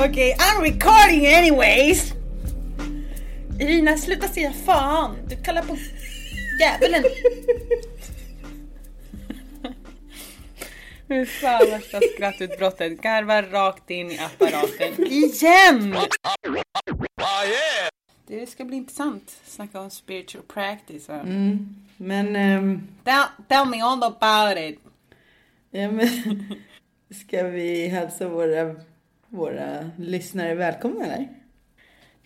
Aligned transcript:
Okay, 0.00 0.34
I'm 0.38 0.62
recording 0.62 1.26
anyways! 1.26 2.14
Irina, 3.60 3.96
sluta 3.96 4.28
säga 4.28 4.52
fan! 4.52 5.16
Du 5.28 5.36
kallar 5.36 5.62
på 5.62 5.76
djävulen! 6.60 7.04
Fy 11.08 11.26
fan 11.26 11.66
värsta 11.70 12.00
skrattutbrottet. 12.14 13.02
Garvar 13.02 13.42
rakt 13.42 13.90
in 13.90 14.10
i 14.10 14.18
apparaten. 14.18 15.06
Igen! 15.06 15.96
Det 18.26 18.46
ska 18.46 18.64
bli 18.64 18.76
intressant. 18.76 19.40
Snacka 19.44 19.80
om 19.80 19.90
spiritual 19.90 20.44
practice. 20.44 21.08
va? 21.08 21.22
Men, 21.96 22.36
ehm, 22.36 22.88
Tell, 23.04 23.24
tell 23.48 23.66
me 23.66 23.82
all 23.82 24.02
about 24.02 24.58
it. 24.58 24.78
ja, 25.70 25.90
men 25.90 26.08
ska 27.26 27.42
vi 27.42 27.88
hälsa 27.88 28.28
våra, 28.28 28.74
våra 29.30 29.90
lyssnare 29.98 30.54
välkomna 30.54 31.04
eller? 31.04 31.28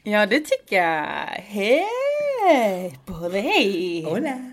Ja, 0.03 0.27
det 0.27 0.41
tycker 0.41 0.77
jag. 0.77 1.07
Hej 1.43 2.99
på 3.05 3.29
dig! 3.29 4.05
Hola! 4.05 4.53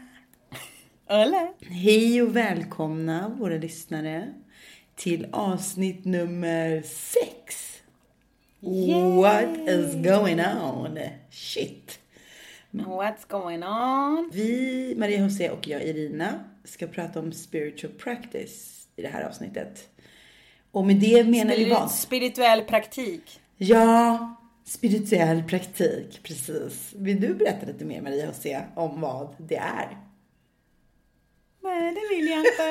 Hola! 1.08 1.54
Hej 1.62 2.22
och 2.22 2.36
välkomna 2.36 3.30
våra 3.40 3.58
lyssnare 3.58 4.34
till 4.96 5.28
avsnitt 5.32 6.06
nummer 6.06 6.82
sex. 6.82 7.68
What 8.60 9.70
is 9.70 9.96
going 9.96 10.40
on? 10.40 11.00
Shit! 11.32 12.00
What's 12.72 13.28
going 13.28 13.64
on? 13.64 14.30
Vi, 14.34 14.96
Maria 14.98 15.20
José 15.22 15.50
och 15.50 15.68
jag 15.68 15.84
Irina, 15.84 16.44
ska 16.64 16.88
prata 16.88 17.20
om 17.20 17.32
spiritual 17.32 17.94
practice 17.94 18.88
i 18.96 19.02
det 19.02 19.08
här 19.08 19.24
avsnittet. 19.24 19.90
Och 20.72 20.86
med 20.86 20.96
det 20.96 21.24
menar 21.24 21.56
vi 21.56 21.70
vad? 21.70 21.92
Spirituell 21.92 22.62
praktik. 22.62 23.40
Ja, 23.58 24.36
spirituell 24.66 25.44
praktik, 25.44 26.20
precis. 26.24 26.94
Vill 26.96 27.22
du 27.22 27.34
berätta 27.34 27.66
lite 27.66 27.86
mer 27.86 28.02
Maria 28.02 28.26
José 28.26 28.62
om 28.76 29.02
vad 29.02 29.36
det 29.38 29.56
är? 29.56 29.98
Nej, 31.64 31.94
det 31.96 32.16
vill 32.16 32.28
jag 32.28 32.40
inte. 32.40 32.64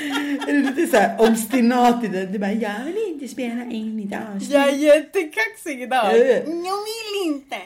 Är 0.48 0.52
du 0.52 0.62
lite 0.62 0.86
såhär 0.86 1.20
obstinat 1.30 2.04
i 2.04 2.08
det? 2.08 2.26
Du 2.26 2.38
bara, 2.38 2.52
jag 2.52 2.84
vill 2.84 2.98
inte 3.08 3.28
spela 3.28 3.64
in 3.64 4.00
i 4.00 4.16
avsnitt. 4.16 4.50
jag 4.50 4.68
är 4.68 4.72
jättekaxig 4.72 5.82
idag. 5.82 6.04
Ja, 6.04 6.16
ja. 6.16 6.34
Jag 6.44 6.78
vill 6.84 7.26
inte. 7.26 7.56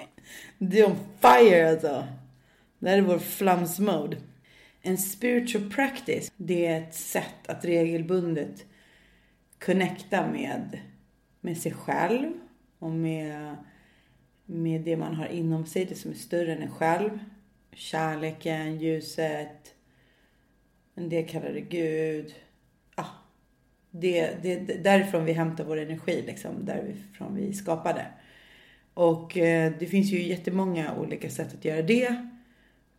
Du 0.59 0.79
är 0.79 0.87
on 0.87 0.97
fire 1.21 1.71
alltså. 1.71 2.05
Det 2.79 2.91
här 2.91 2.99
är 2.99 3.03
vår 3.03 3.19
flamsmode. 3.19 4.17
En 4.83 4.99
spiritual 4.99 5.71
practice, 5.71 6.33
det 6.37 6.67
är 6.67 6.83
ett 6.83 6.95
sätt 6.95 7.49
att 7.49 7.65
regelbundet 7.65 8.67
connecta 9.59 10.27
med, 10.27 10.81
med 11.41 11.59
sig 11.59 11.73
själv 11.73 12.33
och 12.79 12.91
med, 12.91 13.57
med 14.47 14.81
det 14.81 14.97
man 14.97 15.15
har 15.15 15.27
inom 15.27 15.67
sig, 15.67 15.85
det 15.85 15.95
som 15.95 16.11
är 16.11 16.15
större 16.15 16.53
än 16.53 16.63
en 16.63 16.71
själv. 16.71 17.19
Kärleken, 17.73 18.79
ljuset, 18.79 19.75
en 20.95 21.09
del 21.09 21.29
kallar 21.29 21.53
det 21.53 21.61
Gud. 21.61 22.35
Ja, 22.97 23.07
det, 23.91 24.43
det, 24.43 24.57
det, 24.57 24.75
därifrån 24.75 25.25
vi 25.25 25.33
hämtar 25.33 25.65
vår 25.65 25.77
energi, 25.77 26.23
liksom, 26.27 26.65
därifrån 26.65 27.35
vi 27.35 27.53
skapade. 27.53 28.07
Och 28.95 29.39
eh, 29.39 29.73
det 29.79 29.87
finns 29.87 30.13
ju 30.13 30.23
jättemånga 30.23 30.95
olika 30.95 31.31
sätt 31.31 31.55
att 31.55 31.65
göra 31.65 31.83
det 31.83 32.32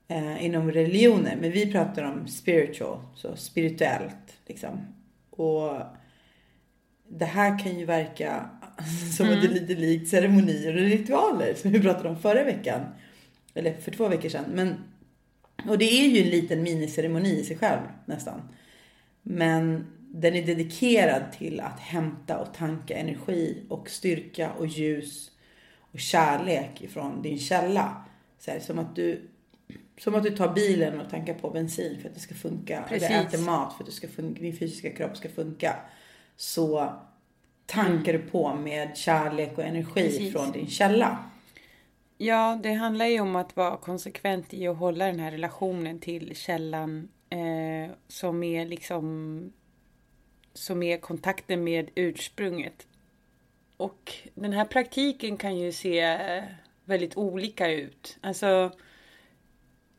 eh, 0.07 0.45
inom 0.45 0.71
religioner. 0.71 1.37
Men 1.41 1.51
vi 1.51 1.71
pratar 1.71 2.03
om 2.03 2.27
spiritual, 2.27 2.99
så 3.15 3.35
spirituellt 3.35 4.39
liksom. 4.45 4.79
Och 5.29 5.79
det 7.07 7.25
här 7.25 7.59
kan 7.59 7.79
ju 7.79 7.85
verka 7.85 8.49
som 9.17 9.29
att 9.29 9.41
det 9.41 9.47
är 9.47 9.53
lite 9.53 9.75
likt 9.75 10.09
ceremonier 10.09 10.73
och 10.73 10.81
ritualer 10.81 11.53
som 11.53 11.71
vi 11.71 11.81
pratade 11.81 12.09
om 12.09 12.19
förra 12.19 12.43
veckan. 12.43 12.81
Eller 13.53 13.73
för 13.73 13.91
två 13.91 14.07
veckor 14.07 14.29
sedan. 14.29 14.45
Men, 14.53 14.75
och 15.67 15.77
det 15.77 15.85
är 15.85 16.07
ju 16.07 16.21
en 16.21 16.29
liten 16.29 16.63
miniceremoni 16.63 17.39
i 17.39 17.43
sig 17.43 17.57
själv 17.57 17.81
nästan. 18.05 18.41
Men 19.21 19.85
den 19.97 20.35
är 20.35 20.45
dedikerad 20.45 21.31
till 21.31 21.59
att 21.59 21.79
hämta 21.79 22.37
och 22.37 22.53
tanka 22.53 22.97
energi 22.97 23.63
och 23.69 23.89
styrka 23.89 24.51
och 24.51 24.67
ljus 24.67 25.31
och 25.91 25.99
kärlek 25.99 26.81
ifrån 26.81 27.21
din 27.21 27.39
källa. 27.39 28.05
Så 28.39 28.51
här, 28.51 28.59
som 28.59 28.79
att 28.79 28.95
du 28.95 29.29
som 29.97 30.15
att 30.15 30.23
du 30.23 30.29
tar 30.29 30.53
bilen 30.53 31.01
och 31.01 31.09
tankar 31.09 31.33
på 31.33 31.49
bensin 31.49 31.99
för 32.01 32.09
att 32.09 32.15
det 32.15 32.21
ska 32.21 32.35
funka. 32.35 32.83
Precis. 32.89 33.09
Eller 33.09 33.21
äter 33.21 33.37
mat 33.37 33.73
för 33.73 33.83
att 33.83 33.89
det 33.89 33.95
ska 33.95 34.07
funka, 34.07 34.41
din 34.41 34.57
fysiska 34.57 34.89
kropp 34.89 35.17
ska 35.17 35.29
funka. 35.29 35.75
Så 36.35 36.93
tankar 37.65 38.13
du 38.13 38.19
på 38.19 38.55
med 38.55 38.97
kärlek 38.97 39.57
och 39.57 39.63
energi 39.63 39.93
Precis. 39.93 40.33
från 40.33 40.51
din 40.51 40.67
källa. 40.67 41.29
Ja, 42.17 42.59
det 42.63 42.73
handlar 42.73 43.05
ju 43.05 43.19
om 43.19 43.35
att 43.35 43.55
vara 43.55 43.77
konsekvent 43.77 44.53
i 44.53 44.67
att 44.67 44.77
hålla 44.77 45.05
den 45.05 45.19
här 45.19 45.31
relationen 45.31 45.99
till 45.99 46.35
källan 46.35 47.09
eh, 47.29 47.95
som 48.07 48.43
är 48.43 48.65
liksom 48.65 49.53
som 50.53 50.83
är 50.83 50.97
kontakten 50.97 51.63
med 51.63 51.89
ursprunget. 51.95 52.87
Och 53.77 54.13
den 54.33 54.53
här 54.53 54.65
praktiken 54.65 55.37
kan 55.37 55.57
ju 55.57 55.71
se 55.71 56.17
väldigt 56.85 57.17
olika 57.17 57.71
ut. 57.71 58.17
Alltså, 58.21 58.71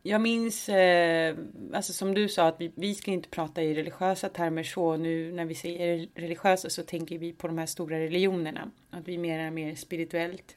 jag 0.07 0.21
minns, 0.21 0.69
eh, 0.69 1.37
alltså 1.73 1.93
som 1.93 2.15
du 2.15 2.29
sa, 2.29 2.49
att 2.49 2.61
vi, 2.61 2.73
vi 2.75 2.95
ska 2.95 3.11
inte 3.11 3.29
prata 3.29 3.63
i 3.63 3.75
religiösa 3.75 4.29
termer 4.29 4.63
så. 4.63 4.97
Nu 4.97 5.33
när 5.33 5.45
vi 5.45 5.55
säger 5.55 6.09
religiösa 6.15 6.71
så 6.71 6.83
tänker 6.83 7.19
vi 7.19 7.33
på 7.33 7.47
de 7.47 7.59
här 7.59 7.67
stora 7.67 8.01
religionerna. 8.01 8.71
Att 8.91 9.09
vi 9.09 9.19
mer 9.19 9.39
är 9.39 9.51
mer 9.51 9.75
spirituellt. 9.75 10.57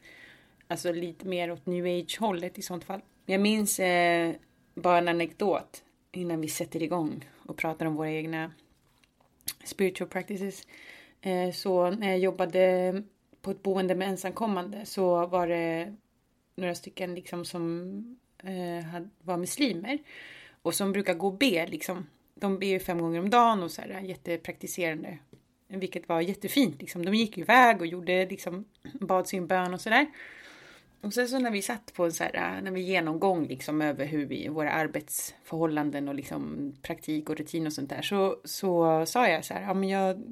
Alltså 0.68 0.92
lite 0.92 1.28
mer 1.28 1.52
åt 1.52 1.66
new 1.66 1.86
age 1.86 2.18
hållet 2.20 2.58
i 2.58 2.62
sånt 2.62 2.84
fall. 2.84 3.02
Jag 3.26 3.42
minns 3.42 3.80
eh, 3.80 4.36
bara 4.76 4.98
en 4.98 5.08
anekdot 5.08 5.84
innan 6.12 6.42
vi 6.42 6.48
sätter 6.48 6.84
igång 6.84 7.30
och 7.46 7.58
pratar 7.58 7.86
om 7.86 7.96
våra 7.96 8.12
egna 8.12 8.52
spiritual 9.64 10.10
practices. 10.10 10.68
Eh, 11.22 11.52
så 11.52 11.90
när 11.90 12.10
jag 12.10 12.20
jobbade 12.20 13.04
på 13.42 13.52
ett 13.52 13.64
boende 13.64 13.96
med 13.96 14.08
ensamkommande 14.08 14.86
så 14.86 15.26
var 15.26 15.48
det 15.48 15.96
några 16.56 16.76
stycken 16.76 17.16
liksom 17.16 17.46
som 17.46 18.20
Eh, 18.44 19.02
var 19.22 19.38
muslimer 19.38 20.00
och 20.62 20.74
som 20.74 20.92
brukar 20.92 21.14
gå 21.14 21.28
och 21.28 21.38
be 21.38 21.68
liksom. 21.68 22.08
De 22.36 22.60
ber 22.60 22.68
ju 22.68 22.80
fem 22.80 23.02
gånger 23.02 23.20
om 23.20 23.30
dagen 23.30 23.64
och 23.64 23.72
så 23.72 23.82
här 23.82 24.02
jättepraktiserande 24.02 25.18
vilket 25.68 26.10
var 26.10 26.22
jättefint. 26.22 26.82
Liksom. 26.82 27.06
De 27.06 27.14
gick 27.14 27.38
iväg 27.38 27.82
och 27.82 27.88
gjorde, 27.88 28.26
liksom, 28.26 28.66
bad 28.94 29.28
sin 29.28 29.48
bön 29.48 29.74
och 29.74 29.82
sådär. 29.82 30.08
Och 31.02 31.14
sen 31.14 31.28
så 31.28 31.40
när 31.40 31.52
vi 31.52 31.62
satt 31.62 31.94
på 31.94 32.06
en 32.06 32.12
så 32.12 32.24
här, 32.24 32.62
när 32.62 32.72
vi 32.72 32.82
genomgång 32.82 33.48
liksom 33.48 33.82
över 33.82 34.06
hur 34.06 34.26
vi, 34.26 34.48
våra 34.48 34.72
arbetsförhållanden 34.72 36.08
och 36.08 36.16
liksom 36.16 36.74
praktik 36.82 37.30
och 37.30 37.36
rutin 37.36 37.68
och 37.68 37.74
sånt 37.74 37.90
där 37.90 38.02
så, 38.02 38.38
så 38.44 39.06
sa 39.06 39.28
jag 39.28 39.46
så 39.46 39.54
här, 39.54 39.62
ja 39.62 39.74
men 39.74 39.90
jag, 39.90 40.24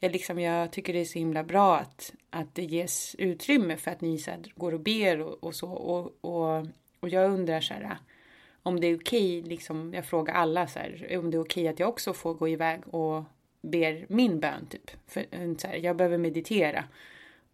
jag, 0.00 0.12
liksom, 0.12 0.38
jag 0.38 0.72
tycker 0.72 0.92
det 0.92 1.00
är 1.00 1.04
så 1.04 1.18
himla 1.18 1.44
bra 1.44 1.76
att, 1.76 2.12
att 2.30 2.54
det 2.54 2.62
ges 2.62 3.14
utrymme 3.18 3.76
för 3.76 3.90
att 3.90 4.00
ni 4.00 4.18
så 4.18 4.30
här, 4.30 4.52
går 4.56 4.74
och 4.74 4.80
ber 4.80 5.20
och, 5.20 5.44
och 5.44 5.54
så 5.54 5.70
och, 5.70 6.18
och, 6.20 6.66
och 7.04 7.10
jag 7.10 7.30
undrar 7.30 7.60
så 7.60 7.74
här 7.74 7.98
om 8.62 8.80
det 8.80 8.86
är 8.86 8.96
okej, 8.96 9.38
okay, 9.38 9.50
liksom, 9.50 9.94
jag 9.94 10.04
frågar 10.04 10.34
alla 10.34 10.66
så 10.66 10.78
här, 10.78 11.18
om 11.18 11.30
det 11.30 11.36
är 11.36 11.40
okej 11.40 11.62
okay 11.62 11.68
att 11.68 11.80
jag 11.80 11.88
också 11.88 12.12
får 12.12 12.34
gå 12.34 12.48
iväg 12.48 12.80
och 12.94 13.24
ber 13.62 14.06
min 14.08 14.40
bön 14.40 14.66
typ. 14.70 14.90
För, 15.06 15.26
eh, 15.30 15.54
så 15.56 15.66
här, 15.66 15.76
jag 15.76 15.96
behöver 15.96 16.18
meditera. 16.18 16.84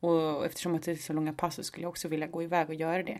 Och 0.01 0.47
eftersom 0.47 0.75
att 0.75 0.83
det 0.83 0.91
är 0.91 0.97
så 0.97 1.13
långa 1.13 1.33
pass 1.33 1.55
så 1.55 1.63
skulle 1.63 1.85
jag 1.85 1.91
också 1.91 2.09
vilja 2.09 2.27
gå 2.27 2.43
iväg 2.43 2.69
och 2.69 2.75
göra 2.75 3.03
det. 3.03 3.19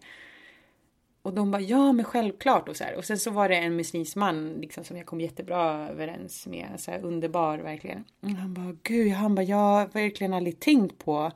Och 1.23 1.35
de 1.35 1.51
bara 1.51 1.63
ja 1.63 1.93
men 1.93 2.05
självklart 2.05 2.69
och 2.69 2.77
så 2.77 2.85
här. 2.85 2.97
Och 2.97 3.05
sen 3.05 3.19
så 3.19 3.31
var 3.31 3.49
det 3.49 3.57
en 3.57 3.77
muslimsk 3.77 4.17
man 4.17 4.53
liksom, 4.53 4.85
som 4.85 4.97
jag 4.97 5.07
kom 5.07 5.21
jättebra 5.21 5.89
överens 5.89 6.47
med. 6.47 6.69
Så 6.77 6.91
här, 6.91 7.05
underbar 7.05 7.59
verkligen. 7.59 8.05
Och 8.21 8.29
han 8.29 8.55
bara 8.55 8.77
gud, 8.83 9.13
han 9.13 9.35
bara 9.35 9.43
jag 9.43 9.57
har 9.57 9.87
verkligen 9.87 10.35
aldrig 10.35 10.61
tänkt 10.61 11.05
på 11.05 11.33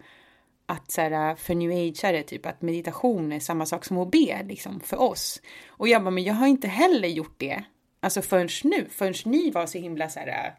att 0.67 0.91
så 0.91 1.01
här, 1.01 1.35
för 1.35 1.55
new 1.55 1.71
age 1.71 2.27
typ 2.27 2.47
att 2.47 2.63
meditation 2.63 3.33
är 3.33 3.41
samma 3.41 3.67
sak 3.67 3.85
som 3.85 3.99
att 3.99 4.11
be 4.11 4.43
liksom 4.43 4.81
för 4.81 5.01
oss. 5.01 5.43
Och 5.67 5.89
jag 5.89 6.03
bara 6.03 6.11
men 6.11 6.25
jag 6.25 6.35
har 6.35 6.47
inte 6.47 6.69
heller 6.69 7.09
gjort 7.09 7.35
det. 7.39 7.65
Alltså 8.01 8.23
förrän 8.23 8.49
nu, 8.65 8.87
förrän 8.91 9.15
ni 9.25 9.51
var 9.51 9.67
så 9.67 9.79
himla 9.79 10.09
så 10.09 10.21
här 10.21 10.55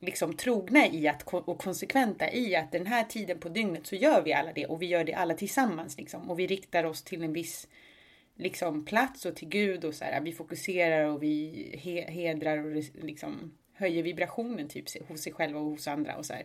liksom 0.00 0.36
trogna 0.36 0.86
i 0.86 1.08
att, 1.08 1.22
och 1.34 1.58
konsekventa 1.58 2.32
i 2.32 2.56
att 2.56 2.72
den 2.72 2.86
här 2.86 3.04
tiden 3.04 3.38
på 3.38 3.48
dygnet 3.48 3.86
så 3.86 3.96
gör 3.96 4.22
vi 4.22 4.32
alla 4.32 4.52
det 4.52 4.66
och 4.66 4.82
vi 4.82 4.86
gör 4.86 5.04
det 5.04 5.14
alla 5.14 5.34
tillsammans 5.34 5.98
liksom. 5.98 6.30
Och 6.30 6.38
vi 6.38 6.46
riktar 6.46 6.84
oss 6.84 7.02
till 7.02 7.22
en 7.22 7.32
viss 7.32 7.68
liksom, 8.36 8.84
plats 8.84 9.24
och 9.24 9.36
till 9.36 9.48
Gud 9.48 9.84
och 9.84 9.94
så 9.94 10.04
här. 10.04 10.20
Vi 10.20 10.32
fokuserar 10.32 11.04
och 11.04 11.22
vi 11.22 11.80
he 11.82 12.10
hedrar 12.10 12.58
och 12.58 12.82
liksom 13.04 13.58
höjer 13.72 14.02
vibrationen 14.02 14.68
typ 14.68 15.08
hos 15.08 15.22
sig 15.22 15.32
själva 15.32 15.60
och 15.60 15.70
hos 15.70 15.88
andra 15.88 16.16
och 16.16 16.26
så 16.26 16.32
här. 16.32 16.44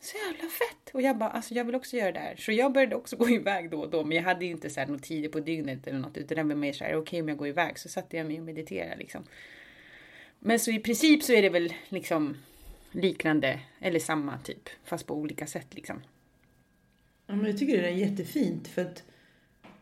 Så 0.00 0.16
jävla 0.16 0.48
fett! 0.48 0.94
Och 0.94 1.02
jag 1.02 1.18
bara, 1.18 1.30
alltså 1.30 1.54
jag 1.54 1.64
vill 1.64 1.74
också 1.74 1.96
göra 1.96 2.12
det 2.12 2.20
här. 2.20 2.36
Så 2.36 2.52
jag 2.52 2.72
började 2.72 2.96
också 2.96 3.16
gå 3.18 3.28
iväg 3.28 3.70
då 3.70 3.80
och 3.80 3.90
då. 3.90 4.04
Men 4.04 4.16
jag 4.16 4.24
hade 4.24 4.44
inte 4.44 4.70
så 4.70 4.80
här 4.80 4.86
några 4.86 5.00
tider 5.00 5.28
på 5.28 5.40
dygnet 5.40 5.86
eller 5.86 5.98
något. 5.98 6.16
Utan 6.16 6.36
det 6.36 6.54
var 6.54 6.60
mer 6.60 6.72
så 6.72 6.84
här, 6.84 6.90
okej 6.90 7.00
okay, 7.00 7.20
om 7.20 7.28
jag 7.28 7.38
går 7.38 7.48
iväg. 7.48 7.78
Så 7.78 7.88
satte 7.88 8.16
jag 8.16 8.26
mig 8.26 8.38
och 8.38 8.44
mediterade 8.44 8.96
liksom. 8.96 9.24
Men 10.38 10.58
så 10.58 10.70
i 10.70 10.78
princip 10.78 11.22
så 11.22 11.32
är 11.32 11.42
det 11.42 11.48
väl 11.48 11.74
liksom 11.88 12.36
liknande 12.92 13.60
eller 13.80 13.98
samma 13.98 14.38
typ. 14.38 14.68
Fast 14.84 15.06
på 15.06 15.14
olika 15.14 15.46
sätt 15.46 15.66
liksom. 15.70 16.02
Ja, 17.26 17.34
men 17.34 17.46
jag 17.46 17.58
tycker 17.58 17.82
det 17.82 17.88
är 17.88 17.92
jättefint 17.92 18.68
för 18.68 18.82
att, 18.82 19.04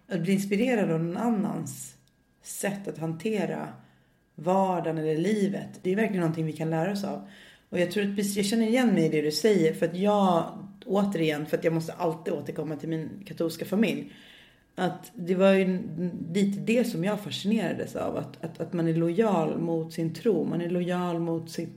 att 0.09 0.21
bli 0.21 0.33
inspirerad 0.33 0.91
av 0.91 1.01
någon 1.01 1.17
annans 1.17 1.97
sätt 2.43 2.89
att 2.89 2.99
hantera 2.99 3.73
vardagen 4.35 4.99
eller 4.99 5.17
livet. 5.17 5.81
Det 5.83 5.93
är 5.93 5.97
verkligen 5.97 6.21
någonting 6.21 6.47
vi 6.47 6.53
kan 6.53 6.71
lära 6.71 6.93
oss 6.93 7.05
av. 7.05 7.29
Och 7.71 7.81
jag 7.81 7.91
tror 7.91 8.05
att 8.05 8.37
jag 8.37 8.47
känner 8.47 8.67
igen 8.67 8.95
mig 8.95 9.05
i 9.05 9.09
det 9.09 9.23
du 9.23 9.31
säger 9.31 9.75
för 9.75 9.87
att 9.87 9.97
jag 9.97 10.59
återigen, 10.87 11.47
för 11.47 11.57
att 11.57 11.65
jag 11.65 11.73
måste 11.73 11.93
alltid 11.93 12.35
återkomma 12.35 12.77
till 12.77 12.89
min 12.89 13.11
katolska 13.27 13.65
familj. 13.65 14.13
Att 14.75 15.13
det 15.15 15.35
var 15.35 15.53
ju 15.53 15.83
lite 16.35 16.61
det 16.61 16.85
som 16.85 17.05
jag 17.05 17.21
fascinerades 17.21 17.97
av. 17.97 18.17
Att, 18.17 18.45
att, 18.45 18.61
att 18.61 18.73
man 18.73 18.89
är 18.89 18.95
lojal 18.95 19.59
mot 19.59 19.93
sin 19.93 20.15
tro. 20.15 20.45
Man 20.45 20.61
är 20.61 20.71
lojal 20.71 21.19
mot 21.19 21.51
sin, 21.51 21.69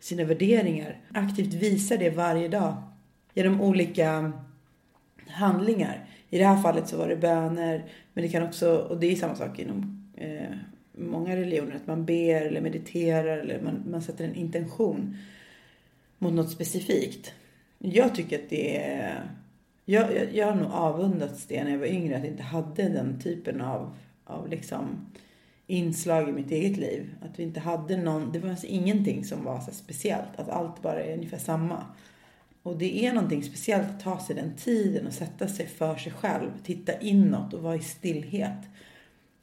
sina 0.00 0.24
värderingar. 0.24 1.00
Aktivt 1.14 1.54
visar 1.54 1.96
det 1.96 2.10
varje 2.10 2.48
dag. 2.48 2.82
Genom 3.34 3.60
olika 3.60 4.32
handlingar. 5.26 6.08
I 6.30 6.38
det 6.38 6.44
här 6.44 6.62
fallet 6.62 6.88
så 6.88 6.96
var 6.96 7.08
det 7.08 7.16
böner. 7.16 7.84
Men 8.12 8.22
det 8.24 8.28
kan 8.28 8.42
också, 8.42 8.76
och 8.76 9.00
det 9.00 9.12
är 9.12 9.16
samma 9.16 9.34
sak 9.34 9.58
inom 9.58 10.08
eh, 10.16 10.56
många 10.92 11.36
religioner. 11.36 11.76
Att 11.76 11.86
man 11.86 12.04
ber 12.04 12.42
eller 12.42 12.60
mediterar 12.60 13.38
eller 13.38 13.60
man, 13.60 13.82
man 13.90 14.02
sätter 14.02 14.24
en 14.24 14.34
intention 14.34 15.16
mot 16.18 16.32
något 16.32 16.50
specifikt. 16.50 17.32
Jag 17.78 18.14
tycker 18.14 18.38
att 18.38 18.50
det 18.50 18.76
är 18.84 19.24
jag, 19.84 20.16
jag, 20.16 20.34
jag 20.34 20.46
har 20.46 20.54
nog 20.54 20.70
avundats 20.72 21.46
det 21.46 21.64
när 21.64 21.70
jag 21.70 21.78
var 21.78 21.86
yngre, 21.86 22.16
att 22.16 22.22
jag 22.22 22.32
inte 22.32 22.42
hade 22.42 22.88
den 22.88 23.20
typen 23.20 23.60
av, 23.60 23.94
av 24.24 24.48
liksom 24.48 25.06
inslag 25.66 26.28
i 26.28 26.32
mitt 26.32 26.50
eget 26.50 26.76
liv. 26.76 27.14
Att 27.22 27.38
vi 27.38 27.42
inte 27.42 27.60
hade 27.60 27.96
någon, 27.96 28.32
det 28.32 28.40
fanns 28.40 28.64
ingenting 28.64 29.24
som 29.24 29.44
var 29.44 29.60
så 29.60 29.70
speciellt, 29.70 30.36
att 30.36 30.48
allt 30.48 30.82
bara 30.82 31.04
är 31.04 31.14
ungefär 31.14 31.38
samma. 31.38 31.86
Och 32.62 32.76
det 32.76 33.06
är 33.06 33.12
någonting 33.12 33.42
speciellt 33.42 33.90
att 33.90 34.00
ta 34.00 34.20
sig 34.20 34.36
den 34.36 34.56
tiden 34.56 35.06
och 35.06 35.12
sätta 35.12 35.48
sig 35.48 35.66
för 35.66 35.96
sig 35.96 36.12
själv, 36.12 36.50
titta 36.64 37.00
inåt 37.00 37.54
och 37.54 37.62
vara 37.62 37.76
i 37.76 37.82
stillhet. 37.82 38.58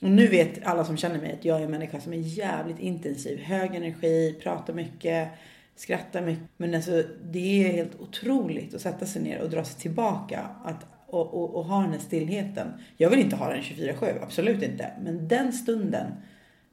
Och 0.02 0.12
nu 0.12 0.28
vet 0.28 0.66
alla 0.66 0.86
som 0.86 0.98
känner 0.98 1.20
mig 1.22 1.34
att 1.34 1.46
jag 1.46 1.60
är 1.60 1.66
en 1.66 1.72
människa 1.72 2.00
som 2.00 2.14
är 2.14 2.18
jävligt 2.18 2.80
intensiv, 2.80 3.40
hög 3.40 3.76
energi, 3.76 4.40
pratar 4.44 4.74
mycket, 4.74 5.30
skrattar 5.76 6.22
mycket. 6.22 6.46
Men 6.58 6.76
alltså, 6.76 7.04
det 7.24 7.64
är 7.64 7.72
helt 7.72 8.00
otroligt 8.00 8.74
att 8.74 8.82
sätta 8.82 9.06
sig 9.06 9.22
ner 9.22 9.42
och 9.42 9.50
dra 9.50 9.64
sig 9.64 9.82
tillbaka. 9.82 10.50
Att, 10.64 10.86
och, 11.08 11.34
och, 11.34 11.56
och 11.56 11.66
ha 11.66 11.82
den 11.82 11.92
här 11.92 12.00
stillheten. 12.00 12.68
Jag 12.98 13.10
vill 13.10 13.20
inte 13.20 13.36
ha 13.36 13.50
den 13.50 13.62
24-7, 13.62 14.24
absolut 14.24 14.64
inte. 14.64 14.92
Men 15.04 15.28
den 15.28 15.54
stunden 15.54 16.12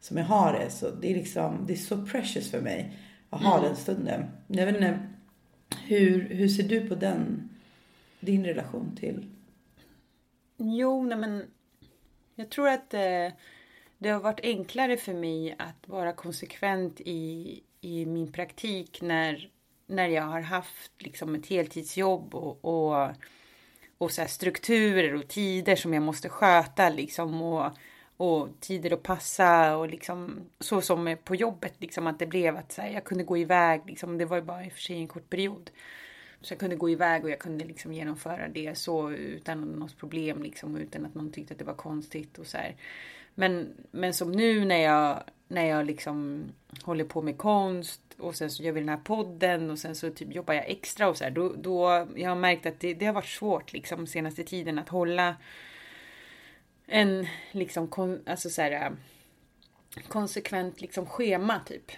som 0.01 0.17
jag 0.17 0.25
har 0.25 0.53
det, 0.53 0.71
så 0.71 0.91
det 0.91 1.11
är 1.11 1.15
liksom, 1.15 1.65
det 1.67 1.73
är 1.73 1.77
så 1.77 2.07
precious 2.07 2.51
för 2.51 2.61
mig 2.61 2.99
att 3.31 3.43
ha 3.43 3.59
mm. 3.59 3.69
den 3.69 3.77
stunden. 3.77 4.25
Jag 4.47 4.67
vet 4.67 4.75
inte, 4.77 4.99
hur, 5.87 6.29
hur 6.29 6.49
ser 6.49 6.63
du 6.63 6.89
på 6.89 6.95
den, 6.95 7.49
din 8.21 8.45
relation 8.45 8.97
till? 9.01 9.27
Jo, 10.57 11.03
nej 11.03 11.19
men 11.19 11.43
jag 12.37 12.51
tror 12.51 12.69
att 12.69 12.95
eh, 12.95 13.29
det 13.99 14.09
har 14.09 14.21
varit 14.21 14.41
enklare 14.43 14.97
för 14.97 15.15
mig 15.15 15.55
att 15.59 15.89
vara 15.89 16.13
konsekvent 16.13 17.01
i 17.01 17.63
i 17.87 18.07
min 18.07 18.33
praktik 18.33 19.03
när, 19.03 19.51
när 19.87 20.09
jag 20.09 20.23
har 20.23 20.41
haft 20.41 20.93
liksom 20.99 21.35
ett 21.35 21.47
heltidsjobb 21.47 22.35
och, 22.35 22.65
och, 22.65 23.11
och 23.99 24.11
så 24.11 24.27
strukturer 24.27 25.15
och 25.15 25.29
tider 25.29 25.77
som 25.77 25.95
jag 25.95 26.03
måste 26.03 26.29
sköta 26.29 26.89
liksom 26.89 27.43
och, 27.43 27.73
och 28.17 28.49
tider 28.61 28.93
att 28.93 29.03
passa 29.03 29.77
och 29.77 29.89
liksom 29.89 30.41
så 30.61 30.81
som 30.81 31.17
på 31.25 31.35
jobbet 31.35 31.75
liksom 31.79 32.07
att 32.07 32.19
det 32.19 32.27
blev 32.27 32.57
att 32.57 32.73
så 32.73 32.83
här, 32.83 32.91
jag 32.91 33.05
kunde 33.05 33.25
gå 33.25 33.37
iväg 33.37 33.83
liksom. 33.87 34.19
Det 34.19 34.25
var 34.25 34.37
ju 34.37 34.43
bara 34.43 34.65
i 34.65 34.69
och 34.69 34.73
för 34.73 34.81
sig 34.81 34.97
en 34.97 35.09
kort 35.09 35.31
period. 35.31 35.71
Så 36.41 36.53
jag 36.53 36.61
kunde 36.61 36.77
gå 36.77 36.91
iväg 36.91 37.25
och 37.25 37.31
jag 37.31 37.39
kunde 37.39 37.65
liksom 37.65 37.93
genomföra 37.93 38.49
det 38.49 38.79
så 38.79 39.11
utan 39.11 39.61
något 39.61 39.99
problem 39.99 40.43
liksom 40.43 40.77
utan 40.77 41.07
att 41.07 41.15
någon 41.15 41.33
tyckte 41.33 41.53
att 41.53 41.59
det 41.59 41.65
var 41.65 41.75
konstigt 41.75 42.39
och 42.39 42.47
så 42.47 42.57
här. 42.57 42.77
Men, 43.35 43.75
men 43.91 44.15
som 44.15 44.33
nu 44.33 44.65
när 44.65 44.83
jag, 44.83 45.23
när 45.49 45.67
jag 45.67 45.87
liksom 45.87 46.45
håller 46.83 47.05
på 47.05 47.23
med 47.23 47.39
konst 47.39 48.01
och 48.19 48.37
sen 48.37 48.51
så 48.51 48.63
gör 48.63 48.73
vi 48.73 48.81
den 48.81 48.89
här 48.89 48.97
podden 48.97 49.71
och 49.71 49.79
sen 49.79 49.95
så 49.95 50.11
typ 50.11 50.35
jobbar 50.35 50.55
jag 50.55 50.69
extra 50.69 51.09
och 51.09 51.17
så 51.17 51.25
här. 51.25 51.31
Då, 51.31 51.53
då 51.57 52.07
jag 52.17 52.29
har 52.29 52.37
märkt 52.37 52.67
att 52.67 52.81
det, 52.81 52.95
det 52.95 53.07
har 53.07 53.13
varit 53.13 53.27
svårt 53.27 53.73
liksom 53.73 54.07
senaste 54.07 54.45
tiden 54.45 54.79
att 54.79 54.89
hålla 54.89 55.37
en 56.87 57.27
liksom 57.53 57.89
kon, 57.89 58.23
alltså 58.27 58.51
så 58.51 58.63
här, 58.63 58.93
konsekvent 60.09 60.81
liksom 60.81 61.07
schema 61.07 61.61
typ. 61.67 61.93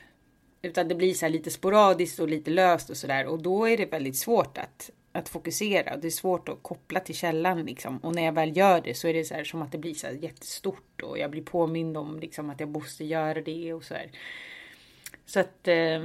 Utan 0.62 0.88
det 0.88 0.94
blir 0.94 1.14
så 1.14 1.28
lite 1.28 1.50
sporadiskt 1.50 2.18
och 2.18 2.28
lite 2.28 2.50
löst 2.50 2.90
och 2.90 2.96
sådär 2.96 3.26
och 3.26 3.42
då 3.42 3.68
är 3.68 3.76
det 3.76 3.86
väldigt 3.86 4.16
svårt 4.16 4.58
att 4.58 4.90
att 5.12 5.28
fokusera. 5.28 5.96
Det 5.96 6.08
är 6.08 6.10
svårt 6.10 6.48
att 6.48 6.62
koppla 6.62 7.00
till 7.00 7.14
källan 7.14 7.64
liksom. 7.64 7.98
Och 7.98 8.14
när 8.14 8.24
jag 8.24 8.32
väl 8.32 8.56
gör 8.56 8.80
det 8.80 8.94
så 8.94 9.08
är 9.08 9.14
det 9.14 9.24
så 9.24 9.34
här 9.34 9.44
som 9.44 9.62
att 9.62 9.72
det 9.72 9.78
blir 9.78 9.94
så 9.94 10.06
här 10.06 10.14
jättestort 10.14 11.02
och 11.02 11.18
jag 11.18 11.30
blir 11.30 11.42
påmind 11.42 11.96
om 11.96 12.20
liksom 12.20 12.50
att 12.50 12.60
jag 12.60 12.68
måste 12.68 13.04
göra 13.04 13.40
det 13.40 13.74
och 13.74 13.84
så 13.84 13.94
här. 13.94 14.10
Så 15.26 15.40
att 15.40 15.68
eh, 15.68 16.00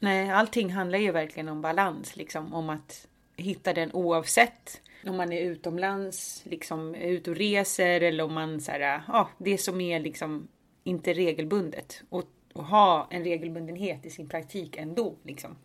nej, 0.00 0.30
allting 0.30 0.72
handlar 0.72 0.98
ju 0.98 1.12
verkligen 1.12 1.48
om 1.48 1.62
balans 1.62 2.16
liksom. 2.16 2.54
Om 2.54 2.70
att 2.70 3.06
hitta 3.36 3.72
den 3.72 3.92
oavsett 3.92 4.80
om 5.06 5.16
man 5.16 5.32
är 5.32 5.40
utomlands, 5.40 6.42
liksom 6.44 6.94
är 6.94 7.08
ute 7.08 7.30
och 7.30 7.36
reser 7.36 8.00
eller 8.00 8.24
om 8.24 8.34
man 8.34 8.60
så 8.60 8.72
här, 8.72 9.02
ja, 9.08 9.28
det 9.38 9.58
som 9.58 9.80
är 9.80 10.00
liksom 10.00 10.48
inte 10.84 11.12
regelbundet 11.12 12.02
och, 12.08 12.24
och 12.52 12.64
ha 12.64 13.08
en 13.10 13.24
regelbundenhet 13.24 14.06
i 14.06 14.10
sin 14.10 14.28
praktik 14.28 14.76
ändå 14.76 15.14
liksom. 15.22 15.56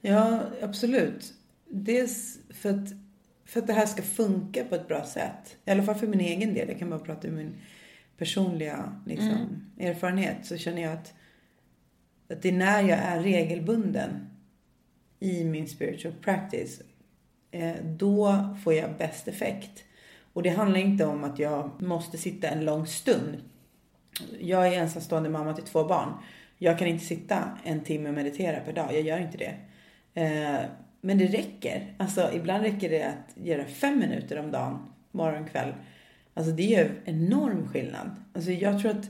Ja, 0.00 0.40
absolut. 0.62 1.34
Dels 1.68 2.38
för 2.50 2.70
att, 2.70 2.88
för 3.44 3.60
att 3.60 3.66
det 3.66 3.72
här 3.72 3.86
ska 3.86 4.02
funka 4.02 4.64
på 4.64 4.74
ett 4.74 4.88
bra 4.88 5.04
sätt. 5.04 5.56
I 5.64 5.70
alla 5.70 5.82
fall 5.82 5.94
för 5.94 6.06
min 6.06 6.20
egen 6.20 6.54
del. 6.54 6.68
Jag 6.68 6.78
kan 6.78 6.90
bara 6.90 7.00
prata 7.00 7.28
om 7.28 7.34
min 7.34 7.54
personliga 8.16 9.02
liksom, 9.06 9.28
mm. 9.28 9.70
erfarenhet. 9.78 10.46
Så 10.46 10.56
känner 10.56 10.82
jag 10.82 10.92
att, 10.92 11.14
att 12.28 12.42
det 12.42 12.48
är 12.48 12.52
när 12.52 12.82
jag 12.82 12.98
är 12.98 13.20
regelbunden 13.22 14.30
i 15.20 15.44
min 15.44 15.68
spiritual 15.68 16.14
practice. 16.20 16.82
Eh, 17.50 17.74
då 17.84 18.48
får 18.64 18.74
jag 18.74 18.96
bäst 18.98 19.28
effekt. 19.28 19.84
Och 20.32 20.42
det 20.42 20.50
handlar 20.50 20.80
inte 20.80 21.04
om 21.04 21.24
att 21.24 21.38
jag 21.38 21.82
måste 21.82 22.18
sitta 22.18 22.48
en 22.48 22.64
lång 22.64 22.86
stund. 22.86 23.42
Jag 24.40 24.68
är 24.68 24.80
ensamstående 24.80 25.28
mamma 25.28 25.54
till 25.54 25.64
två 25.64 25.84
barn 25.84 26.12
Jag 26.58 26.78
kan 26.78 26.88
inte 26.88 27.04
sitta 27.04 27.58
en 27.64 27.80
timme 27.80 28.08
och 28.08 28.14
meditera 28.14 28.60
per 28.60 28.72
dag. 28.72 28.94
Jag 28.94 29.02
gör 29.02 29.18
inte 29.18 29.38
det. 29.38 29.54
Eh, 30.20 30.60
men 31.00 31.18
det 31.18 31.26
räcker. 31.26 31.94
Alltså 31.96 32.30
ibland 32.34 32.62
räcker 32.62 32.90
det 32.90 33.02
att 33.02 33.46
göra 33.46 33.64
fem 33.64 33.98
minuter 33.98 34.38
om 34.38 34.50
dagen, 34.50 34.78
morgon, 35.10 35.48
kväll. 35.48 35.74
Alltså 36.34 36.52
det 36.52 36.62
gör 36.62 36.90
enorm 37.04 37.68
skillnad. 37.68 38.10
Alltså 38.32 38.50
jag 38.50 38.80
tror 38.80 38.90
att 38.90 39.06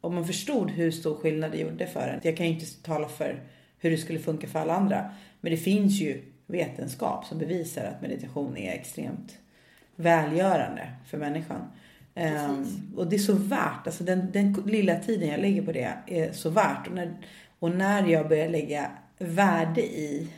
om 0.00 0.14
man 0.14 0.26
förstod 0.26 0.70
hur 0.70 0.90
stor 0.90 1.14
skillnad 1.14 1.52
det 1.52 1.58
gjorde 1.58 1.86
för 1.86 2.08
en. 2.08 2.20
Jag 2.22 2.36
kan 2.36 2.46
ju 2.46 2.52
inte 2.52 2.82
tala 2.82 3.08
för 3.08 3.42
hur 3.78 3.90
det 3.90 3.96
skulle 3.96 4.18
funka 4.18 4.46
för 4.46 4.58
alla 4.58 4.74
andra. 4.74 5.10
Men 5.40 5.50
det 5.50 5.56
finns 5.56 6.00
ju 6.00 6.22
vetenskap 6.46 7.24
som 7.24 7.38
bevisar 7.38 7.84
att 7.84 8.02
meditation 8.02 8.56
är 8.56 8.72
extremt 8.72 9.38
välgörande 9.96 10.88
för 11.06 11.18
människan. 11.18 11.70
Um, 12.16 12.92
och 12.96 13.06
det 13.06 13.16
är 13.16 13.20
så 13.20 13.34
värt, 13.34 13.86
alltså 13.86 14.04
den, 14.04 14.32
den 14.32 14.52
lilla 14.66 14.96
tiden 14.96 15.28
jag 15.28 15.40
lägger 15.40 15.62
på 15.62 15.72
det 15.72 15.96
är 16.06 16.32
så 16.32 16.50
värt. 16.50 16.86
Och 16.86 16.94
när, 16.94 17.16
och 17.58 17.70
när 17.70 18.06
jag 18.06 18.28
börjar 18.28 18.48
lägga 18.48 18.90
värde 19.18 19.82
i 19.82 20.28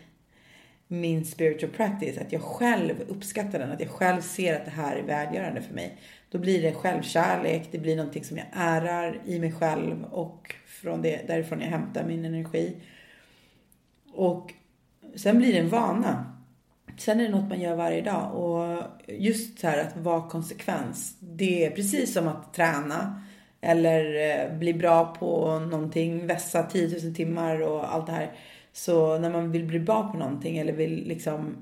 min 0.88 1.24
spiritual 1.24 1.70
practice, 1.70 2.18
att 2.18 2.32
jag 2.32 2.42
själv 2.42 2.94
uppskattar 3.08 3.58
den, 3.58 3.72
att 3.72 3.80
jag 3.80 3.90
själv 3.90 4.20
ser 4.20 4.56
att 4.56 4.64
det 4.64 4.70
här 4.70 4.96
är 4.96 5.02
välgörande 5.02 5.62
för 5.62 5.74
mig. 5.74 5.98
Då 6.30 6.38
blir 6.38 6.62
det 6.62 6.72
självkärlek, 6.72 7.68
det 7.70 7.78
blir 7.78 7.96
någonting 7.96 8.24
som 8.24 8.36
jag 8.36 8.46
ärar 8.52 9.20
i 9.26 9.38
mig 9.38 9.52
själv 9.52 10.04
och 10.04 10.54
från 10.66 11.02
det, 11.02 11.26
därifrån 11.26 11.60
jag 11.60 11.68
hämtar 11.68 12.04
min 12.04 12.24
energi. 12.24 12.76
Och 14.12 14.54
sen 15.14 15.38
blir 15.38 15.52
det 15.52 15.58
en 15.58 15.68
vana. 15.68 16.35
Sen 16.98 17.20
är 17.20 17.24
det 17.24 17.30
något 17.30 17.48
man 17.48 17.60
gör 17.60 17.76
varje 17.76 18.02
dag 18.02 18.34
och 18.34 18.82
just 19.08 19.58
så 19.58 19.66
här 19.66 19.78
att 19.78 19.96
vara 19.96 20.28
konsekvens. 20.28 21.16
Det 21.20 21.64
är 21.64 21.70
precis 21.70 22.12
som 22.12 22.28
att 22.28 22.54
träna 22.54 23.22
eller 23.60 24.30
eh, 24.30 24.58
bli 24.58 24.74
bra 24.74 25.14
på 25.14 25.58
någonting, 25.58 26.26
vässa 26.26 26.62
10 26.62 27.04
000 27.04 27.14
timmar 27.14 27.60
och 27.60 27.94
allt 27.94 28.06
det 28.06 28.12
här. 28.12 28.32
Så 28.72 29.18
när 29.18 29.30
man 29.30 29.52
vill 29.52 29.64
bli 29.64 29.80
bra 29.80 30.12
på 30.12 30.18
någonting 30.18 30.58
eller 30.58 30.72
vill 30.72 31.08
liksom 31.08 31.56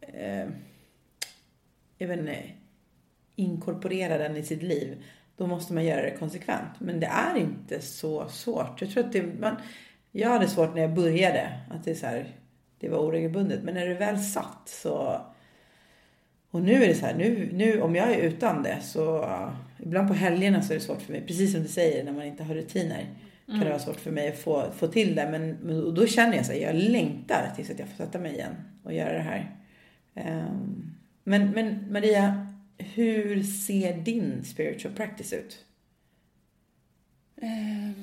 eh, 0.00 0.46
jag 1.98 2.08
vet 2.08 2.18
inte, 2.18 2.42
inkorporera 3.36 4.18
den 4.18 4.36
i 4.36 4.42
sitt 4.42 4.62
liv. 4.62 5.02
Då 5.36 5.46
måste 5.46 5.72
man 5.72 5.84
göra 5.84 6.02
det 6.02 6.16
konsekvent. 6.18 6.80
Men 6.80 7.00
det 7.00 7.06
är 7.06 7.36
inte 7.36 7.80
så 7.80 8.28
svårt. 8.28 8.80
Jag 8.80 8.90
tror 8.90 9.04
att 9.04 9.12
det, 9.12 9.40
man, 9.40 9.56
jag 10.10 10.28
hade 10.28 10.48
svårt 10.48 10.74
när 10.74 10.82
jag 10.82 10.94
började. 10.94 11.60
Att 11.70 11.84
det 11.84 11.90
är 11.90 11.94
så 11.94 12.06
här, 12.06 12.26
det 12.82 12.88
var 12.88 12.98
oregelbundet. 12.98 13.62
Men 13.62 13.74
när 13.74 13.86
det 13.86 13.94
väl 13.94 14.18
satt 14.18 14.62
så... 14.64 15.20
Och 16.50 16.62
nu 16.62 16.84
är 16.84 16.88
det 16.88 16.94
så 16.94 17.06
här, 17.06 17.14
nu, 17.14 17.50
nu 17.52 17.80
om 17.80 17.94
jag 17.94 18.12
är 18.12 18.18
utan 18.18 18.62
det 18.62 18.80
så... 18.82 19.28
Ibland 19.78 20.08
på 20.08 20.14
helgerna 20.14 20.62
så 20.62 20.72
är 20.72 20.78
det 20.78 20.84
svårt 20.84 21.02
för 21.02 21.12
mig. 21.12 21.26
Precis 21.26 21.52
som 21.52 21.62
du 21.62 21.68
säger, 21.68 22.04
när 22.04 22.12
man 22.12 22.24
inte 22.24 22.44
har 22.44 22.54
rutiner. 22.54 23.06
Kan 23.46 23.58
det 23.58 23.68
vara 23.68 23.78
svårt 23.78 24.00
för 24.00 24.10
mig 24.10 24.28
att 24.28 24.38
få, 24.38 24.70
få 24.76 24.86
till 24.86 25.14
det. 25.14 25.28
Men, 25.30 25.50
men 25.50 25.84
och 25.84 25.94
då 25.94 26.06
känner 26.06 26.36
jag 26.36 26.46
så 26.46 26.52
här, 26.52 26.58
jag 26.58 26.74
längtar 26.74 27.52
tills 27.56 27.70
att 27.70 27.78
jag 27.78 27.88
får 27.88 27.96
sätta 27.96 28.18
mig 28.18 28.32
igen 28.32 28.54
och 28.82 28.94
göra 28.94 29.12
det 29.12 29.18
här. 29.18 29.56
Um, 30.14 30.94
men, 31.24 31.50
men 31.50 31.92
Maria, 31.92 32.46
hur 32.78 33.42
ser 33.42 33.96
din 33.96 34.44
spiritual 34.44 34.94
practice 34.94 35.32
ut? 35.32 35.64
Uh, 37.42 38.02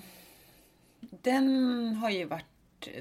den 1.22 1.48
har 1.96 2.10
ju 2.10 2.26
varit 2.26 2.49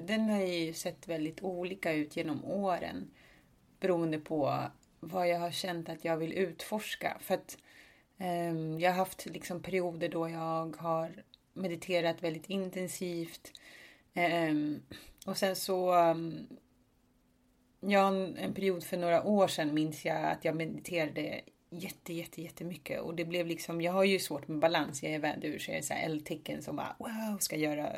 den 0.00 0.30
har 0.30 0.40
ju 0.40 0.72
sett 0.72 1.08
väldigt 1.08 1.42
olika 1.42 1.92
ut 1.92 2.16
genom 2.16 2.44
åren. 2.44 3.10
Beroende 3.80 4.18
på 4.18 4.62
vad 5.00 5.28
jag 5.28 5.38
har 5.38 5.50
känt 5.50 5.88
att 5.88 6.04
jag 6.04 6.16
vill 6.16 6.32
utforska. 6.32 7.16
För 7.20 7.34
att 7.34 7.58
um, 8.18 8.80
jag 8.80 8.90
har 8.90 8.96
haft 8.96 9.26
liksom 9.26 9.62
perioder 9.62 10.08
då 10.08 10.28
jag 10.28 10.76
har 10.76 11.24
mediterat 11.52 12.22
väldigt 12.22 12.50
intensivt. 12.50 13.52
Um, 14.14 14.82
och 15.26 15.36
sen 15.36 15.56
så 15.56 15.94
um, 15.94 16.46
Ja, 17.80 18.08
en 18.36 18.54
period 18.54 18.84
för 18.84 18.96
några 18.96 19.22
år 19.22 19.48
sedan 19.48 19.74
minns 19.74 20.04
jag 20.04 20.24
att 20.24 20.44
jag 20.44 20.56
mediterade 20.56 21.40
jätte, 21.70 22.12
jätte, 22.12 22.42
jättemycket. 22.42 23.00
Och 23.00 23.14
det 23.14 23.24
blev 23.24 23.46
liksom, 23.46 23.80
jag 23.80 23.92
har 23.92 24.04
ju 24.04 24.18
svårt 24.18 24.48
med 24.48 24.58
balans. 24.58 25.02
Jag 25.02 25.12
är 25.12 25.18
vädur 25.18 25.58
så 25.58 25.70
jag 25.70 25.78
är 25.78 25.82
så 25.82 25.94
här 25.94 26.04
eldtecken 26.04 26.62
som 26.62 26.76
bara 26.76 26.96
wow, 26.98 27.38
ska 27.38 27.56
göra 27.56 27.96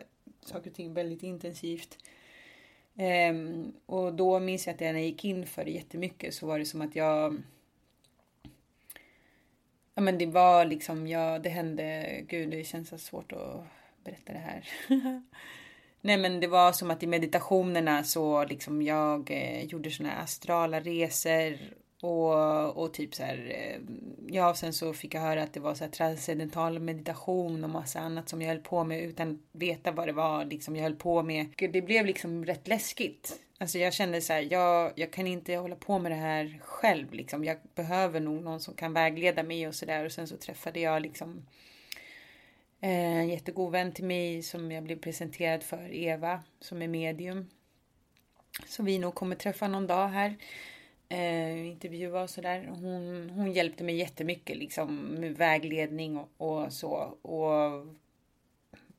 saker 0.51 0.71
och 0.71 0.77
ting 0.77 0.95
väldigt 0.95 1.23
intensivt. 1.23 1.99
Um, 3.31 3.73
och 3.87 4.15
då 4.15 4.39
minns 4.39 4.67
jag 4.67 4.75
att 4.75 4.81
när 4.81 4.93
jag 4.93 5.03
gick 5.03 5.25
in 5.25 5.47
för 5.47 5.65
det 5.65 5.71
jättemycket 5.71 6.35
så 6.35 6.47
var 6.47 6.59
det 6.59 6.65
som 6.65 6.81
att 6.81 6.97
jag 6.97 7.43
Ja 9.95 10.03
men 10.03 10.19
det 10.19 10.27
var 10.27 10.65
liksom, 10.65 11.07
ja 11.07 11.39
det 11.39 11.49
hände, 11.49 12.07
gud 12.29 12.51
det 12.51 12.65
känns 12.65 12.89
så 12.89 12.99
svårt 12.99 13.33
att 13.33 13.65
berätta 14.05 14.33
det 14.33 14.39
här. 14.39 14.69
Nej 16.01 16.17
men 16.17 16.41
det 16.41 16.47
var 16.47 16.73
som 16.73 16.91
att 16.91 17.03
i 17.03 17.07
meditationerna 17.07 18.05
så 18.05 18.45
liksom 18.45 18.83
jag 18.83 19.31
eh, 19.31 19.65
gjorde 19.65 19.91
såna 19.91 20.13
astrala 20.13 20.81
resor 20.81 21.59
och, 22.01 22.77
och 22.83 22.95
typ 22.95 23.15
så 23.15 23.23
här, 23.23 23.53
eh, 23.55 23.81
ja, 24.29 24.55
sen 24.55 24.73
så 24.73 24.93
fick 24.93 25.15
jag 25.15 25.21
höra 25.21 25.43
att 25.43 25.53
det 25.53 25.61
var 25.61 25.75
så 25.75 25.85
här 25.85 25.91
transcendental 25.91 26.79
meditation 26.79 27.65
och 27.65 27.71
massa 27.71 28.01
annat 28.01 28.29
som 28.29 28.43
jag 28.43 28.49
höll 28.49 28.59
på 28.59 28.85
med 28.85 29.03
utan 29.03 29.31
att 29.31 29.61
veta 29.61 29.93
vad 29.93 30.09
det 30.09 30.13
var 30.13 30.45
liksom 30.45 30.77
jag 30.77 30.83
höll 30.83 30.97
på 30.97 31.23
med. 31.23 31.47
Det 31.57 31.83
blev 31.83 32.07
liksom 32.07 32.45
rätt 32.45 32.69
läskigt. 32.69 33.41
Alltså 33.59 33.79
jag 33.79 33.93
kände 33.93 34.21
så 34.21 34.33
här, 34.33 34.49
jag, 34.51 34.93
jag 34.97 35.13
kan 35.13 35.27
inte 35.27 35.57
hålla 35.57 35.77
på 35.77 35.99
med 35.99 36.13
det 36.13 36.17
här 36.17 36.61
själv 36.63 37.13
liksom. 37.13 37.45
Jag 37.45 37.57
behöver 37.75 38.21
nog 38.21 38.43
någon 38.43 38.61
som 38.61 38.75
kan 38.75 38.93
vägleda 38.93 39.43
mig 39.43 39.69
och 39.69 39.75
sådär. 39.75 40.05
Och 40.05 40.13
sen 40.13 40.29
så 40.29 40.37
träffade 40.37 40.81
jag 40.81 41.03
liksom 41.03 41.47
eh, 42.81 43.17
en 43.17 43.29
jättegod 43.29 43.73
vän 43.73 43.93
till 43.93 44.05
mig 44.05 44.43
som 44.43 44.73
jag 44.73 44.85
blev 44.85 44.97
presenterad 44.97 45.63
för, 45.63 45.95
Eva, 45.95 46.43
som 46.61 46.83
är 46.83 46.89
medium. 46.89 47.51
Som 48.67 48.85
vi 48.85 48.99
nog 48.99 49.15
kommer 49.15 49.37
träffa 49.37 49.69
någon 49.69 49.87
dag 49.87 50.09
här 50.09 50.37
eh, 51.11 51.67
intervjua 51.67 52.23
och 52.23 52.31
sådär. 52.31 52.67
Hon, 52.67 53.31
hon 53.31 53.53
hjälpte 53.53 53.85
mig 53.85 53.97
jättemycket 53.97 54.57
liksom 54.57 54.97
med 54.97 55.37
vägledning 55.37 56.17
och, 56.17 56.29
och 56.37 56.73
så. 56.73 56.95
Och 57.23 57.87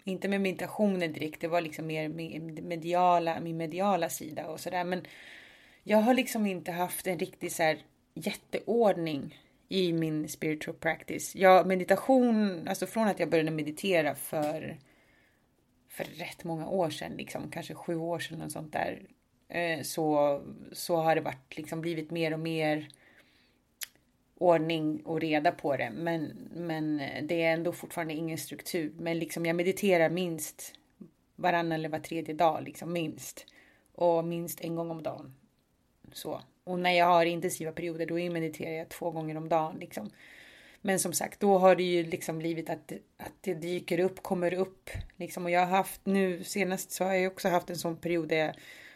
inte 0.04 0.28
med 0.28 0.42
meditationen 0.42 1.14
direkt, 1.14 1.42
det 1.42 1.48
var 1.48 1.62
liksom 1.62 1.88
mer 1.88 2.10
mediala, 2.62 3.40
min 3.40 3.58
mediala 3.58 4.10
sida 4.10 4.48
och 4.48 4.60
sådär. 4.60 4.84
Men 4.84 5.02
jag 5.84 5.98
har 5.98 6.14
liksom 6.14 6.46
inte 6.46 6.72
haft 6.72 7.08
en 7.08 7.20
riktig 7.20 7.52
så 7.52 7.64
här 7.64 7.78
jätteordning 8.14 9.40
i 9.70 9.94
min 9.94 10.30
spiritual 10.30 10.76
practice. 10.76 11.36
Jag, 11.36 11.68
meditation, 11.68 12.68
alltså 12.68 12.86
från 12.86 13.08
att 13.08 13.20
jag 13.20 13.30
började 13.30 13.52
meditera 13.52 14.16
för, 14.16 14.78
för 15.90 16.04
rätt 16.04 16.44
många 16.44 16.68
år 16.68 16.90
sedan, 16.90 17.12
liksom, 17.18 17.52
kanske 17.52 17.74
sju 17.74 17.96
år 17.96 18.20
sedan 18.20 18.42
och 18.42 18.52
sånt 18.52 18.74
där. 18.74 19.02
Eh, 19.52 19.82
så, 19.82 20.42
så 20.72 20.96
har 20.96 21.16
det 21.16 21.22
varit, 21.22 21.58
liksom 21.58 21.82
blivit 21.82 22.12
mer 22.12 22.34
och 22.34 22.40
mer 22.40 22.88
ordning 24.38 25.02
och 25.06 25.22
reda 25.22 25.52
på 25.52 25.78
det. 25.78 25.92
Men, 25.96 26.50
men 26.56 27.00
eh, 27.00 27.24
det 27.24 27.44
är 27.44 27.54
ändå 27.54 27.72
fortfarande 27.72 28.14
ingen 28.14 28.38
struktur. 28.38 28.94
Men 28.98 29.20
liksom 29.20 29.46
jag 29.46 29.56
mediterar 29.56 30.10
minst 30.10 30.74
varannan 31.36 31.72
eller 31.72 31.90
var 31.90 32.00
tredje 32.00 32.34
dag, 32.34 32.64
liksom 32.64 32.94
minst. 32.94 33.46
Och 33.96 34.26
minst 34.26 34.62
en 34.62 34.76
gång 34.76 34.92
om 34.92 35.04
dagen. 35.04 35.36
Så. 36.14 36.42
Och 36.64 36.80
när 36.80 36.92
jag 36.92 37.06
har 37.06 37.26
intensiva 37.26 37.72
perioder 37.72 38.06
då 38.06 38.16
mediterar 38.16 38.72
jag 38.72 38.90
två 38.90 39.12
gånger 39.12 39.38
om 39.38 39.50
dagen. 39.50 39.78
Liksom. 39.80 40.10
Men 40.82 41.00
som 41.00 41.14
sagt, 41.14 41.40
då 41.40 41.58
har 41.58 41.76
det 41.76 41.84
ju 41.84 42.04
liksom 42.04 42.40
blivit 42.40 42.70
att, 42.70 42.92
att 43.18 43.34
det 43.42 43.54
dyker 43.54 44.00
upp, 44.00 44.24
kommer 44.24 44.54
upp. 44.54 44.90
Liksom. 45.18 45.46
Och 45.46 45.52
jag 45.52 45.60
har 45.60 45.78
haft 45.78 46.02
nu 46.04 46.44
senast 46.44 46.92
så 46.92 47.04
har 47.04 47.14
jag 47.14 47.32
också 47.32 47.50
haft 47.50 47.70
en 47.70 47.78
sån 47.78 47.96
period 47.96 48.28
där 48.28 48.38
jag 48.38 48.56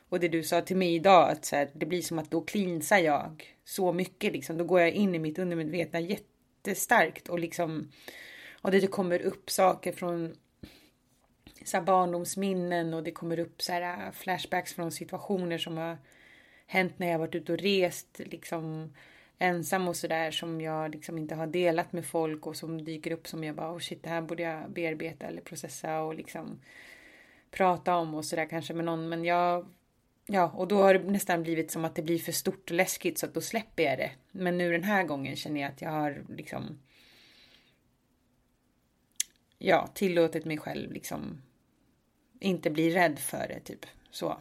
och 0.10 0.20
det 0.20 0.28
du 0.28 0.44
sa 0.44 0.62
till 0.62 0.78
mig 0.78 0.96
idag, 0.96 1.30
att 1.30 1.46
så 1.46 1.56
här, 1.56 1.70
det 1.74 1.86
blir 1.86 2.02
som 2.02 2.20
att 2.20 2.32
då 2.32 2.42
klinsar 2.42 2.98
jag 2.98 3.56
så 3.64 3.94
mycket. 3.94 4.34
Liksom. 4.34 4.58
Då 4.58 4.64
går 4.64 4.82
jag 4.82 4.92
in 4.92 5.16
i 5.16 5.20
mitt 5.20 5.40
undermedvetna 5.40 6.00
jättestarkt 6.00 7.30
och 7.30 7.40
liksom 7.40 7.92
och 8.66 8.72
det 8.72 8.88
kommer 8.88 9.22
upp 9.22 9.50
saker 9.52 9.92
från 9.92 10.36
så 11.66 11.78
här 11.78 11.84
barndomsminnen 11.84 12.94
och 12.94 13.04
det 13.04 13.12
kommer 13.12 13.40
upp 13.40 13.62
så 13.62 13.72
här 13.72 14.06
äh, 14.06 14.12
flashbacks 14.12 14.74
från 14.74 14.92
situationer 14.92 15.58
som 15.58 15.78
har 15.78 15.98
hänt 16.66 17.00
när 17.00 17.12
jag 17.12 17.20
varit 17.20 17.36
ute 17.36 17.54
och 17.54 17.60
rest 17.60 18.22
liksom 18.26 18.94
ensam 19.38 19.88
och 19.88 19.96
sådär 19.96 20.32
som 20.32 20.62
jag 20.62 20.92
liksom 20.92 21.18
inte 21.18 21.36
har 21.36 21.48
delat 21.48 21.94
med 21.94 22.06
folk 22.06 22.48
och 22.48 22.56
som 22.56 22.84
dyker 22.84 23.12
upp 23.12 23.28
som 23.28 23.44
jag 23.44 23.56
bara 23.56 23.74
oh 23.74 23.80
shit 23.80 24.04
det 24.04 24.10
här 24.10 24.22
borde 24.22 24.44
jag 24.44 24.72
bearbeta 24.72 25.26
eller 25.26 25.42
processa 25.42 26.02
och 26.02 26.16
liksom 26.16 26.62
prata 27.52 27.96
om 27.96 28.16
och 28.16 28.26
sådär 28.26 28.46
kanske 28.46 28.74
med 28.74 28.86
någon 28.86 29.10
men 29.10 29.26
jag 29.26 29.66
Ja, 30.28 30.52
och 30.56 30.68
då 30.68 30.82
har 30.82 30.94
det 30.94 31.12
nästan 31.12 31.44
blivit 31.44 31.72
som 31.72 31.86
att 31.86 31.96
det 31.96 32.02
blir 32.02 32.20
för 32.20 32.32
stort 32.32 32.72
och 32.72 32.76
läskigt 32.76 33.18
så 33.18 33.26
att 33.26 33.34
då 33.34 33.42
släpper 33.42 33.84
jag 33.84 33.98
det. 33.98 34.12
Men 34.32 34.58
nu 34.58 34.72
den 34.72 34.84
här 34.84 35.04
gången 35.04 35.36
känner 35.36 35.62
jag 35.62 35.72
att 35.72 35.82
jag 35.82 35.90
har 35.90 36.24
liksom 36.30 36.80
ja, 39.58 39.88
tillåtit 39.94 40.46
mig 40.46 40.58
själv 40.58 40.92
liksom 40.92 41.42
inte 42.40 42.70
bli 42.70 42.96
rädd 42.96 43.20
för 43.20 43.48
det, 43.48 43.60
typ 43.60 43.86
så. 44.12 44.38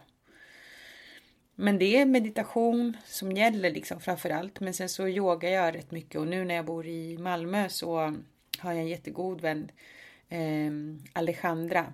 Men 1.55 1.79
det 1.79 1.97
är 1.97 2.07
meditation 2.07 2.97
som 3.05 3.33
gäller 3.33 3.71
liksom 3.71 4.01
framför 4.01 4.31
allt. 4.31 4.61
Men 4.61 4.75
sen 4.75 4.89
så 4.89 5.09
yogar 5.09 5.49
jag 5.51 5.75
rätt 5.75 5.91
mycket 5.91 6.21
och 6.21 6.27
nu 6.27 6.45
när 6.45 6.55
jag 6.55 6.65
bor 6.65 6.87
i 6.87 7.19
Malmö 7.19 7.69
så 7.69 7.97
har 8.59 8.73
jag 8.73 8.81
en 8.81 8.89
jättegod 8.89 9.41
vän, 9.41 9.71
eh, 10.29 10.73
Alejandra, 11.13 11.93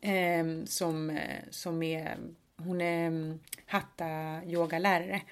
ehm, 0.00 0.60
Eh, 0.60 0.64
som, 0.64 1.18
som 1.50 1.82
är, 1.82 2.18
hon 2.64 2.80
är 2.80 3.06
mm, 3.06 3.40
hatta 3.66 4.40
yogalärare. 4.46 5.22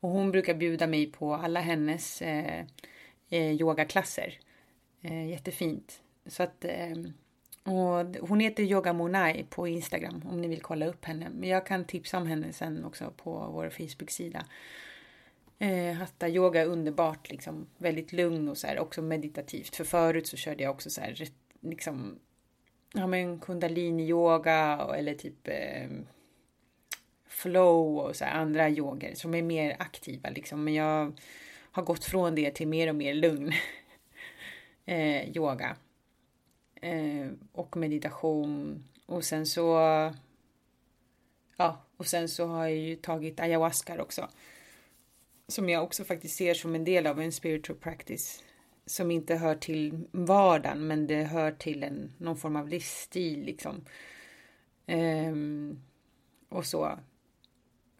Och 0.00 0.10
hon 0.10 0.30
brukar 0.30 0.54
bjuda 0.54 0.86
mig 0.86 1.12
på 1.12 1.34
alla 1.34 1.60
hennes 1.60 2.22
eh, 2.22 2.64
eh, 3.30 3.52
yogaklasser. 3.52 4.38
Eh, 5.02 5.28
jättefint. 5.28 6.02
Så 6.26 6.42
att, 6.42 6.64
eh, 6.64 6.96
och 7.64 8.28
hon 8.28 8.40
heter 8.40 8.62
Yoga 8.62 8.92
Monai 8.92 9.44
på 9.50 9.68
Instagram 9.68 10.22
om 10.30 10.40
ni 10.40 10.48
vill 10.48 10.62
kolla 10.62 10.86
upp 10.86 11.04
henne. 11.04 11.30
Men 11.34 11.48
jag 11.48 11.66
kan 11.66 11.84
tipsa 11.84 12.18
om 12.18 12.26
henne 12.26 12.52
sen 12.52 12.84
också 12.84 13.12
på 13.16 13.50
vår 13.52 13.70
Facebook-sida. 13.70 14.44
Eh, 15.58 15.92
hatta 15.92 16.28
yoga 16.28 16.62
är 16.62 16.66
underbart, 16.66 17.30
liksom 17.30 17.66
väldigt 17.78 18.12
lugn 18.12 18.48
och 18.48 18.58
så 18.58 18.66
här, 18.66 18.78
också 18.78 19.02
meditativt. 19.02 19.76
För 19.76 19.84
förut 19.84 20.26
så 20.26 20.36
körde 20.36 20.62
jag 20.62 20.70
också 20.70 20.90
så 20.90 21.00
här, 21.00 21.28
liksom, 21.60 22.18
ja 22.94 23.06
men 23.06 23.38
kundalini 23.38 24.08
yoga 24.08 24.88
eller 24.96 25.14
typ 25.14 25.48
eh, 25.48 25.90
flow 27.32 27.98
och 27.98 28.16
så 28.16 28.24
här, 28.24 28.40
andra 28.40 28.70
yoger 28.70 29.14
som 29.14 29.34
är 29.34 29.42
mer 29.42 29.76
aktiva 29.78 30.30
liksom. 30.30 30.64
Men 30.64 30.74
jag 30.74 31.12
har 31.72 31.82
gått 31.82 32.04
från 32.04 32.34
det 32.34 32.50
till 32.50 32.68
mer 32.68 32.88
och 32.88 32.94
mer 32.94 33.14
lugn 33.14 33.52
eh, 34.86 35.36
yoga. 35.36 35.76
Eh, 36.74 37.28
och 37.52 37.76
meditation. 37.76 38.84
Och 39.06 39.24
sen 39.24 39.46
så... 39.46 39.78
Ja, 41.56 41.84
och 41.96 42.06
sen 42.06 42.28
så 42.28 42.46
har 42.46 42.62
jag 42.62 42.76
ju 42.76 42.96
tagit 42.96 43.40
ayahuasca 43.40 44.02
också. 44.02 44.28
Som 45.48 45.68
jag 45.68 45.84
också 45.84 46.04
faktiskt 46.04 46.36
ser 46.36 46.54
som 46.54 46.74
en 46.74 46.84
del 46.84 47.06
av 47.06 47.20
en 47.20 47.32
spiritual 47.32 47.78
practice. 47.78 48.42
Som 48.86 49.10
inte 49.10 49.34
hör 49.34 49.54
till 49.54 50.06
vardagen, 50.10 50.86
men 50.86 51.06
det 51.06 51.24
hör 51.24 51.52
till 51.52 51.82
en, 51.82 52.12
någon 52.18 52.36
form 52.36 52.56
av 52.56 52.68
livsstil 52.68 53.44
liksom. 53.44 53.84
Eh, 54.86 55.34
och 56.48 56.66
så. 56.66 56.98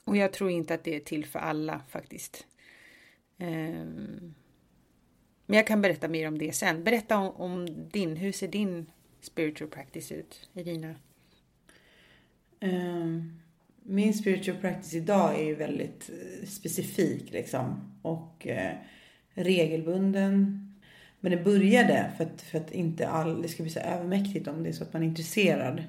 Och 0.04 0.16
jag 0.16 0.32
tror 0.32 0.50
inte 0.50 0.74
att 0.74 0.84
det 0.84 0.96
är 0.96 1.00
till 1.00 1.26
för 1.26 1.38
alla 1.38 1.80
faktiskt. 1.88 2.46
Um, 3.38 4.34
men 5.46 5.56
jag 5.56 5.66
kan 5.66 5.82
berätta 5.82 6.08
mer 6.08 6.28
om 6.28 6.38
det 6.38 6.52
sen. 6.52 6.84
Berätta 6.84 7.18
om, 7.18 7.30
om, 7.36 7.88
din, 7.90 8.16
hur 8.16 8.32
ser 8.32 8.48
din 8.48 8.86
spiritual 9.20 9.70
practice 9.70 10.12
ut, 10.12 10.48
Irina? 10.54 10.94
Um, 12.60 13.40
min 13.82 14.14
spiritual 14.14 14.56
practice 14.56 14.94
idag 14.94 15.40
är 15.40 15.44
ju 15.44 15.54
väldigt 15.54 16.10
eh, 16.10 16.46
specifik 16.46 17.32
liksom. 17.32 17.92
Och 18.02 18.46
eh, 18.46 18.74
regelbunden. 19.34 20.58
Men 21.20 21.32
det 21.32 21.44
började 21.44 22.12
för 22.16 22.24
att, 22.24 22.42
för 22.42 22.58
att 22.58 22.70
inte 22.70 23.08
all, 23.08 23.42
det 23.42 23.48
ska 23.48 23.62
bli 23.62 23.72
så 23.72 23.80
övermäktigt 23.80 24.48
om 24.48 24.62
det 24.62 24.68
är 24.68 24.72
så 24.72 24.84
att 24.84 24.92
man 24.92 25.02
är 25.02 25.06
intresserad. 25.06 25.82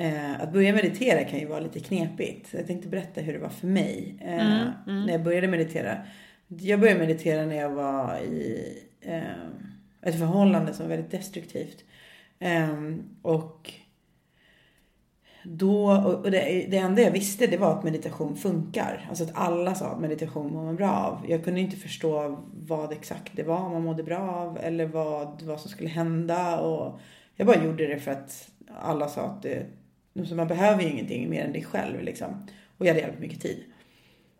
Uh, 0.00 0.42
att 0.42 0.52
börja 0.52 0.72
meditera 0.72 1.24
kan 1.24 1.38
ju 1.38 1.46
vara 1.46 1.60
lite 1.60 1.80
knepigt. 1.80 2.54
Jag 2.54 2.66
tänkte 2.66 2.88
berätta 2.88 3.20
hur 3.20 3.32
det 3.32 3.38
var 3.38 3.48
för 3.48 3.66
mig 3.66 4.16
mm, 4.20 4.68
mm. 4.86 5.06
när 5.06 5.12
jag 5.12 5.22
började 5.22 5.48
meditera. 5.48 5.98
Jag 6.48 6.80
började 6.80 7.00
meditera 7.00 7.46
när 7.46 7.56
jag 7.56 7.70
var 7.70 8.18
i 8.18 8.78
eh, 9.00 9.22
ett 10.02 10.18
förhållande 10.18 10.74
som 10.74 10.84
var 10.84 10.96
väldigt 10.96 11.10
destruktivt. 11.10 11.84
Eh, 12.38 12.76
och 13.22 13.72
då, 15.44 15.92
och 16.22 16.30
det, 16.30 16.66
det 16.70 16.76
enda 16.76 17.02
jag 17.02 17.10
visste 17.10 17.46
det 17.46 17.56
var 17.56 17.78
att 17.78 17.84
meditation 17.84 18.36
funkar. 18.36 19.06
Alltså 19.08 19.24
att 19.24 19.30
alla 19.34 19.74
sa 19.74 19.86
att 19.86 20.00
meditation 20.00 20.52
mår 20.52 20.64
man 20.64 20.76
bra 20.76 20.90
av. 20.90 21.30
Jag 21.30 21.44
kunde 21.44 21.60
inte 21.60 21.76
förstå 21.76 22.42
vad 22.66 22.92
exakt 22.92 23.32
det 23.36 23.42
var 23.42 23.68
man 23.68 23.82
mådde 23.82 24.02
bra 24.02 24.18
av 24.18 24.58
eller 24.62 24.86
vad, 24.86 25.42
vad 25.42 25.60
som 25.60 25.70
skulle 25.70 25.88
hända. 25.88 26.60
Och 26.60 27.00
jag 27.36 27.46
bara 27.46 27.64
gjorde 27.64 27.86
det 27.86 27.98
för 27.98 28.10
att 28.10 28.50
alla 28.80 29.08
sa 29.08 29.22
att 29.22 29.42
det, 29.42 29.66
så 30.28 30.34
man 30.34 30.48
behöver 30.48 30.82
ju 30.82 30.88
ingenting 30.88 31.30
mer 31.30 31.44
än 31.44 31.52
dig 31.52 31.64
själv 31.64 32.02
liksom. 32.02 32.46
Och 32.78 32.86
jag 32.86 32.90
hade 32.90 33.00
jävligt 33.00 33.20
mycket 33.20 33.40
tid. 33.40 33.64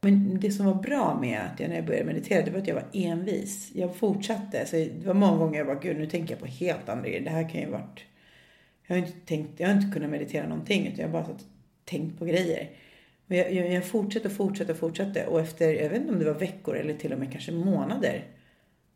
Men 0.00 0.40
det 0.40 0.50
som 0.50 0.66
var 0.66 0.74
bra 0.74 1.18
med 1.20 1.40
att 1.40 1.60
jag 1.60 1.68
när 1.68 1.76
jag 1.76 1.86
började 1.86 2.06
meditera, 2.06 2.44
det 2.44 2.50
var 2.50 2.58
att 2.58 2.66
jag 2.66 2.74
var 2.74 2.88
envis. 2.92 3.70
Jag 3.74 3.96
fortsatte. 3.96 4.66
Så 4.66 4.76
det 4.76 5.06
var 5.06 5.14
många 5.14 5.36
gånger 5.36 5.58
jag 5.58 5.66
bara, 5.66 5.78
gud 5.78 5.96
nu 5.96 6.06
tänker 6.06 6.34
jag 6.34 6.40
på 6.40 6.46
helt 6.46 6.88
andra 6.88 7.08
grejer. 7.08 7.20
Det 7.20 7.30
här 7.30 7.48
kan 7.48 7.60
ju 7.60 7.66
varit... 7.66 8.04
Jag 8.86 8.96
har 8.96 9.06
inte 9.06 9.18
tänkt, 9.26 9.60
jag 9.60 9.68
har 9.68 9.74
inte 9.74 9.92
kunnat 9.92 10.10
meditera 10.10 10.48
någonting 10.48 10.86
utan 10.86 10.98
jag 10.98 11.06
har 11.06 11.12
bara 11.12 11.24
satt, 11.24 11.44
tänkt 11.84 12.18
på 12.18 12.24
grejer. 12.24 12.70
Men 13.26 13.38
jag, 13.38 13.52
jag, 13.52 13.72
jag 13.72 13.86
fortsatte 13.86 14.28
och 14.28 14.34
fortsatte 14.34 14.72
och 14.72 14.78
fortsatte 14.78 15.26
och 15.26 15.40
efter, 15.40 15.72
jag 15.74 15.90
vet 15.90 16.00
inte 16.00 16.12
om 16.12 16.18
det 16.18 16.24
var 16.24 16.38
veckor 16.38 16.76
eller 16.76 16.94
till 16.94 17.12
och 17.12 17.18
med 17.18 17.32
kanske 17.32 17.52
månader. 17.52 18.24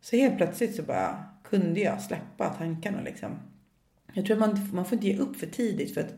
Så 0.00 0.16
helt 0.16 0.36
plötsligt 0.36 0.74
så 0.74 0.82
bara 0.82 1.24
kunde 1.44 1.80
jag 1.80 2.02
släppa 2.02 2.48
tankarna 2.48 3.02
liksom. 3.02 3.30
Jag 4.12 4.26
tror 4.26 4.42
att 4.42 4.48
man, 4.50 4.70
man 4.72 4.84
får 4.84 4.94
inte 4.94 5.06
ge 5.06 5.18
upp 5.18 5.36
för 5.36 5.46
tidigt 5.46 5.94
för 5.94 6.00
att 6.00 6.14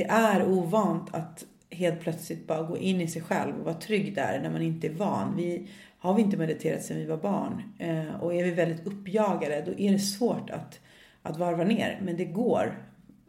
det 0.00 0.06
är 0.06 0.48
ovant 0.48 1.14
att 1.14 1.44
helt 1.70 2.00
plötsligt 2.00 2.46
bara 2.46 2.62
gå 2.62 2.78
in 2.78 3.00
i 3.00 3.08
sig 3.08 3.22
själv 3.22 3.58
och 3.58 3.64
vara 3.64 3.74
trygg 3.74 4.14
där 4.14 4.40
när 4.42 4.50
man 4.50 4.62
inte 4.62 4.86
är 4.86 4.92
van. 4.92 5.36
Vi 5.36 5.68
har 5.98 6.14
vi 6.14 6.22
inte 6.22 6.36
mediterat 6.36 6.84
sedan 6.84 6.96
vi 6.96 7.06
var 7.06 7.16
barn 7.16 7.62
eh, 7.78 8.14
och 8.20 8.34
är 8.34 8.44
vi 8.44 8.50
väldigt 8.50 8.86
uppjagade 8.86 9.62
då 9.66 9.72
är 9.78 9.92
det 9.92 9.98
svårt 9.98 10.50
att, 10.50 10.80
att 11.22 11.36
varva 11.36 11.64
ner. 11.64 12.00
Men 12.02 12.16
det 12.16 12.24
går 12.24 12.84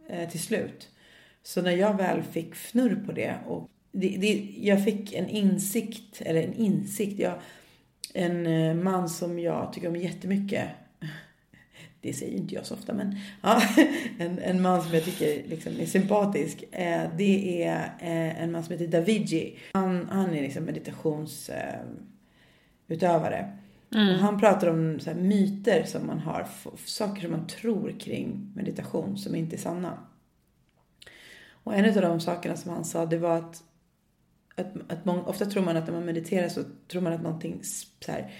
eh, 0.08 0.28
till 0.28 0.40
slut. 0.40 0.88
Så 1.42 1.62
när 1.62 1.72
jag 1.72 1.96
väl 1.96 2.22
fick 2.22 2.52
fnurr 2.52 3.04
på 3.06 3.12
det 3.12 3.34
och 3.46 3.70
det, 3.92 4.08
det, 4.08 4.54
jag 4.56 4.84
fick 4.84 5.12
en 5.12 5.28
insikt, 5.28 6.22
eller 6.22 6.42
en 6.42 6.54
insikt, 6.54 7.18
jag, 7.18 7.34
en 8.14 8.46
eh, 8.46 8.74
man 8.74 9.08
som 9.08 9.38
jag 9.38 9.72
tycker 9.72 9.88
om 9.88 9.96
jättemycket 9.96 10.68
det 12.02 12.12
säger 12.12 12.38
inte 12.38 12.54
jag 12.54 12.66
så 12.66 12.74
ofta, 12.74 12.94
men 12.94 13.16
ja, 13.42 13.62
en, 14.18 14.38
en 14.38 14.62
man 14.62 14.82
som 14.82 14.94
jag 14.94 15.04
tycker 15.04 15.48
liksom 15.48 15.80
är 15.80 15.86
sympatisk. 15.86 16.64
Eh, 16.72 17.02
det 17.16 17.64
är 17.64 17.84
eh, 18.00 18.42
en 18.42 18.52
man 18.52 18.64
som 18.64 18.72
heter 18.72 18.86
Davigi. 18.86 19.58
Han, 19.72 20.08
han 20.10 20.34
är 20.34 20.42
liksom 20.42 20.64
meditationsutövare. 20.64 23.52
Eh, 23.94 24.02
mm. 24.02 24.18
han 24.18 24.40
pratar 24.40 24.66
om 24.66 25.00
så 25.00 25.14
myter 25.14 25.84
som 25.84 26.06
man 26.06 26.18
har, 26.18 26.46
saker 26.84 27.22
som 27.22 27.30
man 27.30 27.46
tror 27.46 27.94
kring 28.00 28.52
meditation 28.56 29.18
som 29.18 29.34
inte 29.34 29.56
är 29.56 29.60
sanna. 29.60 29.98
Och 31.50 31.74
en 31.74 31.84
av 31.84 32.02
de 32.02 32.20
sakerna 32.20 32.56
som 32.56 32.72
han 32.72 32.84
sa, 32.84 33.06
det 33.06 33.18
var 33.18 33.36
att, 33.36 33.62
att, 34.54 34.72
att 34.88 35.04
många, 35.04 35.22
ofta 35.22 35.46
tror 35.46 35.62
man 35.62 35.76
att 35.76 35.86
när 35.86 35.94
man 35.94 36.04
mediterar 36.04 36.48
så 36.48 36.62
tror 36.88 37.02
man 37.02 37.12
att 37.12 37.22
någonting 37.22 37.60
så 37.62 38.12
här, 38.12 38.30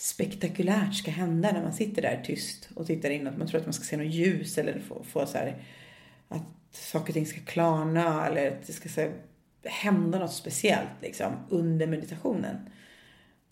spektakulärt 0.00 0.94
ska 0.94 1.10
hända 1.10 1.52
när 1.52 1.62
man 1.62 1.72
sitter 1.72 2.02
där 2.02 2.22
tyst 2.24 2.68
och 2.74 2.86
tittar 2.86 3.10
inåt. 3.10 3.36
Man 3.36 3.48
tror 3.48 3.60
att 3.60 3.66
man 3.66 3.72
ska 3.72 3.84
se 3.84 3.96
något 3.96 4.14
ljus 4.14 4.58
eller 4.58 4.78
få, 4.78 5.04
få 5.04 5.26
så 5.26 5.38
här, 5.38 5.62
att 6.28 6.46
saker 6.70 7.08
och 7.08 7.14
ting 7.14 7.26
ska 7.26 7.40
klarna 7.40 8.26
eller 8.26 8.48
att 8.48 8.66
det 8.66 8.72
ska 8.72 8.88
här, 9.02 9.12
hända 9.64 10.18
något 10.18 10.32
speciellt 10.32 10.88
liksom 11.02 11.32
under 11.48 11.86
meditationen. 11.86 12.56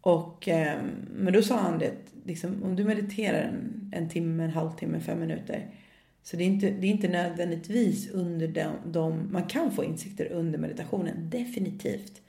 Och, 0.00 0.48
eh, 0.48 0.78
men 1.10 1.32
då 1.32 1.42
sa 1.42 1.56
han 1.56 1.78
det, 1.78 1.92
liksom, 2.24 2.62
om 2.62 2.76
du 2.76 2.84
mediterar 2.84 3.42
en, 3.42 3.90
en 3.94 4.08
timme, 4.08 4.44
en 4.44 4.50
halvtimme, 4.50 5.00
fem 5.00 5.20
minuter. 5.20 5.74
Så 6.22 6.36
det 6.36 6.42
är 6.42 6.46
inte, 6.46 6.70
det 6.70 6.86
är 6.86 6.90
inte 6.90 7.08
nödvändigtvis 7.08 8.10
under 8.10 8.48
de, 8.48 8.92
de, 8.92 9.32
man 9.32 9.46
kan 9.46 9.72
få 9.72 9.84
insikter 9.84 10.32
under 10.32 10.58
meditationen, 10.58 11.30
definitivt. 11.30 12.22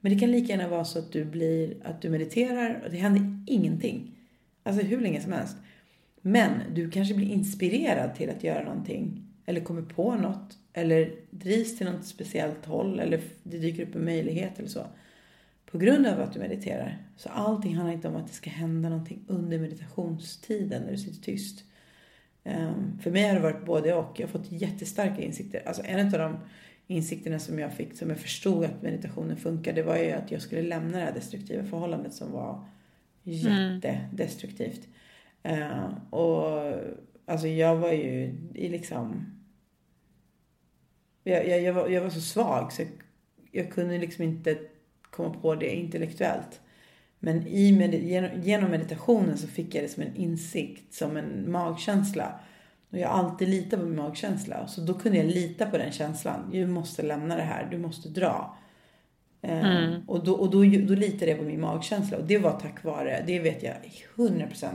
Men 0.00 0.12
det 0.12 0.18
kan 0.18 0.30
lika 0.30 0.52
gärna 0.52 0.68
vara 0.68 0.84
så 0.84 0.98
att 0.98 1.12
du 1.12 1.24
blir, 1.24 1.76
att 1.84 2.02
du 2.02 2.10
mediterar 2.10 2.82
och 2.84 2.90
det 2.90 2.96
händer 2.96 3.44
ingenting. 3.46 4.18
Alltså 4.62 4.82
hur 4.82 5.00
länge 5.00 5.20
som 5.20 5.32
helst. 5.32 5.56
Men 6.20 6.50
du 6.74 6.90
kanske 6.90 7.14
blir 7.14 7.30
inspirerad 7.30 8.14
till 8.14 8.30
att 8.30 8.44
göra 8.44 8.64
någonting. 8.64 9.24
Eller 9.46 9.60
kommer 9.60 9.82
på 9.82 10.14
något. 10.14 10.58
Eller 10.72 11.14
drivs 11.30 11.78
till 11.78 11.86
något 11.86 12.04
speciellt 12.04 12.66
håll. 12.66 13.00
Eller 13.00 13.20
det 13.42 13.58
dyker 13.58 13.82
upp 13.82 13.94
en 13.94 14.04
möjlighet 14.04 14.58
eller 14.58 14.68
så. 14.68 14.86
På 15.70 15.78
grund 15.78 16.06
av 16.06 16.20
att 16.20 16.32
du 16.32 16.40
mediterar. 16.40 16.98
Så 17.16 17.28
allting 17.28 17.76
handlar 17.76 17.94
inte 17.94 18.08
om 18.08 18.16
att 18.16 18.26
det 18.26 18.34
ska 18.34 18.50
hända 18.50 18.88
någonting 18.88 19.24
under 19.26 19.58
meditationstiden 19.58 20.82
när 20.82 20.90
du 20.90 20.98
sitter 20.98 21.22
tyst. 21.22 21.64
Ehm, 22.44 22.98
för 23.02 23.10
mig 23.10 23.28
har 23.28 23.34
det 23.34 23.40
varit 23.40 23.66
både 23.66 23.94
och. 23.94 24.20
Jag 24.20 24.26
har 24.26 24.32
fått 24.32 24.52
jättestarka 24.52 25.22
insikter. 25.22 25.62
Alltså 25.66 25.82
en 25.84 26.06
av 26.06 26.12
de 26.12 26.36
insikterna 26.90 27.38
som 27.38 27.58
jag 27.58 27.72
fick, 27.72 27.96
som 27.96 28.10
jag 28.10 28.18
förstod 28.18 28.64
att 28.64 28.82
meditationen 28.82 29.36
funkar, 29.36 29.72
det 29.72 29.82
var 29.82 29.96
ju 29.96 30.10
att 30.10 30.30
jag 30.30 30.42
skulle 30.42 30.62
lämna 30.62 30.98
det 30.98 31.04
här 31.04 31.12
destruktiva 31.12 31.64
förhållandet 31.64 32.14
som 32.14 32.32
var 32.32 32.64
jättedestruktivt. 33.22 34.88
Mm. 35.42 35.62
Uh, 35.62 36.14
och 36.14 36.74
alltså 37.26 37.48
jag 37.48 37.76
var 37.76 37.92
ju 37.92 38.34
i 38.54 38.68
liksom... 38.68 39.26
Jag, 41.24 41.48
jag, 41.48 41.62
jag, 41.62 41.72
var, 41.72 41.88
jag 41.88 42.02
var 42.02 42.10
så 42.10 42.20
svag 42.20 42.72
så 42.72 42.82
jag, 42.82 42.88
jag 43.52 43.72
kunde 43.72 43.98
liksom 43.98 44.24
inte 44.24 44.58
komma 45.10 45.34
på 45.34 45.54
det 45.54 45.74
intellektuellt. 45.74 46.60
Men 47.18 47.46
i 47.46 47.72
med, 47.72 47.94
genom 48.44 48.70
meditationen 48.70 49.38
så 49.38 49.46
fick 49.46 49.74
jag 49.74 49.84
det 49.84 49.88
som 49.88 50.02
en 50.02 50.16
insikt, 50.16 50.94
som 50.94 51.16
en 51.16 51.50
magkänsla. 51.50 52.40
Och 52.90 52.98
jag 52.98 53.08
har 53.08 53.24
alltid 53.24 53.48
litat 53.48 53.80
på 53.80 53.86
min 53.86 53.96
magkänsla. 53.96 54.66
Så 54.66 54.80
då 54.80 54.94
kunde 54.94 55.18
jag 55.18 55.26
lita 55.26 55.66
på 55.66 55.78
den 55.78 55.92
känslan. 55.92 56.50
Du 56.52 56.66
måste 56.66 57.02
lämna 57.02 57.36
det 57.36 57.42
här, 57.42 57.68
du 57.70 57.78
måste 57.78 58.08
dra. 58.08 58.56
Eh, 59.42 59.76
mm. 59.76 60.02
Och, 60.06 60.24
då, 60.24 60.32
och 60.32 60.50
då, 60.50 60.58
då 60.58 60.94
litade 60.94 61.30
jag 61.30 61.38
på 61.38 61.44
min 61.44 61.60
magkänsla. 61.60 62.18
Och 62.18 62.24
det 62.24 62.38
var 62.38 62.52
tack 62.52 62.84
vare, 62.84 63.24
det 63.26 63.38
vet 63.38 63.62
jag 63.62 63.74
100% 64.16 64.68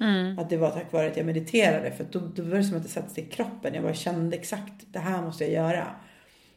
Mm. 0.00 0.38
Att 0.38 0.50
det 0.50 0.56
var 0.56 0.70
tack 0.70 0.92
vare 0.92 1.06
att 1.06 1.16
jag 1.16 1.26
mediterade. 1.26 1.90
För 1.90 2.06
då, 2.10 2.20
då 2.34 2.42
var 2.42 2.56
det 2.56 2.64
som 2.64 2.76
att 2.76 2.82
det 2.82 2.88
satte 2.88 3.14
sig 3.14 3.24
i 3.24 3.26
kroppen. 3.26 3.74
Jag 3.74 3.82
bara 3.82 3.94
kände 3.94 4.36
exakt, 4.36 4.72
det 4.86 4.98
här 4.98 5.22
måste 5.22 5.44
jag 5.44 5.52
göra. 5.52 5.86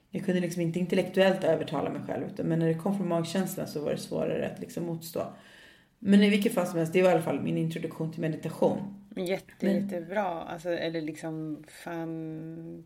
Jag 0.10 0.26
kunde 0.26 0.42
liksom 0.42 0.62
inte 0.62 0.80
intellektuellt 0.80 1.44
övertala 1.44 1.90
mig 1.90 2.02
själv. 2.08 2.24
Men 2.44 2.60
när 2.60 2.68
det 2.68 2.74
kom 2.74 2.98
från 2.98 3.08
magkänslan 3.08 3.68
så 3.68 3.84
var 3.84 3.92
det 3.92 3.98
svårare 3.98 4.50
att 4.54 4.60
liksom 4.60 4.86
motstå. 4.86 5.22
Men 6.00 6.24
i 6.24 6.30
vilket 6.30 6.54
fall 6.54 6.68
som 6.68 6.78
helst, 6.78 6.94
det 6.94 7.02
var 7.02 7.10
i 7.10 7.14
alla 7.14 7.22
fall 7.22 7.42
min 7.42 7.58
introduktion 7.58 8.12
till 8.12 8.22
meditation. 8.22 9.03
Jätte, 9.16 9.54
Men... 9.60 9.76
jättebra. 9.76 10.26
Alltså, 10.26 10.70
eller 10.70 11.02
liksom, 11.02 11.64
fan... 11.68 12.86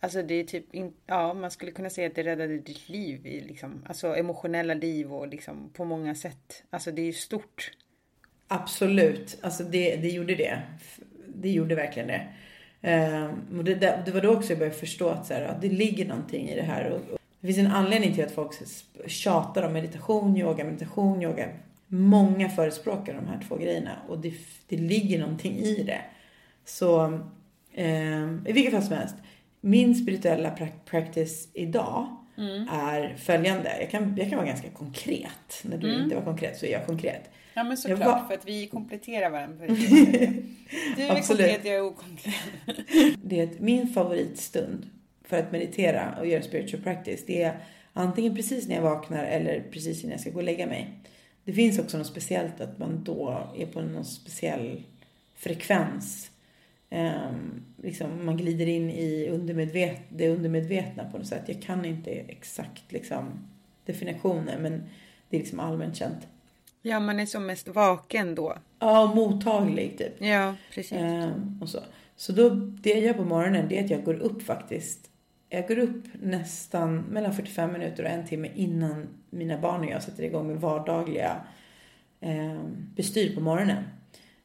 Alltså 0.00 0.22
det 0.22 0.34
är 0.34 0.44
typ, 0.44 0.74
in, 0.74 0.92
ja 1.06 1.34
man 1.34 1.50
skulle 1.50 1.72
kunna 1.72 1.90
säga 1.90 2.06
att 2.06 2.14
det 2.14 2.22
räddade 2.22 2.58
ditt 2.58 2.88
liv, 2.88 3.26
i 3.26 3.40
liksom, 3.40 3.84
alltså 3.88 4.16
emotionella 4.16 4.74
liv 4.74 5.12
och 5.14 5.28
liksom 5.28 5.70
på 5.72 5.84
många 5.84 6.14
sätt. 6.14 6.62
Alltså 6.70 6.92
det 6.92 7.02
är 7.02 7.06
ju 7.06 7.12
stort. 7.12 7.70
Absolut, 8.48 9.38
alltså 9.40 9.64
det, 9.64 9.96
det 9.96 10.08
gjorde 10.08 10.34
det. 10.34 10.62
Det 11.26 11.50
gjorde 11.50 11.74
verkligen 11.74 12.08
det. 12.08 12.28
Um, 12.80 13.58
och 13.58 13.64
det, 13.64 13.74
det, 13.74 14.10
var 14.10 14.20
då 14.20 14.34
också 14.34 14.50
jag 14.50 14.58
började 14.58 14.78
förstå 14.78 15.08
att 15.08 15.26
så 15.26 15.34
här, 15.34 15.42
att 15.42 15.60
det 15.60 15.68
ligger 15.68 16.06
någonting 16.06 16.48
i 16.48 16.54
det 16.54 16.62
här. 16.62 16.90
Och, 16.90 17.12
och 17.12 17.20
det 17.40 17.46
finns 17.46 17.58
en 17.58 17.66
anledning 17.66 18.14
till 18.14 18.24
att 18.24 18.32
folk 18.32 18.52
tjatar 19.06 19.62
om 19.62 19.72
meditation, 19.72 20.36
yoga, 20.36 20.64
meditation, 20.64 21.22
yoga. 21.22 21.48
Många 21.88 22.48
förespråkar 22.48 23.14
de 23.14 23.26
här 23.26 23.40
två 23.48 23.56
grejerna 23.56 23.96
och 24.08 24.18
det, 24.18 24.32
det 24.68 24.76
ligger 24.76 25.18
någonting 25.18 25.58
i 25.58 25.82
det. 25.82 26.00
Så 26.64 27.04
um, 27.76 28.46
i 28.46 28.52
vilket 28.52 28.72
fall 28.72 28.82
som 28.82 28.96
helst. 28.96 29.14
Min 29.60 29.94
spirituella 29.94 30.58
practice 30.84 31.48
idag 31.54 32.16
mm. 32.38 32.68
är 32.68 33.16
följande. 33.16 33.80
Jag 33.80 33.90
kan, 33.90 34.16
jag 34.16 34.28
kan 34.28 34.38
vara 34.38 34.48
ganska 34.48 34.70
konkret. 34.70 35.62
När 35.62 35.78
du 35.78 35.90
mm. 35.90 36.02
inte 36.02 36.16
var 36.16 36.22
konkret 36.22 36.58
så 36.58 36.66
är 36.66 36.72
jag 36.72 36.86
konkret. 36.86 37.30
Ja 37.54 37.64
men 37.64 37.76
såklart, 37.76 38.00
var... 38.00 38.28
för 38.28 38.34
att 38.34 38.48
vi 38.48 38.66
kompletterar 38.66 39.30
varandra. 39.30 39.66
du 40.96 41.02
är 41.02 41.26
konkret, 41.26 41.64
jag 41.64 41.74
är 41.74 41.82
okonkret. 41.82 42.34
det 43.22 43.40
är 43.40 43.50
min 43.58 43.88
favoritstund 43.88 44.90
för 45.24 45.38
att 45.38 45.52
meditera 45.52 46.14
och 46.20 46.26
göra 46.26 46.42
spiritual 46.42 46.82
practice. 46.82 47.24
Det 47.26 47.42
är 47.42 47.58
antingen 47.92 48.36
precis 48.36 48.68
när 48.68 48.74
jag 48.74 48.82
vaknar 48.82 49.24
eller 49.24 49.60
precis 49.60 50.04
innan 50.04 50.12
jag 50.12 50.20
ska 50.20 50.30
gå 50.30 50.38
och 50.38 50.44
lägga 50.44 50.66
mig. 50.66 50.88
Det 51.48 51.54
finns 51.54 51.78
också 51.78 51.98
något 51.98 52.06
speciellt 52.06 52.60
att 52.60 52.78
man 52.78 53.04
då 53.04 53.48
är 53.56 53.66
på 53.66 53.80
någon 53.80 54.04
speciell 54.04 54.82
frekvens. 55.34 56.30
Um, 56.90 57.64
liksom 57.82 58.26
man 58.26 58.36
glider 58.36 58.66
in 58.66 58.90
i 58.90 59.28
undermedvet 59.28 60.00
det 60.08 60.28
undermedvetna 60.28 61.04
på 61.04 61.18
något 61.18 61.26
sätt. 61.26 61.42
Jag 61.46 61.62
kan 61.62 61.84
inte 61.84 62.10
exakt 62.10 62.92
liksom 62.92 63.48
definitionen 63.84 64.62
men 64.62 64.84
det 65.28 65.36
är 65.36 65.40
liksom 65.40 65.60
allmänt 65.60 65.96
känt. 65.96 66.26
Ja, 66.82 67.00
man 67.00 67.20
är 67.20 67.26
som 67.26 67.46
mest 67.46 67.68
vaken 67.68 68.34
då. 68.34 68.58
Ja, 68.78 69.14
mottaglig 69.14 69.98
typ. 69.98 70.22
Ja, 70.22 70.54
precis. 70.74 70.98
Um, 70.98 71.58
och 71.62 71.68
så. 71.68 71.78
så 72.16 72.32
då, 72.32 72.48
det 72.50 72.90
jag 72.90 73.00
gör 73.00 73.14
på 73.14 73.24
morgonen 73.24 73.68
det 73.68 73.78
är 73.78 73.84
att 73.84 73.90
jag 73.90 74.04
går 74.04 74.20
upp 74.22 74.42
faktiskt. 74.42 75.10
Jag 75.48 75.68
går 75.68 75.78
upp 75.78 76.04
nästan 76.22 76.96
mellan 76.96 77.34
45 77.34 77.72
minuter 77.72 78.04
och 78.04 78.10
en 78.10 78.26
timme 78.26 78.48
innan 78.54 79.08
mina 79.30 79.58
barn 79.58 79.80
och 79.80 79.90
jag 79.90 80.02
sätter 80.02 80.22
igång 80.22 80.46
med 80.46 80.60
vardagliga 80.60 81.40
eh, 82.20 82.60
bestyr 82.94 83.34
på 83.34 83.40
morgonen. 83.40 83.84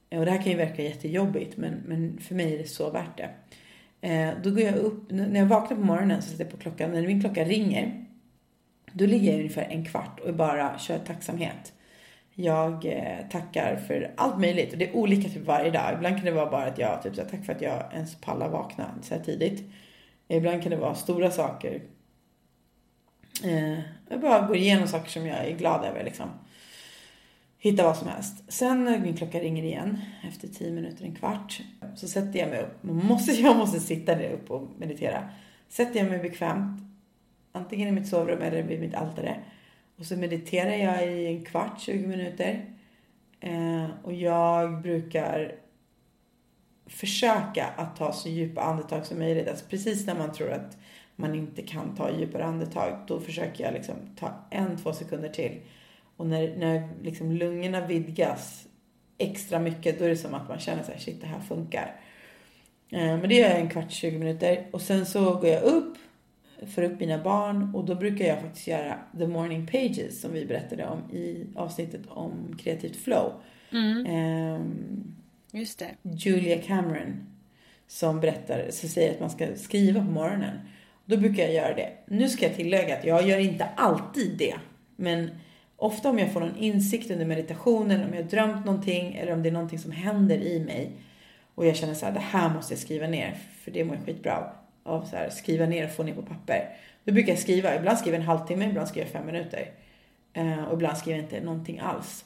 Eh, 0.10 0.20
och 0.20 0.26
det 0.26 0.32
här 0.32 0.42
kan 0.42 0.52
ju 0.52 0.58
verka 0.58 0.84
jättejobbigt 0.84 1.58
men, 1.58 1.74
men 1.86 2.18
för 2.18 2.36
mig 2.36 2.54
är 2.54 2.58
det 2.58 2.68
så 2.68 2.89
värt 2.89 3.18
det. 3.18 3.30
Eh, 4.08 4.34
då 4.44 4.52
går 4.52 4.62
jag 4.62 4.76
upp, 4.76 5.12
när 5.12 5.39
jag 5.39 5.46
vaknar 5.46 5.78
på 5.78 5.84
morgonen 5.84 6.22
så 6.22 6.30
sätter 6.30 6.44
jag 6.44 6.52
på 6.52 6.58
klockan, 6.58 6.92
när 6.92 7.08
min 7.08 7.22
klocka 7.22 7.44
ringer 7.44 8.06
då 8.94 9.06
ligger 9.06 9.32
jag 9.32 9.39
ungefär 9.39 9.68
en 9.70 9.86
kvart 9.86 10.20
och 10.20 10.34
bara 10.34 10.80
kör 10.80 11.00
tacksamhet. 11.00 11.74
Jag 12.34 12.86
eh, 12.86 13.28
tackar 13.32 13.76
för 13.76 14.13
allt 14.18 14.39
möjligt 14.39 14.72
och 14.72 14.78
det 14.78 14.89
är 14.89 14.96
olika 14.96 15.30
typ 15.30 15.46
varje 15.46 15.72
dag. 15.72 15.94
Ibland 15.94 16.16
kan 16.16 16.26
det 16.26 16.32
vara 16.32 16.52
bara 16.52 16.66
att 16.66 16.78
jag 16.78 17.04
typ 17.04 17.16
så 17.16 17.24
tack 17.24 17.46
för 17.46 17.54
att 17.54 17.62
jag 17.62 17.94
ens 17.94 18.16
pallar 18.16 18.50
vakna 18.50 18.86
så 19.02 19.16
här 19.16 19.22
tidigt. 19.22 19.63
Ibland 20.28 20.64
kan 20.64 20.70
det 20.70 20.78
vara 20.78 20.96
stora 20.96 21.32
saker. 21.32 21.82
Eh, 23.44 23.80
jag 24.10 24.22
bara 24.22 24.48
går 24.48 24.56
igenom 24.56 24.88
saker 24.88 25.10
som 25.10 25.26
jag 25.26 25.46
är 25.46 25.58
glad 25.58 25.86
över 25.86 26.04
liksom. 26.04 26.30
Hitta 27.58 27.84
vad 27.84 27.98
som 27.98 28.08
helst. 28.08 28.44
Sen 28.48 28.84
när 28.84 29.00
min 29.00 29.18
klocka 29.18 29.40
ringer 29.40 29.64
igen 29.64 30.02
efter 30.28 30.48
10 30.48 30.72
minuter, 30.72 31.06
en 31.06 31.16
kvart. 31.16 31.62
Så 31.96 32.08
sätter 32.08 32.40
jag 32.40 32.50
mig 32.50 32.62
upp. 32.62 32.84
Man 32.84 32.96
måste, 32.96 33.32
jag 33.42 33.58
måste 33.58 33.80
sitta 33.80 34.16
där 34.16 34.32
uppe 34.32 34.54
och 34.54 34.68
meditera. 34.78 35.30
Sätter 35.70 36.00
jag 36.00 36.10
mig 36.10 36.20
bekvämt. 36.20 36.82
Antingen 37.52 37.88
i 37.88 37.92
mitt 37.92 38.08
sovrum 38.08 38.42
eller 38.42 38.64
vid 38.64 38.80
mitt 38.80 38.96
altare. 38.96 39.40
Och 39.98 40.06
så 40.06 40.18
mediterar 40.18 40.74
jag 40.74 41.08
i 41.08 41.26
en 41.28 41.46
kvart, 41.46 41.82
20 41.82 42.08
minuter. 42.08 42.66
Eh, 43.40 43.86
och 44.04 44.14
jag 44.14 44.82
brukar 44.82 45.56
försöka 46.86 47.65
att 47.78 47.96
ta 47.96 48.13
så 48.13 48.30
djupa 48.30 48.62
andetag 48.62 49.06
som 49.06 49.19
möjligt. 49.19 49.48
Alltså 49.48 49.65
precis 49.69 50.08
när 50.08 50.15
man 50.15 50.32
tror 50.32 50.52
att 50.52 50.78
man 51.15 51.36
inte 51.36 51.62
kan 51.62 51.96
ta 51.96 52.12
djupare 52.12 52.46
andetag, 52.46 52.98
då 53.08 53.19
försöker 53.19 53.63
jag 53.63 53.74
liksom 53.74 53.96
ta 54.19 54.32
en, 54.50 54.78
två 54.78 54.93
sekunder 54.93 55.30
till. 55.30 55.60
Och 56.17 56.28
när, 56.28 56.58
när 56.58 56.89
liksom 57.02 57.32
lungorna 57.32 57.88
vidgas 57.88 58.67
extra 59.17 59.60
mycket, 59.60 60.00
då 60.00 60.06
är 60.06 60.10
det 60.10 60.17
som 60.17 60.34
att 60.34 60.50
man 60.50 60.60
känner 60.60 60.84
så 60.84 60.91
här, 60.91 61.00
shit 61.00 61.22
det 61.22 61.28
här 61.28 61.39
funkar. 61.39 61.96
Eh, 62.89 63.17
men 63.17 63.30
det 63.30 63.36
gör 63.36 63.50
jag 63.50 63.60
en 63.60 63.69
kvart, 63.69 63.91
20 63.91 64.17
minuter. 64.17 64.65
Och 64.72 64.82
sen 64.82 65.06
så 65.06 65.34
går 65.34 65.48
jag 65.48 65.63
upp, 65.63 65.98
för 66.67 66.84
upp 66.84 67.00
mina 67.00 67.24
barn 67.24 67.76
och 67.76 67.86
då 67.86 67.96
brukar 67.96 68.26
jag 68.26 68.41
faktiskt 68.41 68.67
göra 68.67 69.00
the 69.17 69.28
morning 69.28 69.67
pages 69.67 70.22
som 70.22 70.34
vi 70.34 70.46
berättade 70.46 70.88
om 70.88 71.12
i 71.12 71.46
avsnittet 71.56 72.02
om 72.08 72.58
kreativt 72.60 72.96
flow. 72.96 73.34
Mm. 73.72 74.06
Um, 74.56 75.15
Just 75.56 75.80
det. 75.80 75.89
Julia 76.02 76.62
Cameron 76.62 77.28
som 77.88 78.20
berättar, 78.20 78.72
som 78.72 78.89
säger 78.89 79.12
att 79.12 79.20
man 79.20 79.30
ska 79.30 79.56
skriva 79.56 80.00
på 80.00 80.12
morgonen. 80.12 80.60
Då 81.06 81.18
brukar 81.18 81.44
jag 81.44 81.54
göra 81.54 81.76
det. 81.76 81.89
Nu 82.08 82.30
ska 82.30 82.46
jag 82.46 82.56
tillägga 82.56 82.98
att 82.98 83.06
jag 83.06 83.28
gör 83.28 83.38
inte 83.38 83.66
alltid 83.76 84.38
det. 84.38 84.56
Men 84.96 85.30
ofta 85.76 86.10
om 86.10 86.20
jag 86.20 86.34
får 86.34 86.39
någon 86.39 86.58
insikt 86.58 87.12
under 87.12 87.26
meditationen, 87.26 88.04
om 88.04 88.13
jag 88.13 88.24
har 88.24 88.30
drömt 88.30 88.66
någonting 88.66 89.16
eller 89.16 89.34
om 89.34 89.44
det 89.44 89.50
är 89.50 89.54
någonting 89.54 89.80
som 89.80 89.92
händer 89.92 90.38
i 90.38 90.60
mig 90.60 90.92
och 91.56 91.66
jag 91.66 91.76
känner 91.76 91.94
så 91.94 92.06
här, 92.06 92.13
det 92.13 92.20
här 92.20 92.54
måste 92.54 92.74
jag 92.74 92.80
skriva 92.80 93.08
ner 93.08 93.38
för 93.62 93.72
det 93.72 93.84
mår 93.84 93.96
jag 93.96 94.06
skitbra 94.06 94.52
av 94.84 95.06
så 95.06 95.16
här, 95.16 95.30
skriva 95.30 95.66
ner 95.66 95.86
och 95.86 95.92
få 95.92 96.04
ner 96.04 96.13
på 96.13 96.22
papper. 96.22 96.70
Då 97.04 97.13
brukar 97.13 97.32
jag 97.32 97.39
skriva, 97.39 97.76
ibland 97.76 97.98
skriver 97.98 98.18
jag 98.18 98.22
en 98.22 98.28
halvtimme, 98.28 98.70
ibland 98.70 98.88
skriver 98.88 99.08
jag 99.08 99.12
fem 99.12 99.26
minuter. 99.26 99.72
Eh, 100.34 100.63
och 100.63 100.74
ibland 100.74 100.98
skriver 100.98 101.18
jag 101.18 101.26
inte 101.26 101.42
någonting 101.42 101.80
alls. 101.80 102.26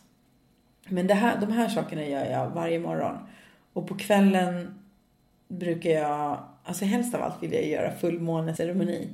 Men 0.89 1.07
det 1.07 1.13
här, 1.13 1.41
de 1.41 1.51
här 1.51 1.67
sakerna 1.67 2.05
gör 2.05 2.25
jag 2.25 2.49
varje 2.49 2.79
morgon. 2.79 3.17
Och 3.73 3.87
på 3.87 3.95
kvällen 3.95 4.79
brukar 5.47 5.89
jag, 5.89 6.39
alltså 6.63 6.85
helst 6.85 7.15
av 7.15 7.21
allt 7.21 7.43
vill 7.43 7.53
jag 7.53 7.67
göra 7.67 7.91
fullmåneceremoni. 7.91 9.09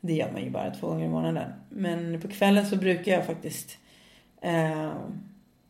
Det 0.00 0.12
gör 0.12 0.32
man 0.32 0.42
ju 0.42 0.50
bara 0.50 0.70
två 0.70 0.86
gånger 0.86 1.06
i 1.06 1.08
månaden. 1.08 1.52
Men 1.68 2.20
på 2.20 2.28
kvällen 2.28 2.66
så 2.66 2.76
brukar 2.76 3.12
jag 3.12 3.26
faktiskt 3.26 3.78
eh, 4.40 4.92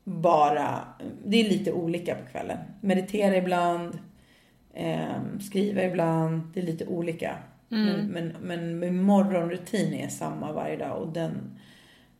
bara, 0.04 0.78
det 1.24 1.36
är 1.36 1.48
lite 1.48 1.72
olika 1.72 2.14
på 2.14 2.30
kvällen. 2.30 2.58
Meditera 2.80 3.36
ibland, 3.36 3.98
eh, 4.74 5.38
skriva 5.40 5.82
ibland. 5.82 6.42
Det 6.54 6.60
är 6.60 6.64
lite 6.64 6.86
olika. 6.86 7.36
Mm. 7.70 7.86
Men, 7.86 8.06
men, 8.06 8.48
men 8.48 8.78
min 8.78 9.02
morgonrutin 9.02 9.94
är 9.94 10.08
samma 10.08 10.52
varje 10.52 10.76
dag 10.76 11.02
och 11.02 11.12
den 11.12 11.58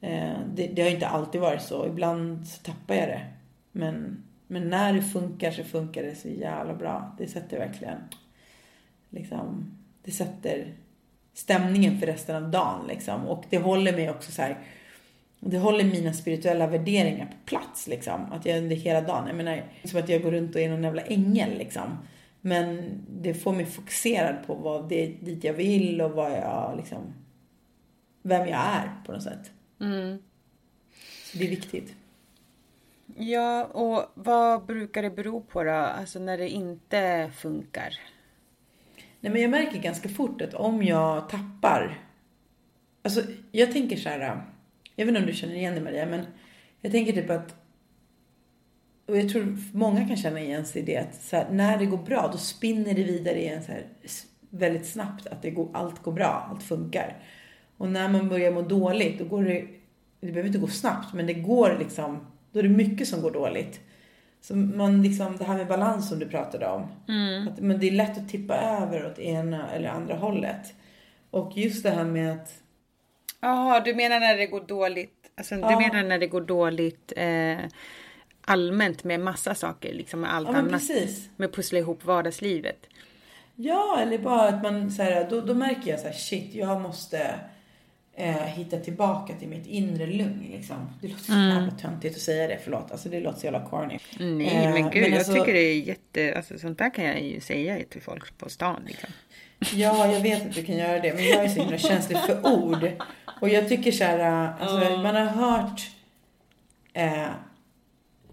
Eh, 0.00 0.38
det, 0.54 0.66
det, 0.66 0.82
har 0.82 0.90
inte 0.90 1.06
alltid 1.06 1.40
varit 1.40 1.62
så. 1.62 1.86
Ibland 1.86 2.48
så 2.48 2.62
tappar 2.62 2.94
jag 2.94 3.08
det. 3.08 3.26
Men, 3.72 4.22
men 4.46 4.70
när 4.70 4.92
det 4.92 5.02
funkar 5.02 5.50
så 5.50 5.64
funkar 5.64 6.02
det 6.02 6.14
så 6.14 6.28
jävla 6.28 6.74
bra. 6.74 7.14
Det 7.18 7.26
sätter 7.26 7.58
verkligen 7.58 7.98
liksom, 9.10 9.74
det 10.02 10.10
sätter 10.10 10.74
stämningen 11.34 11.98
för 11.98 12.06
resten 12.06 12.44
av 12.44 12.50
dagen 12.50 12.86
liksom. 12.88 13.26
Och 13.26 13.44
det 13.50 13.58
håller 13.58 13.92
mig 13.92 14.10
också 14.10 14.32
så 14.32 14.42
här, 14.42 14.58
det 15.40 15.58
håller 15.58 15.84
mina 15.84 16.12
spirituella 16.12 16.66
värderingar 16.66 17.26
på 17.26 17.36
plats 17.44 17.86
liksom. 17.86 18.32
Att 18.32 18.46
jag 18.46 18.58
under 18.58 18.76
hela 18.76 19.00
dagen, 19.00 19.26
jag 19.26 19.36
menar, 19.36 19.64
som 19.84 20.00
att 20.00 20.08
jag 20.08 20.22
går 20.22 20.30
runt 20.30 20.54
och 20.54 20.60
är 20.60 20.68
någon 20.68 20.82
jävla 20.82 21.02
ängel 21.02 21.58
liksom. 21.58 21.98
Men 22.40 22.92
det 23.08 23.34
får 23.34 23.52
mig 23.52 23.66
fokuserad 23.66 24.36
på 24.46 24.54
vad 24.54 24.88
det 24.88 25.06
dit 25.06 25.44
jag 25.44 25.52
vill 25.52 26.00
och 26.00 26.10
vad 26.10 26.32
jag 26.32 26.74
liksom, 26.76 27.14
vem 28.22 28.48
jag 28.48 28.60
är 28.60 28.90
på 29.06 29.12
något 29.12 29.22
sätt. 29.22 29.50
Mm. 29.80 30.18
Så 31.24 31.38
det 31.38 31.44
är 31.44 31.50
viktigt. 31.50 31.94
Ja, 33.16 33.64
och 33.64 34.12
vad 34.14 34.66
brukar 34.66 35.02
det 35.02 35.10
bero 35.10 35.40
på 35.40 35.64
då? 35.64 35.70
Alltså 35.70 36.18
när 36.18 36.38
det 36.38 36.48
inte 36.48 37.30
funkar? 37.36 37.98
Nej, 39.20 39.32
men 39.32 39.42
jag 39.42 39.50
märker 39.50 39.78
ganska 39.78 40.08
fort 40.08 40.42
att 40.42 40.54
om 40.54 40.82
jag 40.82 41.28
tappar. 41.28 41.98
Alltså, 43.02 43.22
jag 43.52 43.72
tänker 43.72 43.96
så 43.96 44.08
här. 44.08 44.42
Jag 44.96 45.06
vet 45.06 45.08
inte 45.08 45.20
om 45.20 45.26
du 45.26 45.32
känner 45.32 45.54
igen 45.54 45.74
det 45.74 45.80
Maria, 45.80 46.06
men 46.06 46.26
jag 46.80 46.92
tänker 46.92 47.12
typ 47.12 47.30
att 47.30 47.54
och 49.10 49.16
jag 49.16 49.28
tror 49.28 49.58
många 49.72 50.08
kan 50.08 50.16
känna 50.16 50.40
igen 50.40 50.66
sig 50.66 50.82
i 50.82 50.84
det 50.84 50.96
att 50.96 51.22
så 51.22 51.36
här, 51.36 51.50
när 51.50 51.78
det 51.78 51.86
går 51.86 51.98
bra 51.98 52.28
då 52.32 52.38
spinner 52.38 52.94
det 52.94 53.04
vidare 53.04 53.40
igen 53.40 53.62
så 53.62 53.72
här, 53.72 53.86
väldigt 54.50 54.86
snabbt 54.86 55.26
att 55.26 55.42
det 55.42 55.50
går, 55.50 55.70
allt 55.72 56.02
går 56.02 56.12
bra, 56.12 56.46
allt 56.50 56.62
funkar. 56.62 57.16
Och 57.80 57.88
när 57.88 58.08
man 58.08 58.28
börjar 58.28 58.52
må 58.52 58.62
dåligt 58.62 59.18
då 59.18 59.24
går 59.24 59.42
det, 59.44 59.64
det 60.20 60.26
behöver 60.26 60.46
inte 60.46 60.58
gå 60.58 60.66
snabbt 60.66 61.14
men 61.14 61.26
det 61.26 61.34
går 61.34 61.76
liksom, 61.78 62.26
då 62.52 62.58
är 62.58 62.62
det 62.62 62.68
mycket 62.68 63.08
som 63.08 63.22
går 63.22 63.30
dåligt. 63.30 63.80
Så 64.40 64.56
man 64.56 65.02
liksom, 65.02 65.36
det 65.36 65.44
här 65.44 65.56
med 65.56 65.66
balans 65.66 66.08
som 66.08 66.18
du 66.18 66.28
pratade 66.28 66.66
om. 66.66 66.82
Att, 67.48 67.60
men 67.60 67.80
det 67.80 67.86
är 67.86 67.90
lätt 67.92 68.18
att 68.18 68.28
tippa 68.28 68.56
över 68.56 69.06
åt 69.06 69.18
ena 69.18 69.70
eller 69.70 69.88
andra 69.88 70.14
hållet. 70.16 70.74
Och 71.30 71.52
just 71.56 71.82
det 71.82 71.90
här 71.90 72.04
med 72.04 72.32
att 72.32 72.54
Jaha, 73.40 73.80
du 73.80 73.94
menar 73.94 74.20
när 74.20 74.36
det 74.36 74.46
går 74.46 74.60
dåligt? 74.60 75.30
Alltså, 75.36 75.54
Du 75.54 75.60
menar 75.60 76.02
när 76.02 76.18
det 76.18 76.26
går 76.26 76.40
dåligt 76.40 77.12
eh, 77.16 77.58
allmänt 78.44 79.04
med 79.04 79.20
massa 79.20 79.54
saker, 79.54 79.94
liksom 79.94 80.20
med 80.20 80.34
allt 80.34 80.48
Ja, 80.48 80.54
annat? 80.56 80.72
precis. 80.72 81.28
Med 81.36 81.46
att 81.46 81.54
pussla 81.54 81.78
ihop 81.78 82.04
vardagslivet? 82.04 82.86
Ja, 83.54 83.98
eller 84.00 84.18
bara 84.18 84.48
att 84.48 84.62
man 84.62 84.90
så 84.90 85.02
här, 85.02 85.26
då, 85.30 85.40
då 85.40 85.54
märker 85.54 85.90
jag 85.90 86.00
så 86.00 86.06
här, 86.06 86.14
shit, 86.14 86.54
jag 86.54 86.80
måste 86.80 87.34
eh, 88.16 88.34
hitta 88.42 88.78
tillbaka 88.78 89.34
till 89.34 89.48
mitt 89.48 89.66
inre 89.66 90.06
lugn 90.06 90.46
liksom. 90.52 90.76
Det 91.00 91.08
låter 91.08 91.22
så 91.24 91.32
jävla 91.32 91.70
töntigt 91.70 92.16
att 92.16 92.22
säga 92.22 92.48
det, 92.48 92.58
förlåt. 92.64 92.90
Alltså 92.92 93.08
det 93.08 93.20
låter 93.20 93.38
så 93.40 93.46
jävla 93.46 93.64
corny. 93.68 93.98
Nej, 94.20 94.46
Eh, 94.46 94.72
men 94.72 94.90
gud, 94.90 95.04
jag 95.08 95.12
alltså- 95.18 95.32
tycker 95.32 95.52
det 95.52 95.60
är 95.60 95.80
jätte... 95.80 96.34
Alltså, 96.36 96.58
sånt 96.58 96.78
där 96.78 96.94
kan 96.94 97.04
jag 97.04 97.22
ju 97.22 97.40
säga 97.40 97.78
till 97.90 98.02
folk 98.02 98.38
på 98.38 98.48
stan. 98.48 98.82
Liksom. 98.86 99.08
Ja, 99.74 100.12
jag 100.12 100.20
vet 100.20 100.46
att 100.46 100.54
du 100.54 100.62
kan 100.64 100.76
göra 100.76 100.98
det, 101.00 101.14
men 101.14 101.24
jag 101.24 101.44
är 101.44 101.48
så 101.48 101.60
himla 101.60 101.78
känslig 101.78 102.18
för 102.18 102.46
ord. 102.54 102.88
Och 103.40 103.48
jag 103.48 103.68
tycker 103.68 103.92
så 103.92 104.04
här, 104.04 104.18
äh, 104.18 104.62
alltså, 104.62 104.96
man 104.96 105.14
har 105.14 105.26
hört 105.26 105.80
eh, 106.92 107.28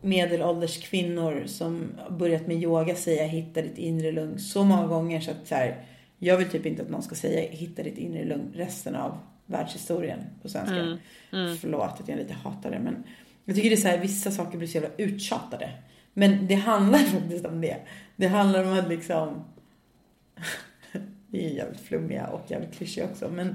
medelålders 0.02 0.78
kvinnor 0.90 1.44
som 1.46 1.88
börjat 2.10 2.48
med 2.48 2.58
yoga 2.64 2.96
säga 2.96 3.24
hitta 3.24 3.62
ditt 3.62 3.78
inre 3.78 4.12
lugn 4.12 4.40
så 4.40 4.64
många 4.64 4.88
gånger 4.88 5.20
så 5.22 5.32
att 5.32 5.48
så 5.48 5.56
här, 5.56 5.86
jag 6.20 6.38
vill 6.38 6.50
typ 6.50 6.66
inte 6.66 6.82
att 6.82 6.90
någon 6.90 7.04
ska 7.04 7.16
säga 7.16 7.52
hitta 7.52 7.84
ditt 7.84 7.98
inre 7.98 8.26
lugn 8.26 8.52
resten 8.56 8.96
av 8.96 9.18
världshistorien 9.48 10.20
på 10.42 10.50
svenska. 10.50 10.98
Förlåt 11.62 12.02
att 12.02 12.08
jag 12.08 12.18
lite 12.18 12.34
hatar 12.34 12.72
det, 12.72 12.80
men 12.80 13.04
jag 13.46 13.56
tycker 13.56 13.70
det 13.70 13.76
är 13.76 13.82
så 13.82 13.88
här, 13.88 13.98
vissa 13.98 14.32
saker 14.32 14.58
blir 14.58 14.68
så 14.68 14.78
jävla 14.78 14.96
uttjatade. 14.98 15.72
Men 16.14 16.48
det 16.48 16.56
handlar 16.56 17.00
faktiskt 17.20 17.46
om 17.46 17.62
det. 17.62 17.78
Det 18.16 18.28
handlar 18.28 18.64
om 18.64 18.80
att 18.80 18.90
liksom 18.90 19.44
det 21.28 21.46
är 21.46 21.50
jävligt 21.50 21.80
flummiga 21.80 22.28
och 22.28 22.52
jävligt 22.52 22.74
klyschiga 22.74 23.06
också. 23.06 23.30
Men 23.30 23.48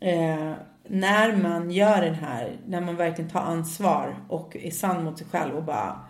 eh, 0.00 0.52
när 0.88 1.36
man 1.36 1.70
gör 1.70 2.00
den 2.00 2.14
här, 2.14 2.56
när 2.66 2.80
man 2.80 2.96
verkligen 2.96 3.30
tar 3.30 3.40
ansvar 3.40 4.16
och 4.28 4.56
är 4.56 4.70
sann 4.70 5.04
mot 5.04 5.18
sig 5.18 5.26
själv 5.30 5.56
och 5.56 5.64
bara 5.64 6.00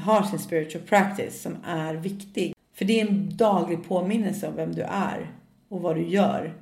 har 0.00 0.22
sin 0.22 0.38
spiritual 0.38 0.82
practice 0.82 1.42
som 1.42 1.56
är 1.64 1.94
viktig. 1.94 2.54
För 2.74 2.84
det 2.84 3.00
är 3.00 3.06
en 3.06 3.36
daglig 3.36 3.88
påminnelse 3.88 4.48
om 4.48 4.56
vem 4.56 4.74
du 4.74 4.82
är 4.82 5.30
och 5.68 5.80
vad 5.82 5.96
du 5.96 6.08
gör. 6.08 6.54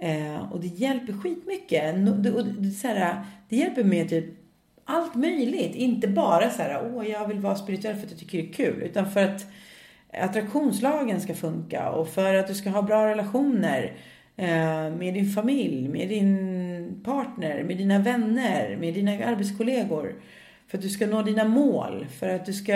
Eh, 0.00 0.52
och 0.52 0.60
det 0.60 0.66
hjälper 0.66 1.12
skitmycket. 1.12 1.98
No, 1.98 2.10
det, 2.10 2.32
och 2.32 2.44
det, 2.44 2.70
så 2.70 2.88
här, 2.88 3.24
det 3.48 3.56
hjälper 3.56 3.84
med 3.84 4.08
typ 4.08 4.24
allt 4.84 5.14
möjligt. 5.14 5.74
Inte 5.74 6.08
bara 6.08 6.50
så 6.50 6.62
här, 6.62 6.92
åh 6.94 7.08
jag 7.08 7.28
vill 7.28 7.38
vara 7.38 7.54
spirituell 7.54 7.96
för 7.96 8.04
att 8.04 8.10
jag 8.10 8.20
tycker 8.20 8.38
det 8.38 8.48
är 8.48 8.52
kul. 8.52 8.82
Utan 8.82 9.10
för 9.10 9.24
att 9.24 9.46
attraktionslagen 10.12 11.20
ska 11.20 11.34
funka 11.34 11.90
och 11.90 12.08
för 12.08 12.34
att 12.34 12.46
du 12.46 12.54
ska 12.54 12.70
ha 12.70 12.82
bra 12.82 13.06
relationer 13.06 13.92
eh, 14.36 14.90
med 14.98 15.14
din 15.14 15.30
familj, 15.30 15.88
med 15.88 16.08
din 16.08 17.00
partner, 17.04 17.62
med 17.62 17.76
dina 17.76 17.98
vänner, 17.98 18.76
med 18.80 18.94
dina 18.94 19.24
arbetskollegor. 19.24 20.14
För 20.68 20.78
att 20.78 20.82
du 20.82 20.88
ska 20.88 21.06
nå 21.06 21.22
dina 21.22 21.44
mål, 21.44 22.06
för 22.18 22.28
att 22.28 22.46
du 22.46 22.52
ska 22.52 22.74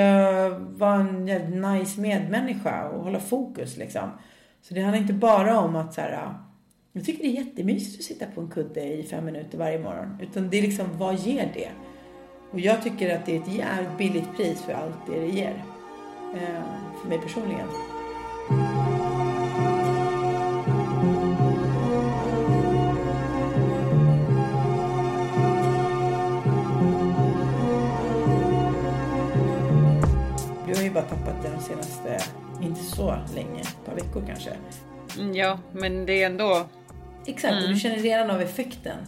vara 0.59 1.01
en 1.01 1.27
jävligt 1.27 1.63
nice 1.63 2.01
medmänniska 2.01 2.89
och 2.89 3.05
hålla 3.05 3.21
fokus 3.21 3.77
liksom. 3.77 4.11
Så 4.63 4.75
det 4.75 4.81
handlar 4.81 5.01
inte 5.01 5.13
bara 5.13 5.59
om 5.59 5.77
att 5.77 5.95
så 5.95 6.01
här, 6.01 6.35
jag 6.97 7.05
tycker 7.05 7.23
det 7.23 7.29
är 7.29 7.45
jättemysigt 7.45 7.99
att 7.99 8.05
sitta 8.05 8.27
på 8.27 8.41
en 8.41 8.49
kudde 8.49 8.85
i 8.85 9.03
fem 9.03 9.25
minuter 9.25 9.59
varje 9.59 9.79
morgon. 9.79 10.19
Utan 10.23 10.51
det 10.51 10.59
är 10.59 10.63
liksom, 10.63 10.99
vad 10.99 11.19
ger 11.19 11.51
det? 11.55 11.69
Och 12.51 12.61
jag 12.61 12.83
tycker 12.83 13.17
att 13.17 13.27
det 13.27 13.37
är 13.37 13.41
ett 13.41 13.55
jävligt 13.55 13.99
billigt 13.99 14.37
pris 14.37 14.63
för 14.63 14.73
allt 14.73 15.07
det 15.07 15.21
det 15.21 15.27
ger. 15.27 15.65
Ehm, 16.35 16.63
för 17.03 17.09
mig 17.09 17.19
personligen. 17.19 17.67
Du 30.67 30.75
har 30.75 30.83
ju 30.83 30.91
bara 30.91 31.05
tappat 31.05 31.43
det 31.43 31.51
de 31.57 31.63
senaste, 31.63 32.19
inte 32.63 32.81
så 32.81 33.17
länge, 33.35 33.61
ett 33.61 33.85
par 33.85 33.95
veckor 33.95 34.25
kanske. 34.27 34.51
Mm, 35.19 35.35
ja, 35.35 35.59
men 35.73 36.07
det 36.07 36.23
är 36.23 36.27
ändå... 36.27 36.67
Exakt, 37.27 37.63
och 37.63 37.69
du 37.69 37.77
känner 37.77 37.97
redan 37.97 38.31
av 38.31 38.41
effekten. 38.41 38.99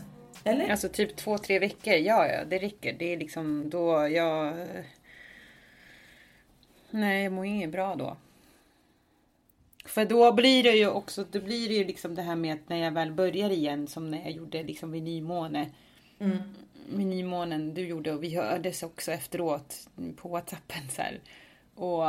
Eller? 0.44 0.70
Alltså 0.70 0.88
typ 0.88 1.16
två, 1.16 1.38
tre 1.38 1.59
veckor. 1.59 1.94
Ja, 1.94 2.26
ja, 2.26 2.44
det 2.44 2.59
räcker. 2.59 2.96
Det 2.98 3.12
är 3.12 3.16
liksom 3.16 3.70
då 3.70 4.09
jag... 4.09 4.55
Nej, 6.90 7.24
jag 7.24 7.33
mår 7.33 7.46
inget 7.46 7.70
bra 7.70 7.94
då. 7.94 8.16
För 9.85 10.05
då 10.05 10.33
blir 10.33 10.62
det 10.62 10.76
ju 10.76 10.88
också, 10.88 11.24
då 11.31 11.40
blir 11.40 11.68
det 11.68 11.74
ju 11.74 11.85
liksom 11.85 12.14
det 12.14 12.22
här 12.22 12.37
med 12.37 12.55
att 12.55 12.68
när 12.68 12.76
jag 12.76 12.90
väl 12.90 13.12
börjar 13.12 13.50
igen 13.50 13.87
som 13.87 14.11
när 14.11 14.18
jag 14.18 14.31
gjorde 14.31 14.62
liksom 14.62 14.92
vid 14.92 15.02
nymåne. 15.02 15.70
Vid 16.88 17.07
nymånen 17.07 17.74
du 17.74 17.87
gjorde 17.87 18.12
och 18.12 18.22
vi 18.22 18.37
hördes 18.37 18.83
också 18.83 19.12
efteråt 19.12 19.88
på 20.16 20.29
Whatsappen 20.29 20.88
så 20.90 21.02
här. 21.02 21.20
Och, 21.74 22.05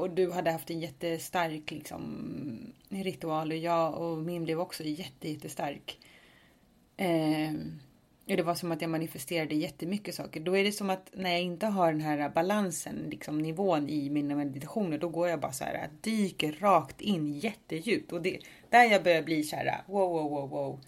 och 0.00 0.10
du 0.10 0.30
hade 0.30 0.50
haft 0.50 0.70
en 0.70 0.80
jättestark 0.80 1.70
liksom 1.70 2.72
ritual 2.88 3.50
och 3.50 3.56
jag 3.56 3.94
och 3.94 4.18
min 4.18 4.44
blev 4.44 4.60
också 4.60 4.84
jätte, 4.84 5.28
jättestark. 5.28 5.98
Eh, 6.96 7.52
och 8.30 8.36
det 8.36 8.42
var 8.42 8.54
som 8.54 8.72
att 8.72 8.80
jag 8.80 8.90
manifesterade 8.90 9.54
jättemycket 9.54 10.14
saker. 10.14 10.40
Då 10.40 10.56
är 10.56 10.64
det 10.64 10.72
som 10.72 10.90
att 10.90 11.10
när 11.12 11.30
jag 11.30 11.40
inte 11.40 11.66
har 11.66 11.92
den 11.92 12.00
här 12.00 12.28
balansen, 12.28 12.96
liksom 13.10 13.38
nivån 13.38 13.88
i 13.88 14.10
mina 14.10 14.34
meditationer, 14.34 14.98
då 14.98 15.08
går 15.08 15.28
jag 15.28 15.40
bara 15.40 15.52
så 15.52 15.64
här, 15.64 15.90
dyker 16.00 16.52
rakt 16.52 17.00
in 17.00 17.32
jättedjupt. 17.32 18.12
Och 18.12 18.22
det 18.22 18.38
där 18.70 18.84
jag 18.84 19.02
börjar 19.02 19.22
bli 19.22 19.42
så 19.42 19.56
här, 19.56 19.82
wow, 19.86 20.10
wow, 20.10 20.30
wow, 20.30 20.50
wow. 20.50 20.80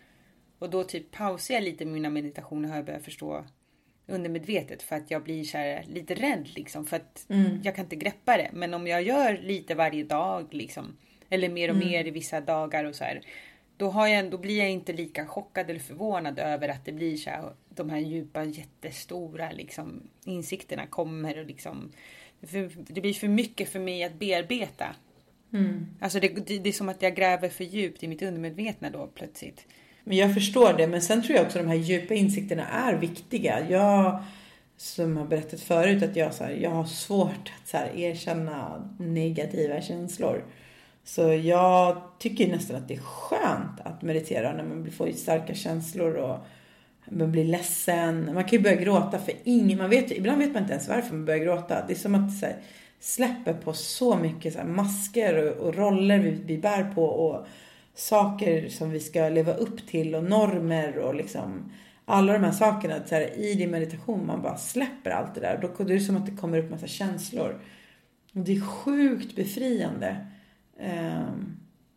Och 0.59 0.71
då 0.71 0.85
typ 0.85 1.11
pausar 1.11 1.55
jag 1.55 1.63
lite 1.63 1.85
mina 1.85 2.11
meditationer 2.11 2.69
har 2.69 2.77
jag 2.77 2.85
börjat 2.85 3.05
förstå 3.05 3.45
undermedvetet 4.07 4.83
för 4.83 4.97
att 4.97 5.11
jag 5.11 5.23
blir 5.23 5.45
så 5.45 5.59
här 5.59 5.85
lite 5.89 6.15
rädd 6.15 6.49
liksom 6.55 6.87
för 6.87 6.97
att 6.97 7.27
jag 7.63 7.75
kan 7.77 7.85
inte 7.85 7.97
greppa 7.97 8.37
det. 8.37 8.51
Men 8.53 8.75
om 8.75 8.87
jag 8.87 9.03
gör 9.03 9.39
lite 9.43 9.75
varje 9.75 10.05
dag 10.05 10.47
liksom 10.51 10.97
eller 11.29 11.49
mer 11.49 11.71
och 11.71 11.77
mer 11.77 12.07
i 12.07 12.11
vissa 12.11 12.41
dagar 12.41 12.85
och 12.85 12.95
så 12.95 13.05
här. 13.05 13.21
Då, 13.77 13.91
har 13.91 14.07
jag, 14.07 14.31
då 14.31 14.39
blir 14.39 14.59
jag 14.59 14.71
inte 14.71 14.93
lika 14.93 15.27
chockad 15.27 15.71
eller 15.71 15.81
förvånad 15.81 16.39
över 16.39 16.69
att 16.69 16.85
det 16.85 16.93
blir 16.93 17.17
så 17.17 17.31
här, 17.31 17.53
de 17.69 17.91
här 17.91 17.99
djupa 17.99 18.45
jättestora 18.45 19.53
liksom, 19.53 20.03
insikterna 20.25 20.87
kommer 20.87 21.39
och 21.39 21.47
liksom 21.47 21.93
det 22.77 23.01
blir 23.01 23.13
för 23.15 23.29
mycket 23.29 23.69
för 23.69 23.79
mig 23.79 24.05
att 24.05 24.19
bearbeta. 24.19 24.95
Alltså 26.01 26.21
det, 26.21 26.29
det, 26.29 26.59
det 26.59 26.69
är 26.69 26.73
som 26.73 26.89
att 26.89 27.03
jag 27.03 27.17
gräver 27.17 27.49
för 27.49 27.65
djupt 27.65 28.03
i 28.03 28.09
mitt 28.09 28.23
undermedvetna 28.23 28.91
då 28.91 29.07
plötsligt. 29.07 29.67
Men 30.05 30.17
jag 30.17 30.35
förstår 30.35 30.73
det. 30.73 30.87
Men 30.87 31.03
sen 31.03 31.23
tror 31.23 31.37
jag 31.37 31.47
också 31.47 31.59
att 31.59 31.65
de 31.65 31.71
här 31.71 31.79
djupa 31.79 32.15
insikterna 32.15 32.67
är 32.67 32.95
viktiga. 32.95 33.71
Jag, 33.71 34.23
som 34.77 35.17
har 35.17 35.25
berättat 35.25 35.61
förut, 35.61 36.03
att 36.03 36.17
jag, 36.17 36.35
så 36.35 36.45
här, 36.45 36.51
jag 36.51 36.71
har 36.71 36.85
svårt 36.85 37.53
att 37.63 37.69
så 37.69 37.77
här, 37.77 37.97
erkänna 37.97 38.91
negativa 38.99 39.81
känslor. 39.81 40.45
Så 41.05 41.33
jag 41.33 42.03
tycker 42.19 42.49
nästan 42.49 42.77
att 42.77 42.89
det 42.89 42.95
är 42.95 43.01
skönt 43.01 43.81
att 43.85 44.03
meditera 44.03 44.53
när 44.53 44.65
man 44.65 44.91
får 44.91 45.11
starka 45.11 45.55
känslor 45.55 46.15
och 46.15 46.39
man 47.11 47.33
blir 47.33 47.45
ledsen. 47.45 48.35
Man 48.35 48.45
kan 48.45 48.59
ju 48.59 48.63
börja 48.63 48.77
gråta 48.77 49.19
för 49.19 49.35
ingen, 49.45 49.79
man 49.79 49.91
vet, 49.91 50.11
ibland 50.11 50.39
vet 50.39 50.53
man 50.53 50.63
inte 50.63 50.73
ens 50.73 50.89
varför 50.89 51.15
man 51.15 51.25
börjar 51.25 51.45
gråta. 51.45 51.85
Det 51.87 51.93
är 51.93 51.99
som 51.99 52.15
att 52.15 52.39
så 52.39 52.47
här, 52.47 52.57
släpper 53.01 53.55
på 53.55 53.73
så 53.73 54.17
mycket 54.17 54.53
så 54.53 54.59
här, 54.59 54.67
masker 54.67 55.37
och, 55.37 55.67
och 55.67 55.75
roller 55.75 56.19
vi, 56.19 56.31
vi 56.31 56.59
bär 56.59 56.95
på 56.95 57.05
och 57.05 57.47
saker 57.95 58.69
som 58.69 58.91
vi 58.91 59.01
ska 59.01 59.29
leva 59.29 59.55
upp 59.55 59.87
till 59.87 60.15
och 60.15 60.25
normer 60.25 60.99
och 60.99 61.15
liksom 61.15 61.73
alla 62.05 62.33
de 62.33 62.45
här 62.45 62.53
sakerna. 62.53 63.07
Så 63.07 63.15
här, 63.15 63.39
I 63.39 63.55
din 63.55 63.71
meditation 63.71 64.27
man 64.27 64.43
bara 64.43 64.57
släpper 64.57 65.11
allt 65.11 65.35
det 65.35 65.41
där. 65.41 65.59
Då, 65.63 65.85
är 65.85 65.89
det 65.89 66.01
som 66.01 66.17
att 66.17 66.27
det 66.27 66.37
kommer 66.37 66.59
upp 66.59 66.71
massa 66.71 66.87
känslor. 66.87 67.61
Och 68.35 68.41
det 68.41 68.57
är 68.57 68.61
sjukt 68.61 69.37
befriande. 69.37 70.27
Um, 70.81 71.57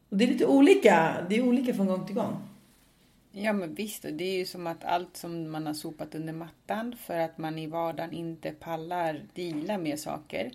och 0.10 0.18
det 0.18 0.26
är 0.26 0.28
lite 0.28 0.46
olika. 0.46 1.26
Det 1.30 1.36
är 1.36 1.48
olika 1.48 1.74
från 1.74 1.88
gång 1.88 2.06
till 2.06 2.16
gång. 2.16 2.38
Ja 3.32 3.54
men 3.54 3.74
visst, 3.74 4.06
och 4.06 4.14
det 4.14 4.24
är 4.24 4.38
ju 4.38 4.46
som 4.46 4.68
att 4.68 4.84
allt 4.84 5.18
som 5.18 5.52
man 5.52 5.68
har 5.68 5.74
sopat 5.74 6.16
under 6.16 6.34
mattan 6.34 6.96
för 7.06 7.20
att 7.20 7.38
man 7.38 7.58
i 7.58 7.68
vardagen 7.68 8.14
inte 8.14 8.52
pallar 8.52 9.22
deala 9.34 9.78
med 9.78 10.00
saker. 10.00 10.52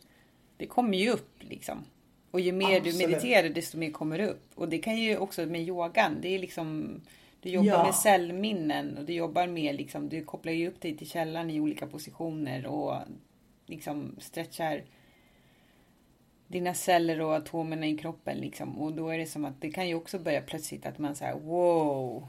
Det 0.56 0.66
kommer 0.66 0.98
ju 0.98 1.10
upp 1.10 1.34
liksom. 1.38 1.84
Och 2.30 2.40
ju 2.40 2.52
mer 2.52 2.80
du 2.80 2.88
Absolut. 2.88 3.08
mediterar 3.08 3.48
desto 3.48 3.78
mer 3.78 3.90
kommer 3.90 4.18
det 4.18 4.26
upp. 4.26 4.50
Och 4.54 4.68
det 4.68 4.78
kan 4.78 4.96
ju 4.96 5.16
också 5.16 5.46
med 5.46 5.60
yogan, 5.62 6.16
det 6.20 6.28
är 6.34 6.38
liksom 6.38 7.00
du 7.42 7.48
jobbar 7.50 7.68
Ja. 7.68 7.84
med 7.84 7.94
cellminnen 7.94 8.98
och 8.98 9.04
du 9.04 9.12
jobbar 9.12 9.46
med 9.46 9.74
liksom, 9.74 10.08
du 10.08 10.24
kopplar 10.24 10.52
ju 10.52 10.68
upp 10.68 10.80
dig 10.80 10.96
till 10.96 11.10
källan 11.10 11.50
i 11.50 11.60
olika 11.60 11.86
positioner 11.86 12.66
och 12.66 12.94
liksom 13.66 14.16
stretchar 14.18 14.82
dina 16.48 16.74
celler 16.74 17.20
och 17.20 17.34
atomerna 17.34 17.86
i 17.86 17.96
kroppen 17.96 18.36
liksom. 18.38 18.78
Och 18.78 18.92
då 18.92 19.08
är 19.08 19.18
det 19.18 19.26
som 19.26 19.44
att 19.44 19.60
det 19.60 19.70
kan 19.70 19.88
ju 19.88 19.94
också 19.94 20.18
börja 20.18 20.40
plötsligt 20.40 20.86
att 20.86 20.98
man 20.98 21.14
säger 21.14 21.34
wow. 21.34 22.26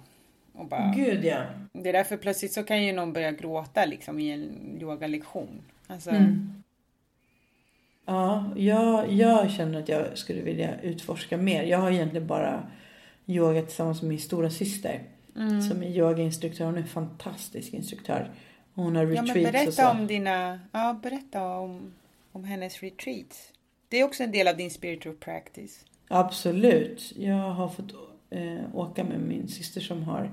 Och 0.54 0.66
bara, 0.66 0.94
Gud 0.96 1.26
ja. 1.26 1.44
det 1.74 1.90
är 1.90 1.94
därför 1.94 2.18
plötsligt 2.18 2.54
så 2.54 2.64
kan 2.64 2.84
ju 2.84 2.94
någon 2.94 3.14
börja 3.14 3.32
gråta 3.32 3.86
liksom 3.86 4.20
i 4.20 4.32
en 4.32 4.78
yogalektion. 4.82 5.62
Alltså, 5.88 6.10
Mm. 6.10 6.64
Ja, 8.06 8.46
jag, 8.56 9.12
jag 9.12 9.52
känner 9.52 9.80
att 9.80 9.90
jag 9.90 10.18
skulle 10.18 10.42
vilja 10.42 10.82
utforska 10.82 11.38
mer. 11.38 11.64
Jag 11.64 11.78
har 11.78 11.92
egentligen 11.92 12.28
bara 12.28 12.64
yogat 13.26 13.68
tillsammans 13.68 14.02
med 14.02 14.10
min 14.10 14.20
stora 14.20 14.50
syster. 14.50 15.04
Mm. 15.36 15.62
Som 15.62 15.84
är 15.84 15.88
yogainstruktör. 15.88 16.66
Hon 16.66 16.76
är 16.76 16.82
en 16.82 16.88
fantastisk 16.88 17.74
instruktör. 17.74 18.32
Hon 18.74 18.96
har 18.96 19.04
ja, 19.04 19.10
retreats 19.10 19.34
men 19.34 19.46
och 19.46 19.52
berätta 19.52 19.72
så. 19.72 19.90
om 19.90 20.08
dina, 20.08 20.60
ja 20.72 21.00
berätta 21.04 21.44
om, 21.44 21.94
om 22.32 22.44
hennes 22.44 22.84
retreats. 22.84 23.52
Det 23.90 24.00
är 24.00 24.04
också 24.04 24.24
en 24.24 24.32
del 24.32 24.48
av 24.48 24.58
din 24.58 24.72
spiritual 24.72 25.16
practice. 25.16 25.86
Absolut. 26.08 27.14
Jag 27.16 27.50
har 27.50 27.70
fått 27.70 27.94
eh, 28.30 28.76
åka 28.76 29.04
med 29.04 29.20
min 29.20 29.48
syster 29.48 29.82
som 29.82 30.04
har 30.04 30.32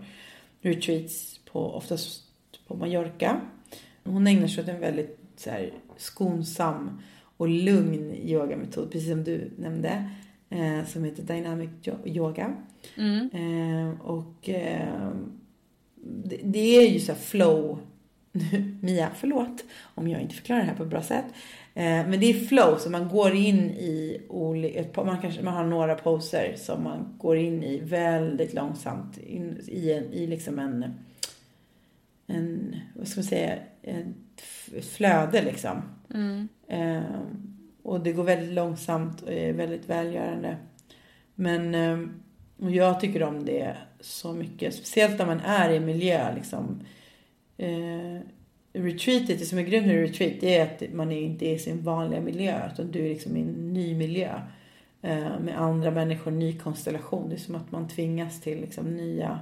retreats 0.60 1.40
på, 1.52 1.74
oftast 1.74 2.22
på 2.66 2.76
Mallorca. 2.76 3.40
Hon 4.04 4.26
ägnar 4.26 4.48
sig 4.48 4.62
åt 4.62 4.68
en 4.68 4.80
väldigt 4.80 5.18
så 5.36 5.50
här, 5.50 5.72
skonsam 5.96 7.02
och 7.38 7.48
lugn 7.48 8.14
yogametod, 8.14 8.92
precis 8.92 9.08
som 9.10 9.24
du 9.24 9.50
nämnde, 9.58 10.10
eh, 10.50 10.84
som 10.86 11.04
heter 11.04 11.22
dynamic 11.22 11.70
yo- 11.82 12.06
yoga. 12.08 12.54
Eh, 13.32 14.00
och 14.00 14.48
eh, 14.48 15.10
det, 16.24 16.40
det 16.44 16.76
är 16.76 16.90
ju 16.90 17.00
så 17.00 17.14
flow. 17.14 17.78
Mia, 18.82 19.10
förlåt 19.16 19.64
om 19.94 20.08
jag 20.08 20.20
inte 20.20 20.34
förklarar 20.34 20.60
det 20.60 20.66
här 20.66 20.74
på 20.76 20.82
ett 20.82 20.88
bra 20.90 21.02
sätt. 21.02 21.24
Men 21.74 22.20
det 22.20 22.26
är 22.26 22.34
flow, 22.46 22.78
så 22.78 22.90
man 22.90 23.08
går 23.08 23.34
in 23.34 23.70
i 23.70 24.20
olika, 24.28 25.04
man, 25.04 25.20
kanske, 25.20 25.42
man 25.42 25.54
har 25.54 25.64
några 25.64 25.94
poser 25.94 26.54
som 26.56 26.82
man 26.84 27.14
går 27.18 27.36
in 27.36 27.62
i 27.64 27.80
väldigt 27.80 28.54
långsamt. 28.54 29.18
In, 29.18 29.58
i, 29.68 29.92
en, 29.92 30.12
I 30.12 30.26
liksom 30.26 30.58
en, 30.58 30.94
en, 32.26 32.76
vad 32.94 33.08
ska 33.08 33.18
man 33.20 33.24
säga, 33.24 33.56
ett 33.82 34.40
flöde 34.84 35.42
liksom. 35.42 35.82
Mm. 36.14 36.48
Eh, 36.68 37.20
och 37.82 38.00
det 38.00 38.12
går 38.12 38.24
väldigt 38.24 38.52
långsamt 38.54 39.22
och 39.22 39.32
är 39.32 39.52
väldigt 39.52 39.88
välgörande. 39.88 40.56
Men 41.34 41.74
eh, 41.74 41.98
och 42.60 42.70
jag 42.70 43.00
tycker 43.00 43.22
om 43.22 43.44
det 43.44 43.76
så 44.00 44.32
mycket. 44.32 44.74
Speciellt 44.74 45.18
när 45.18 45.26
man 45.26 45.40
är 45.40 45.70
i 45.70 45.80
miljö 45.80 46.34
liksom. 46.34 46.80
Eh, 47.56 48.20
retreatet, 48.72 49.38
det 49.38 49.46
som 49.46 49.58
är 49.58 49.62
grunden 49.62 49.90
i 49.90 50.02
retreat, 50.02 50.32
det 50.40 50.56
är 50.56 50.64
att 50.64 50.94
man 50.94 51.12
är 51.12 51.20
inte 51.20 51.46
är 51.46 51.54
i 51.54 51.58
sin 51.58 51.82
vanliga 51.82 52.20
miljö. 52.20 52.70
Utan 52.72 52.90
du 52.90 53.04
är 53.04 53.08
liksom 53.08 53.36
i 53.36 53.40
en 53.40 53.72
ny 53.72 53.94
miljö. 53.94 54.40
Eh, 55.02 55.40
med 55.40 55.60
andra 55.60 55.90
människor, 55.90 56.30
ny 56.30 56.58
konstellation. 56.58 57.28
Det 57.28 57.34
är 57.34 57.38
som 57.38 57.54
att 57.54 57.72
man 57.72 57.88
tvingas 57.88 58.40
till 58.40 58.60
liksom 58.60 58.96
nya 58.96 59.40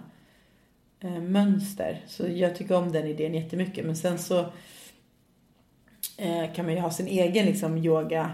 eh, 1.01 1.21
mönster. 1.21 2.01
Så 2.07 2.29
jag 2.29 2.57
tycker 2.57 2.77
om 2.77 2.93
den 2.93 3.07
idén 3.07 3.35
jättemycket. 3.35 3.87
Men 3.87 3.97
sen 3.97 4.19
så 4.19 4.41
eh, 4.41 4.47
kan 6.55 6.65
man 6.65 6.75
ju 6.75 6.81
ha 6.81 6.91
sin 6.91 7.07
egen 7.07 7.47
liksom 7.47 7.79
yoga 7.79 8.33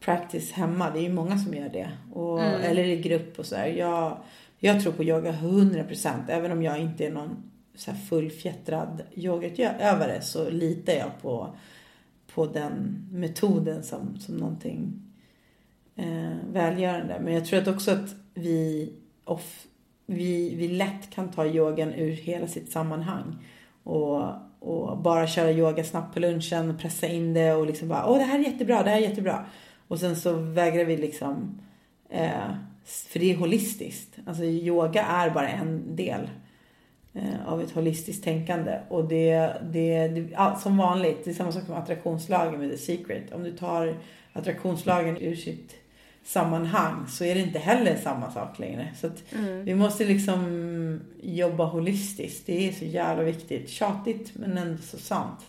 practice 0.00 0.52
hemma. 0.52 0.90
Det 0.90 0.98
är 0.98 1.02
ju 1.02 1.12
många 1.12 1.38
som 1.38 1.54
gör 1.54 1.68
det. 1.68 1.90
Och, 2.12 2.42
Eller 2.42 2.84
i 2.84 2.96
grupp 2.96 3.38
och 3.38 3.46
så 3.46 3.56
här. 3.56 3.66
Jag, 3.66 4.18
jag 4.58 4.82
tror 4.82 4.92
på 4.92 5.04
yoga 5.04 5.32
100%. 5.32 6.10
Även 6.28 6.52
om 6.52 6.62
jag 6.62 6.80
inte 6.80 7.06
är 7.06 7.10
någon 7.10 7.50
så 7.74 7.90
här 7.90 7.98
fullfjättrad 7.98 9.02
yogautövare 9.14 10.20
så 10.22 10.50
litar 10.50 10.92
jag 10.92 11.22
på, 11.22 11.56
på 12.34 12.46
den 12.46 13.06
metoden 13.12 13.82
som, 13.82 14.18
som 14.20 14.36
någonting 14.36 15.02
eh, 15.96 16.36
välgörande. 16.52 17.20
Men 17.24 17.34
jag 17.34 17.44
tror 17.44 17.60
att 17.60 17.68
också 17.68 17.90
att 17.90 18.14
vi, 18.34 18.92
off, 19.24 19.66
vi, 20.06 20.54
vi 20.54 20.68
lätt 20.68 21.10
kan 21.10 21.30
ta 21.30 21.46
yogan 21.46 21.94
ur 21.94 22.12
hela 22.12 22.46
sitt 22.46 22.70
sammanhang. 22.70 23.46
Och, 23.82 24.32
och 24.66 24.98
bara 24.98 25.26
köra 25.26 25.52
yoga 25.52 25.84
snabbt 25.84 26.14
på 26.14 26.20
lunchen, 26.20 26.78
pressa 26.78 27.06
in 27.06 27.34
det 27.34 27.52
och 27.52 27.66
liksom 27.66 27.88
bara 27.88 28.06
åh 28.06 28.18
det 28.18 28.24
här 28.24 28.38
är 28.38 28.42
jättebra, 28.42 28.82
det 28.82 28.90
här 28.90 28.96
är 28.96 29.02
jättebra. 29.02 29.46
Och 29.88 29.98
sen 30.00 30.16
så 30.16 30.32
vägrar 30.32 30.84
vi 30.84 30.96
liksom, 30.96 31.60
eh, 32.10 32.54
för 32.84 33.18
det 33.18 33.32
är 33.32 33.36
holistiskt. 33.36 34.18
Alltså 34.26 34.44
yoga 34.44 35.02
är 35.02 35.30
bara 35.30 35.48
en 35.48 35.96
del 35.96 36.30
eh, 37.14 37.46
av 37.46 37.62
ett 37.62 37.70
holistiskt 37.70 38.24
tänkande. 38.24 38.80
Och 38.88 39.08
det, 39.08 39.52
det, 39.72 40.08
det 40.08 40.28
ja, 40.32 40.58
som 40.62 40.76
vanligt, 40.76 41.24
det 41.24 41.30
är 41.30 41.34
samma 41.34 41.52
sak 41.52 41.64
som 41.66 41.74
attraktionslagen 41.74 42.60
med 42.60 42.70
The 42.70 42.76
Secret. 42.76 43.32
Om 43.32 43.42
du 43.42 43.52
tar 43.56 43.96
attraktionslagen 44.32 45.16
ur 45.16 45.34
sitt 45.34 45.74
sammanhang 46.26 47.06
så 47.08 47.24
är 47.24 47.34
det 47.34 47.40
inte 47.40 47.58
heller 47.58 47.96
samma 47.96 48.30
sak 48.30 48.58
längre. 48.58 48.88
Så 49.00 49.06
att 49.06 49.22
vi 49.64 49.74
måste 49.74 50.04
liksom 50.04 51.00
jobba 51.22 51.64
holistiskt. 51.64 52.46
Det 52.46 52.68
är 52.68 52.72
så 52.72 52.84
jävla 52.84 53.24
viktigt. 53.24 53.68
Tjatigt 53.68 54.32
men 54.34 54.58
ändå 54.58 54.82
så 54.82 54.98
sant. 54.98 55.40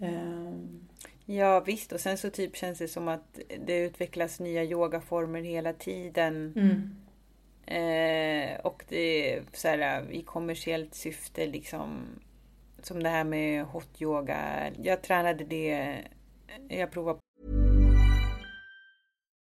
Ehm, 0.00 0.80
Ja 1.26 1.60
visst, 1.60 1.92
och 1.92 2.00
sen 2.00 2.18
så 2.18 2.30
typ 2.30 2.56
känns 2.56 2.78
det 2.78 2.88
som 2.88 3.08
att 3.08 3.38
det 3.66 3.78
utvecklas 3.78 4.40
nya 4.40 4.64
yogaformer 4.64 5.42
hela 5.42 5.72
tiden. 5.72 6.52
mm. 6.56 6.96
Eh, 7.66 8.60
och 8.60 8.84
det 8.88 9.32
är 9.34 9.42
så 9.52 9.68
här, 9.68 10.10
i 10.12 10.22
kommersiellt 10.22 10.94
syfte 10.94 11.46
liksom. 11.46 12.06
Som 12.82 13.02
det 13.02 13.08
här 13.08 13.24
med 13.24 13.64
hot 13.64 14.02
yoga. 14.02 14.70
Jag 14.82 15.02
tränade 15.02 15.44
det. 15.44 15.98
Jag 16.68 16.90
provade 16.90 17.18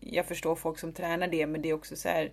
jag 0.00 0.26
förstår 0.26 0.54
folk 0.54 0.78
som 0.78 0.92
tränar 0.92 1.28
det, 1.28 1.46
men 1.46 1.62
det 1.62 1.70
är 1.70 1.74
också 1.74 1.96
så 1.96 2.08
här. 2.08 2.32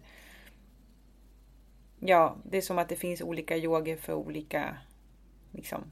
Ja, 2.00 2.38
det 2.44 2.58
är 2.58 2.62
som 2.62 2.78
att 2.78 2.90
det 2.90 2.96
finns 2.96 3.22
olika 3.22 3.58
yoga 3.58 3.98
för 3.98 4.14
olika 4.14 4.78
liksom, 5.52 5.84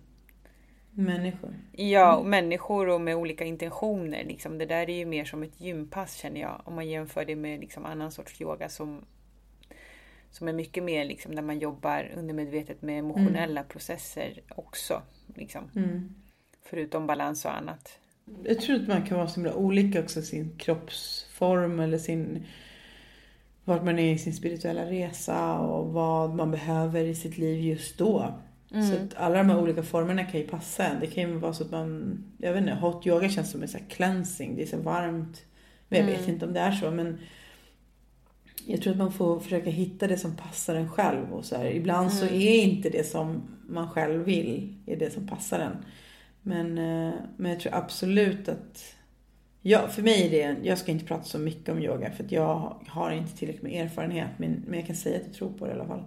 Människor. 0.98 1.54
Ja, 1.72 2.16
och 2.16 2.26
människor 2.26 2.90
och 2.90 3.02
med 3.02 3.16
olika 3.16 3.46
intentioner. 3.46 4.24
Liksom. 4.24 4.58
Det 4.58 4.66
där 4.66 4.90
är 4.90 4.98
ju 4.98 5.06
mer 5.06 5.26
som 5.26 5.44
ett 5.44 5.62
gympass 5.62 6.16
känner 6.16 6.42
jag. 6.42 6.62
Om 6.66 6.76
man 6.76 6.88
jämför 6.88 7.26
det 7.26 7.36
med 7.36 7.60
liksom, 7.60 7.86
annan 7.86 8.12
sorts 8.12 8.42
yoga 8.42 8.70
som, 8.70 9.06
som 10.32 10.48
är 10.48 10.54
mycket 10.54 10.84
mer 10.84 11.06
liksom, 11.06 11.36
där 11.36 11.42
man 11.42 11.60
jobbar 11.60 12.12
undermedvetet 12.16 12.82
med 12.82 13.00
emotionella 13.00 13.64
processer 13.64 14.42
också. 14.50 15.02
Liksom. 15.36 15.70
Förutom 16.64 17.08
balans 17.08 17.46
och 17.46 17.58
annat. 17.58 18.00
Jag 18.44 18.62
tror 18.62 18.76
att 18.76 18.88
man 18.88 19.06
kan 19.06 19.18
vara 19.18 19.28
så 19.28 19.36
himla 19.36 19.54
olika 19.54 20.00
också 20.00 20.22
sin 20.22 20.58
kroppsform 20.58 21.80
eller 21.80 21.98
sin 21.98 22.46
vart 23.66 23.84
man 23.84 24.00
är 24.00 24.14
i 24.14 24.18
sin 24.18 24.34
spirituella 24.34 24.86
resa 24.86 25.60
och 25.60 25.94
vad 25.94 26.36
man 26.36 26.52
behöver 26.52 27.04
i 27.04 27.16
sitt 27.16 27.38
liv 27.38 27.60
just 27.60 27.98
då. 27.98 28.34
Mm. 28.72 28.90
Så 28.90 28.96
att 28.96 29.16
alla 29.16 29.38
de 29.38 29.50
här 29.50 29.60
olika 29.60 29.84
formerna 29.84 30.24
kan 30.24 30.40
ju 30.40 30.48
passa. 30.48 30.92
Det 31.02 31.08
kan 31.08 31.24
ju 31.24 31.38
vara 31.38 31.54
så 31.54 31.64
att 31.64 31.72
man, 31.72 32.18
jag 32.38 32.54
vet 32.54 32.62
inte, 32.62 32.74
hot 32.74 33.08
yoga 33.08 33.30
känns 33.30 33.52
som 33.52 33.62
en 33.62 33.68
sån 33.68 33.82
här 33.82 33.88
cleansing. 33.90 34.56
Det 34.56 34.62
är 34.62 34.68
så 34.68 34.78
varmt. 34.78 35.46
Men 35.88 36.00
jag 36.00 36.06
vet 36.06 36.20
mm. 36.20 36.34
inte 36.34 36.46
om 36.46 36.54
det 36.54 36.60
är 36.60 36.72
så 36.72 36.92
men 36.92 37.18
jag 38.66 38.82
tror 38.82 38.92
att 38.94 38.98
man 38.98 39.14
får 39.14 39.40
försöka 39.40 39.70
hitta 39.70 40.08
det 40.08 40.18
som 40.18 40.36
passar 40.36 40.76
en 40.76 40.90
själv. 40.90 41.34
Och 41.34 41.46
så 41.46 41.56
här. 41.58 41.66
Ibland 41.66 42.12
mm. 42.12 42.18
så 42.18 42.26
är 42.26 42.64
inte 42.64 42.90
det 42.90 43.08
som 43.08 43.42
man 43.68 43.90
själv 43.90 44.24
vill, 44.24 44.76
är 44.86 44.96
det 44.96 45.14
som 45.14 45.28
passar 45.28 45.60
en. 45.60 45.86
Men, 46.48 46.78
eh, 46.78 47.14
men 47.38 47.52
jag 47.52 47.60
tror 47.60 47.76
absolut 47.76 48.50
att 48.50 48.96
Ja, 49.68 49.88
för 49.88 50.02
mig 50.02 50.26
är 50.26 50.30
det, 50.30 50.68
jag 50.68 50.78
ska 50.78 50.92
inte 50.92 51.06
prata 51.06 51.24
så 51.24 51.40
mycket 51.40 51.70
om 51.70 51.80
yoga 51.80 52.12
för 52.12 52.24
att 52.24 52.32
jag 52.32 52.76
har 52.88 53.12
inte 53.12 53.38
tillräckligt 53.38 53.64
med 53.64 53.86
erfarenhet. 53.86 54.30
Men, 54.38 54.64
men 54.68 54.80
jag 54.80 54.88
kan 54.88 54.96
säga 54.96 55.18
att 55.18 55.26
jag 55.26 55.34
tror 55.34 55.50
på 55.50 55.66
det 55.66 55.72
i 55.72 55.76
alla 55.76 55.86
fall. 55.86 56.04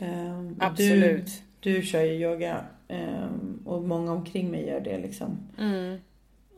Um, 0.00 0.56
Absolut. 0.58 1.42
Du, 1.60 1.72
du 1.74 1.82
kör 1.82 2.02
ju 2.02 2.12
yoga 2.12 2.64
um, 2.88 3.62
och 3.64 3.82
många 3.82 4.12
omkring 4.12 4.50
mig 4.50 4.66
gör 4.66 4.80
det 4.80 4.98
liksom. 4.98 5.38
Mm. 5.58 5.98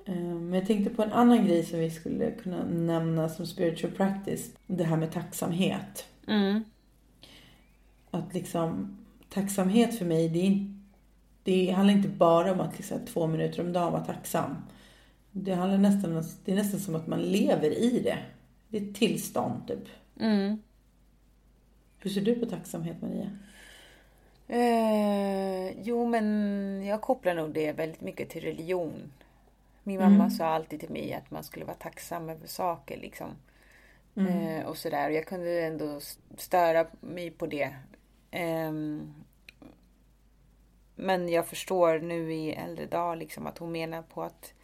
Um, 0.06 0.50
men 0.50 0.58
jag 0.58 0.66
tänkte 0.66 0.94
på 0.94 1.02
en 1.02 1.12
annan 1.12 1.46
grej 1.46 1.62
som 1.62 1.78
vi 1.78 1.90
skulle 1.90 2.30
kunna 2.30 2.64
nämna 2.64 3.28
som 3.28 3.46
spiritual 3.46 3.92
practice. 3.92 4.50
Det 4.66 4.84
här 4.84 4.96
med 4.96 5.12
tacksamhet. 5.12 6.06
Mm. 6.28 6.64
Att 8.10 8.34
liksom, 8.34 8.96
tacksamhet 9.28 9.98
för 9.98 10.04
mig, 10.04 10.28
det, 10.28 10.46
är, 10.46 10.81
det 11.44 11.70
handlar 11.70 11.94
inte 11.94 12.08
bara 12.08 12.52
om 12.52 12.60
att 12.60 12.78
liksom, 12.78 13.06
två 13.06 13.26
minuter 13.26 13.60
om 13.60 13.72
dagen 13.72 13.92
vara 13.92 14.04
tacksam. 14.04 14.56
Det, 15.30 15.54
handlar 15.54 15.78
nästan, 15.78 16.24
det 16.44 16.52
är 16.52 16.56
nästan 16.56 16.80
som 16.80 16.94
att 16.94 17.06
man 17.06 17.22
lever 17.22 17.70
i 17.70 18.00
det. 18.00 18.18
Det 18.68 18.78
är 18.78 18.82
ett 18.82 18.94
tillstånd, 18.94 19.68
typ. 19.68 19.88
Mm. 20.20 20.62
Hur 21.98 22.10
ser 22.10 22.20
du 22.20 22.34
på 22.34 22.46
tacksamhet, 22.46 22.96
Maria? 23.02 23.30
Eh, 24.48 25.82
jo, 25.82 26.06
men 26.06 26.86
jag 26.86 27.00
kopplar 27.00 27.34
nog 27.34 27.54
det 27.54 27.72
väldigt 27.72 28.00
mycket 28.00 28.28
till 28.28 28.42
religion. 28.42 29.12
Min 29.82 30.00
mamma 30.00 30.14
mm. 30.14 30.30
sa 30.30 30.46
alltid 30.46 30.80
till 30.80 30.90
mig 30.90 31.14
att 31.14 31.30
man 31.30 31.44
skulle 31.44 31.64
vara 31.64 31.76
tacksam 31.76 32.28
över 32.28 32.46
saker 32.46 32.98
liksom. 32.98 33.28
Mm. 34.14 34.38
Eh, 34.38 34.66
och 34.66 34.76
sådär. 34.76 35.10
Jag 35.10 35.26
kunde 35.26 35.60
ändå 35.60 36.00
störa 36.36 36.86
mig 37.00 37.30
på 37.30 37.46
det. 37.46 37.74
Eh, 38.30 38.72
men 40.94 41.28
jag 41.28 41.46
förstår 41.46 41.98
nu 41.98 42.34
i 42.34 42.52
äldre 42.52 42.86
dag 42.86 43.18
liksom 43.18 43.46
att 43.46 43.58
hon 43.58 43.72
menar 43.72 44.02
på 44.02 44.22
att 44.22 44.54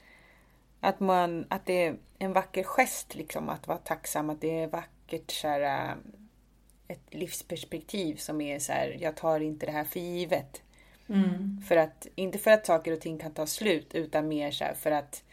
att, 0.80 1.00
man, 1.00 1.46
att 1.48 1.66
det 1.66 1.86
är 1.86 1.96
en 2.18 2.32
vacker 2.32 2.62
gest 2.62 3.14
liksom 3.14 3.48
att 3.48 3.66
vara 3.66 3.78
tacksam. 3.78 4.30
Att 4.30 4.40
det 4.40 4.58
är 4.58 4.66
vackert 4.66 5.30
så 5.30 5.48
här, 5.48 5.90
äh, 5.90 5.96
ett 6.88 7.14
livsperspektiv 7.14 8.16
som 8.16 8.40
är 8.40 8.58
så 8.58 8.72
här, 8.72 8.96
jag 9.00 9.16
tar 9.16 9.40
inte 9.40 9.66
det 9.66 9.72
här 9.72 9.84
för 9.84 10.00
givet. 10.00 10.62
Mm. 11.08 11.62
För 11.68 11.76
att, 11.76 12.06
inte 12.14 12.38
för 12.38 12.50
att 12.50 12.66
saker 12.66 12.92
och 12.92 13.00
ting 13.00 13.18
kan 13.18 13.32
ta 13.32 13.46
slut 13.46 13.94
utan 13.94 14.28
mer 14.28 14.50
så 14.50 14.64
här, 14.64 14.74
för 14.74 14.90
att 14.90 15.24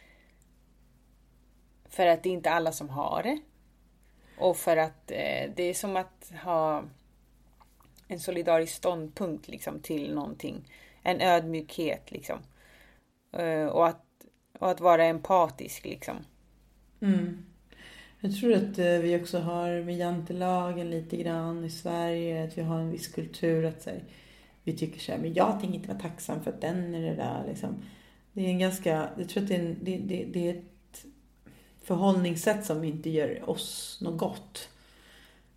för 1.89 2.07
att 2.07 2.23
det 2.23 2.29
är 2.29 2.33
inte 2.33 2.51
alla 2.51 2.71
som 2.71 2.89
har 2.89 3.23
det. 3.23 3.39
Och 4.37 4.57
för 4.57 4.77
att 4.77 5.11
eh, 5.11 5.51
det 5.55 5.63
är 5.63 5.73
som 5.73 5.95
att 5.95 6.31
ha 6.43 6.83
en 8.07 8.19
solidarisk 8.19 8.73
ståndpunkt 8.73 9.47
liksom 9.47 9.79
till 9.79 10.13
någonting. 10.13 10.65
En 11.05 11.21
ödmjukhet 11.21 12.11
liksom. 12.11 12.39
Eh, 13.31 13.65
och 13.65 13.87
att 13.87 14.05
och 14.59 14.71
att 14.71 14.81
vara 14.81 15.05
empatisk 15.05 15.85
liksom. 15.85 16.15
Mm. 17.01 17.45
Jag 18.19 18.35
tror 18.35 18.53
att 18.53 18.79
eh, 18.79 18.85
vi 18.85 19.19
också 19.21 19.39
har 19.39 19.83
med 19.83 19.97
jantelagen 19.97 20.89
lite 20.89 21.17
grann 21.17 21.65
i 21.65 21.69
Sverige, 21.69 22.43
att 22.43 22.57
vi 22.57 22.61
har 22.61 22.79
en 22.79 22.91
viss 22.91 23.07
kultur 23.07 23.65
att 23.65 23.85
här, 23.85 24.03
vi 24.63 24.77
tycker 24.77 24.99
så 24.99 25.11
här, 25.11 25.19
men 25.19 25.33
jag 25.33 25.59
tänker 25.59 25.75
inte 25.75 25.87
vara 25.87 25.99
tacksam 25.99 26.43
för 26.43 26.51
att 26.51 26.61
den 26.61 26.95
är 26.95 27.01
det 27.01 27.15
där 27.15 27.43
liksom. 27.47 27.75
Det 28.33 28.45
är 28.45 28.49
en 28.49 28.59
ganska, 28.59 29.09
jag 29.17 29.29
tror 29.29 29.43
att 29.43 29.49
det 29.49 29.55
är, 29.55 29.59
en, 29.59 29.77
det, 29.81 29.97
det, 29.97 30.25
det 30.25 30.49
är 30.49 30.53
ett 30.53 31.05
förhållningssätt 31.83 32.65
som 32.65 32.83
inte 32.83 33.09
gör 33.09 33.49
oss 33.49 33.99
något 34.01 34.19
gott. 34.19 34.69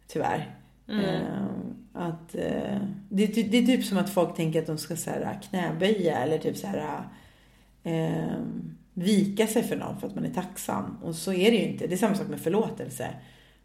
Tyvärr. 0.06 0.57
Mm. 0.88 1.04
Uh, 1.04 1.48
att, 1.92 2.34
uh, 2.34 2.78
det, 3.08 3.26
det, 3.26 3.42
det, 3.42 3.58
är 3.58 3.66
typ 3.66 3.84
som 3.84 3.98
att 3.98 4.10
folk 4.10 4.36
tänker 4.36 4.60
att 4.60 4.66
de 4.66 4.78
ska 4.78 4.96
så 4.96 5.10
här, 5.10 5.38
knäböja 5.50 6.18
eller 6.18 6.38
typ 6.38 6.56
så 6.56 6.66
här 6.66 7.02
uh, 7.86 8.42
vika 8.94 9.46
sig 9.46 9.62
för 9.62 9.76
någon 9.76 10.00
för 10.00 10.06
att 10.06 10.14
man 10.14 10.24
är 10.24 10.34
tacksam. 10.34 10.98
Och 11.02 11.14
så 11.14 11.32
är 11.32 11.50
det 11.50 11.56
ju 11.56 11.64
inte. 11.64 11.86
Det 11.86 11.94
är 11.94 11.96
samma 11.96 12.14
sak 12.14 12.28
med 12.28 12.40
förlåtelse. 12.40 13.08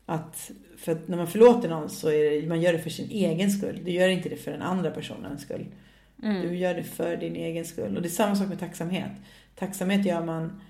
Att, 0.05 0.51
för 0.77 0.91
att 0.91 1.07
när 1.07 1.17
man 1.17 1.27
förlåter 1.27 1.69
någon 1.69 1.89
så 1.89 2.09
är 2.09 2.41
det, 2.41 2.47
man 2.47 2.61
gör 2.61 2.73
det 2.73 2.79
för 2.79 2.89
sin 2.89 3.09
egen 3.09 3.51
skull. 3.51 3.79
Du 3.85 3.91
gör 3.91 4.09
inte 4.09 4.29
det 4.29 4.35
för 4.35 4.51
den 4.51 4.61
andra 4.61 4.91
personens 4.91 5.41
skull. 5.41 5.65
Mm. 6.23 6.41
Du 6.41 6.57
gör 6.57 6.73
det 6.73 6.83
för 6.83 7.17
din 7.17 7.35
egen 7.35 7.65
skull. 7.65 7.95
Och 7.95 8.01
det 8.01 8.07
är 8.07 8.09
samma 8.09 8.35
sak 8.35 8.49
med 8.49 8.59
tacksamhet. 8.59 9.11
Tacksamhet 9.55 10.05
gör 10.05 10.25
man, 10.25 10.61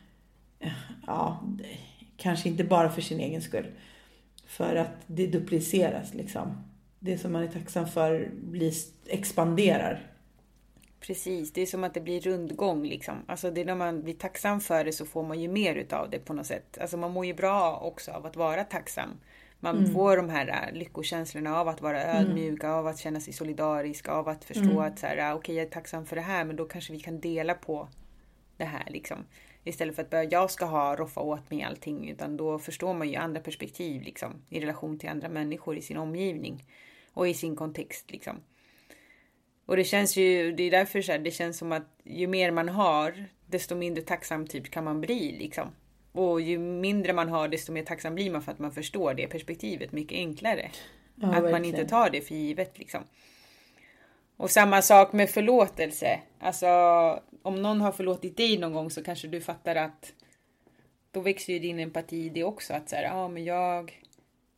ja, 1.07 1.43
kanske 2.17 2.49
inte 2.49 2.63
bara 2.63 2.89
för 2.89 3.01
sin 3.01 3.19
egen 3.19 3.41
skull. 3.41 3.65
För 4.57 4.75
att 4.75 5.03
det 5.07 5.27
dupliceras 5.27 6.13
liksom. 6.13 6.63
Det 6.99 7.17
som 7.17 7.31
man 7.31 7.43
är 7.43 7.47
tacksam 7.47 7.87
för 7.87 8.29
blir, 8.33 8.73
expanderar 9.07 10.13
Precis, 10.99 11.53
det 11.53 11.61
är 11.61 11.65
som 11.65 11.83
att 11.83 11.93
det 11.93 12.01
blir 12.01 12.21
rundgång 12.21 12.83
liksom. 12.83 13.15
Alltså 13.27 13.51
det 13.51 13.61
är 13.61 13.65
när 13.65 13.75
man 13.75 14.03
blir 14.03 14.13
tacksam 14.13 14.61
för 14.61 14.85
det 14.85 14.91
så 14.91 15.05
får 15.05 15.23
man 15.23 15.41
ju 15.41 15.47
mer 15.47 15.75
utav 15.75 16.09
det 16.09 16.19
på 16.19 16.33
något 16.33 16.45
sätt. 16.45 16.77
Alltså 16.81 16.97
man 16.97 17.11
mår 17.11 17.25
ju 17.25 17.33
bra 17.33 17.77
också 17.77 18.11
av 18.11 18.25
att 18.25 18.35
vara 18.35 18.63
tacksam. 18.63 19.09
Man 19.59 19.77
mm. 19.77 19.93
får 19.93 20.17
de 20.17 20.29
här 20.29 20.47
äh, 20.47 20.77
lyckokänslorna 20.77 21.59
av 21.59 21.67
att 21.67 21.81
vara 21.81 22.03
ödmjuk, 22.03 22.63
mm. 22.63 22.75
av 22.75 22.87
att 22.87 22.99
känna 22.99 23.19
sig 23.19 23.33
solidarisk, 23.33 24.07
av 24.09 24.29
att 24.29 24.43
förstå 24.43 24.63
mm. 24.63 24.79
att 24.79 24.99
så 24.99 25.07
här, 25.07 25.17
äh, 25.17 25.23
okej 25.23 25.39
okay, 25.39 25.55
jag 25.55 25.65
är 25.65 25.69
tacksam 25.69 26.05
för 26.05 26.15
det 26.15 26.21
här 26.21 26.45
men 26.45 26.55
då 26.55 26.65
kanske 26.65 26.93
vi 26.93 26.99
kan 26.99 27.19
dela 27.19 27.53
på 27.53 27.87
det 28.57 28.65
här 28.65 28.87
liksom. 28.87 29.25
Istället 29.63 29.95
för 29.95 30.01
att 30.01 30.09
börja, 30.09 30.23
jag 30.23 30.51
ska 30.51 30.65
ha 30.65 30.95
roffa 30.95 31.21
åt 31.21 31.51
mig 31.51 31.63
allting 31.63 32.09
utan 32.09 32.37
då 32.37 32.59
förstår 32.59 32.93
man 32.93 33.09
ju 33.09 33.15
andra 33.15 33.41
perspektiv 33.41 34.01
liksom 34.01 34.41
i 34.49 34.59
relation 34.59 34.99
till 34.99 35.09
andra 35.09 35.29
människor 35.29 35.77
i 35.77 35.81
sin 35.81 35.97
omgivning 35.97 36.63
och 37.13 37.27
i 37.27 37.33
sin 37.33 37.55
kontext 37.55 38.11
liksom. 38.11 38.35
Och 39.65 39.75
det 39.77 39.83
känns 39.83 40.17
ju, 40.17 40.51
det 40.51 40.63
är 40.63 40.71
därför 40.71 41.01
så 41.01 41.11
här, 41.11 41.19
det 41.19 41.31
känns 41.31 41.57
som 41.57 41.71
att 41.71 41.99
ju 42.03 42.27
mer 42.27 42.51
man 42.51 42.69
har, 42.69 43.25
desto 43.45 43.75
mindre 43.75 44.03
tacksam 44.03 44.47
typ 44.47 44.71
kan 44.71 44.83
man 44.83 45.01
bli 45.01 45.31
liksom. 45.39 45.67
Och 46.11 46.41
ju 46.41 46.57
mindre 46.57 47.13
man 47.13 47.29
har, 47.29 47.47
desto 47.47 47.71
mer 47.71 47.83
tacksam 47.83 48.15
blir 48.15 48.31
man 48.31 48.41
för 48.41 48.51
att 48.51 48.59
man 48.59 48.71
förstår 48.71 49.13
det 49.13 49.27
perspektivet 49.27 49.91
mycket 49.91 50.15
enklare. 50.15 50.71
Ja, 51.15 51.27
att 51.27 51.33
verkligen. 51.33 51.51
man 51.51 51.65
inte 51.65 51.85
tar 51.85 52.09
det 52.09 52.21
för 52.21 52.35
givet 52.35 52.79
liksom. 52.79 53.03
Och 54.37 54.51
samma 54.51 54.81
sak 54.81 55.13
med 55.13 55.29
förlåtelse. 55.29 56.19
Alltså, 56.39 56.67
om 57.41 57.61
någon 57.61 57.81
har 57.81 57.91
förlåtit 57.91 58.37
dig 58.37 58.57
någon 58.57 58.73
gång 58.73 58.89
så 58.89 59.03
kanske 59.03 59.27
du 59.27 59.41
fattar 59.41 59.75
att 59.75 60.13
då 61.11 61.19
växer 61.19 61.53
ju 61.53 61.59
din 61.59 61.79
empati 61.79 62.25
i 62.25 62.29
det 62.29 62.43
också. 62.43 62.73
Att 62.73 62.89
så 62.89 62.95
här, 62.95 63.03
ja 63.03 63.13
ah, 63.13 63.27
men 63.27 63.43
jag 63.43 64.03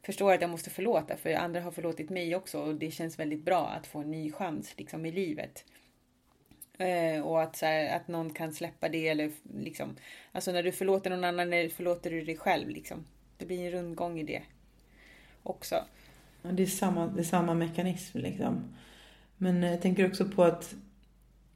förstår 0.06 0.34
att 0.34 0.42
jag 0.42 0.50
måste 0.50 0.70
förlåta 0.70 1.18
för 1.18 1.34
andra 1.34 1.62
har 1.62 1.72
förlåtit 1.72 2.10
mig 2.10 2.36
också 2.36 2.60
och 2.60 2.76
det 2.76 2.92
känns 2.92 3.20
väldigt 3.20 3.46
bra 3.46 3.68
att 3.68 3.88
få 3.88 4.00
en 4.00 4.12
ny 4.12 4.32
chans 4.32 4.74
liksom 4.78 5.06
i 5.06 5.12
livet. 5.12 5.66
Eh, 6.78 7.22
och 7.22 7.42
att, 7.42 7.56
så 7.56 7.66
här, 7.66 7.96
att 7.96 8.08
någon 8.08 8.34
kan 8.34 8.54
släppa 8.54 8.90
det 8.90 9.08
eller 9.08 9.32
liksom, 9.60 9.96
alltså 10.32 10.52
när 10.52 10.64
du 10.64 10.72
förlåter 10.72 11.10
någon 11.10 11.24
annan 11.24 11.70
förlåter 11.70 12.12
du 12.12 12.22
dig 12.22 12.38
själv 12.38 12.70
liksom. 12.70 13.06
Det 13.38 13.46
blir 13.46 13.66
en 13.66 13.72
rundgång 13.72 14.20
i 14.20 14.24
det 14.24 14.42
också. 15.44 15.76
Ja, 16.42 16.52
det, 16.52 16.64
är 16.64 16.68
samma, 16.68 17.08
det 17.08 17.22
är 17.22 17.24
samma 17.24 17.54
mekanism 17.54 18.20
liksom. 18.20 18.76
Men 19.38 19.64
jag 19.64 19.82
tänker 19.82 20.08
också 20.08 20.26
på 20.26 20.44
att, 20.44 20.76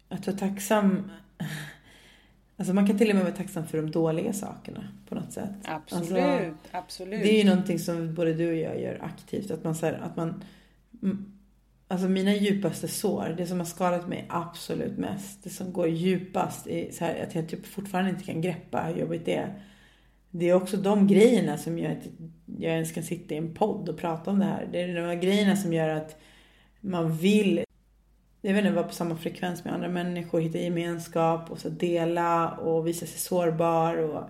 att 0.10 0.28
vara 0.28 0.38
tacksam 0.38 1.12
Alltså 2.58 2.74
man 2.74 2.88
kan 2.88 2.98
till 2.98 3.10
och 3.10 3.16
med 3.16 3.24
vara 3.24 3.36
tacksam 3.36 3.68
för 3.68 3.78
de 3.78 3.92
dåliga 3.92 4.34
sakerna 4.34 4.88
på 5.10 5.16
något 5.16 5.32
sätt. 5.34 5.50
Absolut, 5.64 6.24
alltså, 6.24 6.54
absolut. 6.72 7.22
Det 7.22 7.34
är 7.34 7.44
ju 7.44 7.50
någonting 7.50 7.80
som 7.80 8.14
både 8.14 8.34
du 8.34 8.48
och 8.48 8.56
jag 8.56 8.82
gör 8.82 9.00
aktivt. 9.02 9.52
Att 9.52 9.64
man, 9.64 9.76
så 9.76 9.86
här, 9.86 9.94
att 9.94 10.16
man 10.16 10.44
Alltså 11.92 12.08
mina 12.08 12.34
djupaste 12.34 12.88
sår, 12.88 13.36
det 13.38 13.48
som 13.48 13.58
har 13.58 13.66
skadat 13.66 14.08
mig 14.08 14.26
absolut 14.30 14.98
mest, 14.98 15.44
det 15.44 15.50
som 15.50 15.74
går 15.74 15.88
djupast, 15.88 16.68
är 16.68 16.92
så 16.92 17.06
här, 17.06 17.24
att 17.24 17.36
jag 17.36 17.50
typ 17.50 17.66
fortfarande 17.66 18.10
inte 18.10 18.24
kan 18.24 18.42
greppa 18.42 18.82
hur 18.82 19.02
jobbigt 19.02 19.26
det 19.26 19.36
är. 19.36 19.62
Det 20.30 20.50
är 20.50 20.54
också 20.54 20.78
de 20.78 21.08
grejerna 21.08 21.58
som 21.58 21.80
gör 21.80 21.92
att 21.92 22.08
jag 22.46 22.74
ens 22.74 22.92
kan 22.92 23.04
sitta 23.04 23.34
i 23.34 23.38
en 23.38 23.54
podd 23.54 23.90
och 23.90 23.98
prata 23.98 24.32
om 24.32 24.40
det 24.40 24.46
här. 24.46 24.70
Det 24.72 24.82
är 24.82 24.96
de 24.96 25.02
här 25.02 25.16
grejerna 25.16 25.56
som 25.56 25.74
gör 25.74 25.90
att 25.90 26.22
man 26.82 27.18
vill 27.18 27.64
jag 28.42 28.54
vet 28.54 28.66
inte, 28.66 28.76
vara 28.76 28.88
på 28.88 28.94
samma 28.94 29.16
frekvens 29.16 29.64
med 29.64 29.74
andra 29.74 29.88
människor, 29.88 30.42
hitta 30.42 30.58
gemenskap 30.58 31.52
och 31.52 31.60
så 31.60 31.70
dela 31.70 32.52
och 32.52 32.88
visa 32.88 33.06
sig 33.06 33.20
sårbar 33.20 33.98
och 33.98 34.30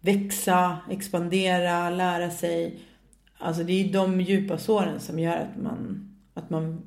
växa, 0.00 0.78
expandera, 0.90 1.90
lära 1.90 2.30
sig. 2.30 2.80
Alltså 3.38 3.64
det 3.64 3.72
är 3.72 3.92
de 3.92 4.20
djupa 4.20 4.58
såren 4.58 5.00
som 5.00 5.18
gör 5.18 5.36
att 5.36 5.62
man, 5.62 6.10
att 6.34 6.50
man 6.50 6.82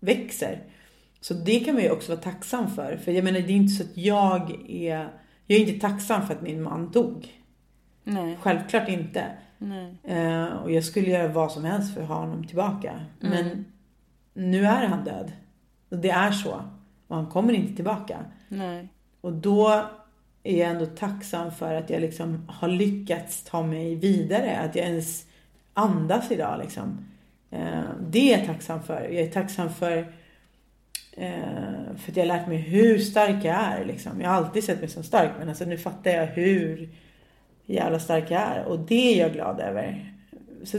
växer. 0.00 0.62
Så 1.20 1.34
det 1.34 1.60
kan 1.60 1.74
man 1.74 1.82
ju 1.82 1.90
också 1.90 2.12
vara 2.12 2.22
tacksam 2.22 2.70
för. 2.70 2.96
För 2.96 3.12
jag 3.12 3.24
menar, 3.24 3.40
det 3.40 3.52
är 3.52 3.56
inte 3.56 3.74
så 3.74 3.82
att 3.82 3.96
jag 3.96 4.70
är... 4.70 5.08
Jag 5.46 5.60
är 5.60 5.68
inte 5.68 5.88
tacksam 5.88 6.26
för 6.26 6.34
att 6.34 6.42
min 6.42 6.62
man 6.62 6.90
dog. 6.90 7.28
Nej. 8.04 8.38
Självklart 8.42 8.88
inte. 8.88 9.24
Nej. 9.58 9.96
Eh, 10.04 10.46
och 10.46 10.72
jag 10.72 10.84
skulle 10.84 11.10
göra 11.10 11.28
vad 11.28 11.52
som 11.52 11.64
helst 11.64 11.94
för 11.94 12.02
att 12.02 12.08
ha 12.08 12.14
honom 12.14 12.46
tillbaka. 12.46 13.00
Men 13.20 13.64
nu 14.34 14.66
är 14.66 14.86
han 14.86 15.04
död. 15.04 15.32
Och 15.88 15.98
det 15.98 16.10
är 16.10 16.30
så. 16.30 16.62
Och 17.06 17.16
han 17.16 17.26
kommer 17.26 17.52
inte 17.52 17.76
tillbaka. 17.76 18.18
Nej. 18.48 18.88
Och 19.20 19.32
då 19.32 19.88
är 20.42 20.58
jag 20.58 20.70
ändå 20.70 20.86
tacksam 20.86 21.52
för 21.52 21.74
att 21.74 21.90
jag 21.90 22.00
liksom 22.00 22.48
har 22.48 22.68
lyckats 22.68 23.42
ta 23.44 23.62
mig 23.62 23.94
vidare. 23.94 24.58
Att 24.58 24.74
jag 24.74 24.86
ens 24.86 25.26
andas 25.74 26.30
idag 26.30 26.58
liksom. 26.62 27.06
Eh, 27.50 27.82
det 28.00 28.34
är 28.34 28.38
jag 28.38 28.46
tacksam 28.46 28.82
för. 28.82 29.00
Jag 29.00 29.22
är 29.22 29.30
tacksam 29.30 29.70
för 29.70 29.98
eh, 31.12 31.96
för 31.96 32.10
att 32.10 32.16
jag 32.16 32.24
har 32.24 32.38
lärt 32.38 32.48
mig 32.48 32.58
hur 32.58 32.98
stark 32.98 33.44
jag 33.44 33.54
är. 33.54 33.84
Liksom. 33.84 34.20
Jag 34.20 34.28
har 34.28 34.36
alltid 34.36 34.64
sett 34.64 34.80
mig 34.80 34.88
som 34.88 35.02
stark 35.02 35.30
men 35.38 35.48
alltså 35.48 35.64
nu 35.64 35.78
fattar 35.78 36.10
jag 36.10 36.26
hur 36.26 36.88
jävla 37.66 37.98
stark 37.98 38.30
jag 38.30 38.40
är. 38.40 38.64
Och 38.64 38.78
det 38.78 39.14
är 39.14 39.20
jag 39.20 39.32
glad 39.32 39.60
över. 39.60 40.14
Så 40.64 40.78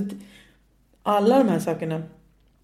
alla 1.04 1.38
de 1.38 1.50
här 1.50 1.60
sakerna, 1.60 2.04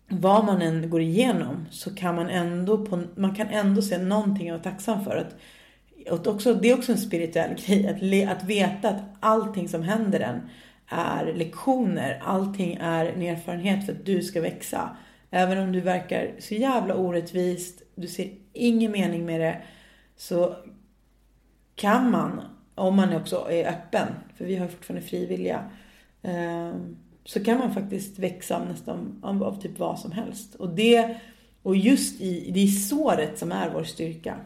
vad 0.08 0.46
man 0.46 0.62
än 0.62 0.90
går 0.90 1.02
igenom 1.02 1.66
så 1.72 1.96
kan 1.96 2.16
man 2.16 2.30
ändå, 2.30 2.86
på, 2.86 3.04
man 3.16 3.36
kan 3.36 3.48
ändå 3.48 3.82
se 3.82 3.98
någonting 3.98 4.50
att 4.50 4.66
vara 4.66 4.74
tacksam 4.74 5.04
för. 5.04 5.16
Att, 5.16 5.36
och 6.12 6.28
också, 6.28 6.54
det 6.54 6.70
är 6.70 6.78
också 6.78 6.92
en 6.92 6.98
spirituell 6.98 7.56
grej. 7.66 7.88
Att, 7.88 8.02
le, 8.02 8.26
att 8.26 8.44
veta 8.44 8.90
att 8.90 9.02
allting 9.20 9.70
som 9.70 9.84
händer 9.84 10.20
en 10.20 10.50
är 10.88 11.34
lektioner. 11.34 12.22
Allting 12.24 12.78
är 12.82 13.06
en 13.06 13.22
erfarenhet 13.22 13.86
för 13.86 13.94
att 13.94 14.06
du 14.06 14.22
ska 14.22 14.42
växa. 14.42 14.98
Även 15.32 15.58
om 15.58 15.72
du 15.72 15.82
verkar 15.82 16.32
så 16.40 16.56
jävla 16.56 16.96
orättvist, 16.96 17.82
du 17.96 18.08
ser 18.08 18.32
ingen 18.54 18.92
mening 18.92 19.26
med 19.26 19.42
det. 19.42 19.62
Så 20.16 20.56
kan 21.76 22.12
man, 22.12 22.42
om 22.76 22.96
man 22.96 23.16
också 23.16 23.52
är 23.52 23.70
öppen, 23.70 24.08
för 24.36 24.46
vi 24.46 24.56
har 24.56 24.68
fortfarande 24.68 25.08
frivilliga. 25.08 25.64
Eh, 26.22 26.72
så 27.26 27.44
kan 27.44 27.60
man 27.60 27.74
faktiskt 27.74 28.20
växa 28.20 28.66
nästan 28.66 29.20
av, 29.24 29.44
av 29.44 29.62
typ 29.62 29.80
vad 29.80 30.00
som 30.00 30.12
helst. 30.12 30.56
Och 30.56 30.70
det, 30.70 31.18
och 31.62 31.76
just 31.76 32.22
i, 32.22 32.52
det 32.52 32.64
är 32.64 32.68
såret 32.68 33.38
som 33.38 33.52
är 33.52 33.74
vår 33.74 33.84
styrka. 33.84 34.40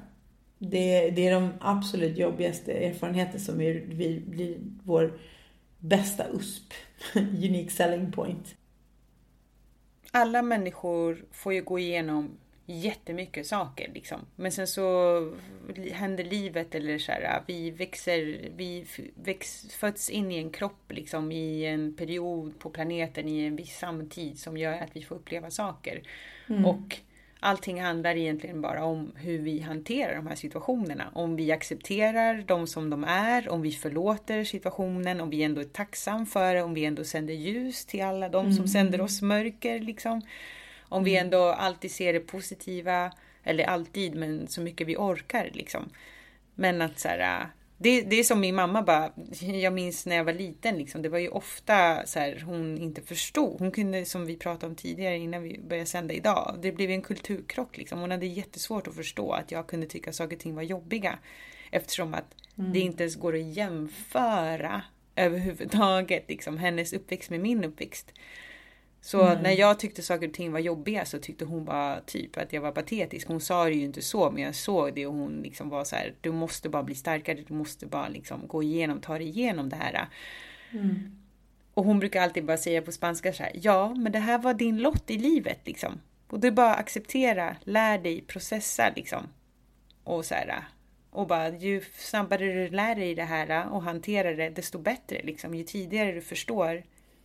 Det, 0.58 1.10
det 1.10 1.28
är 1.28 1.34
de 1.34 1.50
absolut 1.60 2.18
jobbigaste 2.18 2.74
erfarenheter 2.74 3.40
som 3.40 3.62
är, 3.62 3.74
vi 3.74 4.20
blir 4.20 4.58
vår 4.84 5.20
bästa 5.80 6.24
USP. 6.34 6.74
Unique 7.16 7.70
selling 7.70 8.12
point. 8.12 8.56
Alla 10.12 10.42
människor 10.42 11.26
får 11.32 11.54
ju 11.54 11.64
gå 11.64 11.80
igenom 11.80 12.38
jättemycket 12.74 13.48
saker 13.48 13.92
liksom. 13.94 14.20
Men 14.36 14.52
sen 14.52 14.68
så 14.68 15.34
händer 15.92 16.24
livet 16.24 16.76
eller 16.76 16.98
så 16.98 17.12
här, 17.12 17.44
vi 17.48 17.72
växer, 17.72 18.50
vi 18.56 18.86
väx, 19.24 19.68
föds 19.76 20.10
in 20.10 20.32
i 20.32 20.38
en 20.38 20.50
kropp 20.50 20.92
liksom 20.92 21.32
i 21.32 21.66
en 21.66 21.94
period 21.94 22.60
på 22.60 22.70
planeten 22.70 23.28
i 23.28 23.46
en 23.46 23.56
viss 23.56 23.78
samtid 23.78 24.40
som 24.40 24.58
gör 24.58 24.74
att 24.74 24.96
vi 24.96 25.02
får 25.04 25.16
uppleva 25.16 25.52
saker. 25.52 26.02
Och 26.66 26.98
allting 27.40 27.82
handlar 27.82 28.16
egentligen 28.16 28.62
bara 28.62 28.84
om 28.84 29.12
hur 29.16 29.40
vi 29.40 29.60
hanterar 29.60 30.16
de 30.16 30.28
här 30.28 30.36
situationerna. 30.36 31.12
Om 31.14 31.36
vi 31.36 31.52
accepterar 31.52 32.42
dem 32.42 32.68
som 32.68 32.90
de 32.90 33.04
är, 33.04 33.50
om 33.50 33.62
vi 33.62 33.72
förlåter 33.72 34.44
situationen, 34.44 35.22
om 35.22 35.30
vi 35.30 35.44
ändå 35.44 35.62
är 35.62 35.66
tacksam 35.66 36.26
för 36.26 36.56
det, 36.56 36.64
om 36.64 36.74
vi 36.74 36.86
ändå 36.86 37.04
sänder 37.04 37.34
ljus 37.34 37.86
till 37.86 38.04
alla 38.04 38.30
de 38.30 38.54
som 38.54 38.68
sänder 38.68 39.02
oss 39.02 39.22
mörker 39.22 39.80
liksom. 39.80 40.22
Om 40.90 41.04
vi 41.04 41.16
ändå 41.16 41.44
alltid 41.44 41.92
ser 41.92 42.14
det 42.14 42.20
positiva, 42.20 43.12
eller 43.44 43.64
alltid, 43.64 44.16
men 44.16 44.48
så 44.48 44.62
mycket 44.62 44.88
vi 44.88 44.98
orkar 44.98 45.50
liksom. 45.54 45.90
Men 46.56 46.82
att 46.82 47.00
så 47.00 47.08
här, 47.08 47.50
det, 47.78 48.02
det 48.02 48.20
är 48.20 48.24
som 48.24 48.40
min 48.40 48.56
mamma 48.56 48.82
bara, 48.82 49.12
jag 49.42 49.74
minns 49.74 50.06
när 50.06 50.16
jag 50.16 50.24
var 50.24 50.34
liten 50.34 50.78
liksom, 50.78 51.02
det 51.02 51.10
var 51.10 51.20
ju 51.20 51.30
ofta 51.30 52.06
så 52.06 52.20
här, 52.20 52.44
hon 52.46 52.78
inte 52.78 53.02
förstod. 53.02 53.60
Hon 53.60 53.72
kunde, 53.72 54.06
som 54.06 54.26
vi 54.26 54.38
pratade 54.38 54.66
om 54.66 54.76
tidigare 54.76 55.18
innan 55.18 55.44
vi 55.44 55.60
började 55.60 55.86
sända 55.90 56.14
idag, 56.14 56.60
det 56.62 56.72
blev 56.72 56.90
en 56.90 57.02
kulturkrock 57.02 57.78
liksom. 57.78 58.00
Hon 58.00 58.12
hade 58.12 58.26
jättesvårt 58.26 58.88
att 58.88 58.96
förstå 58.96 59.32
att 59.32 59.52
jag 59.52 59.68
kunde 59.68 59.88
tycka 59.88 60.14
saker 60.14 60.36
och 60.36 60.42
ting 60.42 60.56
var 60.56 60.64
jobbiga. 60.64 61.20
Eftersom 61.72 62.14
att 62.14 62.36
det 62.56 62.80
inte 62.80 63.04
ens 63.04 63.16
går 63.16 63.36
att 63.36 63.42
jämföra 63.42 64.82
överhuvudtaget, 65.16 66.30
liksom 66.30 66.58
hennes 66.58 66.94
uppväxt 66.94 67.30
med 67.30 67.40
min 67.40 67.64
uppväxt. 67.64 68.14
Så 69.02 69.36
när 69.36 69.52
jag 69.52 69.80
tyckte 69.80 70.02
saker 70.02 70.28
och 70.28 70.34
ting 70.34 70.52
var 70.52 70.60
jobbiga 70.60 71.06
så 71.06 71.20
tyckte 71.20 71.46
hon 71.46 71.66
bara 71.66 72.02
typ 72.02 72.38
att 72.38 72.54
jag 72.54 72.62
var 72.62 72.72
patetisk. 72.72 73.28
Hon 73.28 73.42
sa 73.42 73.66
det 73.66 73.72
ju 73.72 73.84
inte 73.84 74.02
så 74.02 74.32
men 74.32 74.44
jag 74.44 74.56
såg 74.56 74.96
det 74.96 75.06
och 75.06 75.14
hon 75.14 75.42
liksom 75.44 75.70
var 75.70 75.84
så 75.84 75.96
här. 75.96 76.16
Du 76.22 76.32
måste 76.32 76.70
bara 76.70 76.84
bli 76.84 76.96
starkare. 76.96 77.44
Du 77.48 77.54
måste 77.54 77.86
bara 77.86 78.08
liksom 78.08 78.48
gå 78.48 78.64
igenom, 78.64 79.02
ta 79.02 79.18
dig 79.18 79.28
igenom 79.28 79.70
det 79.70 79.76
här. 79.76 80.08
Och 81.74 81.86
hon 81.86 82.00
brukar 82.00 82.22
alltid 82.22 82.46
bara 82.46 82.58
säga 82.58 82.82
på 82.82 82.92
spanska 82.92 83.34
så 83.34 83.44
här. 83.44 83.52
Ja, 83.56 83.94
men 83.94 84.12
det 84.12 84.20
här 84.20 84.40
var 84.40 84.54
din 84.54 84.78
lott 84.78 85.10
i 85.10 85.18
livet 85.18 85.60
liksom. 85.66 86.02
Och 86.28 86.40
det 86.40 86.48
är 86.48 86.52
bara 86.52 86.74
acceptera, 86.74 87.56
lär 87.64 87.98
dig, 87.98 88.22
processa 88.22 88.94
liksom. 88.96 89.28
Och 90.04 90.26
så 90.26 90.36
här. 90.36 90.64
Och 91.10 91.28
bara 91.28 91.50
ju 91.50 91.82
snabbare 91.98 92.54
du 92.54 92.70
lär 92.70 92.96
dig 92.96 93.16
det 93.16 93.24
här 93.24 93.70
och 93.72 93.84
hanterar 93.84 94.36
det 94.36 94.50
desto 94.50 94.80
bättre 94.80 95.22
liksom. 95.24 95.56
Ju 95.56 95.64
tidigare 95.64 96.12
du 96.12 96.22
förstår 96.22 96.84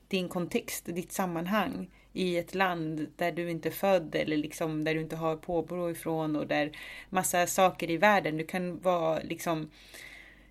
din 0.09 0.29
kontext, 0.29 0.85
ditt 0.87 1.13
sammanhang 1.13 1.91
i 2.13 2.37
ett 2.37 2.55
land 2.55 3.07
där 3.17 3.33
du 3.33 3.51
inte 3.51 3.69
är 3.69 3.73
född 3.73 4.15
eller 4.15 4.37
liksom 4.37 4.85
där 4.85 4.95
du 4.95 5.01
inte 5.01 5.17
har 5.17 5.37
påbrå 5.37 5.91
ifrån 5.91 6.37
och 6.37 6.47
där 6.47 6.77
massa 7.11 7.47
saker 7.47 7.91
i 7.91 7.97
världen. 7.97 8.37
Du 8.37 8.47
kan 8.47 8.81
vara 8.81 9.19
liksom 9.19 9.71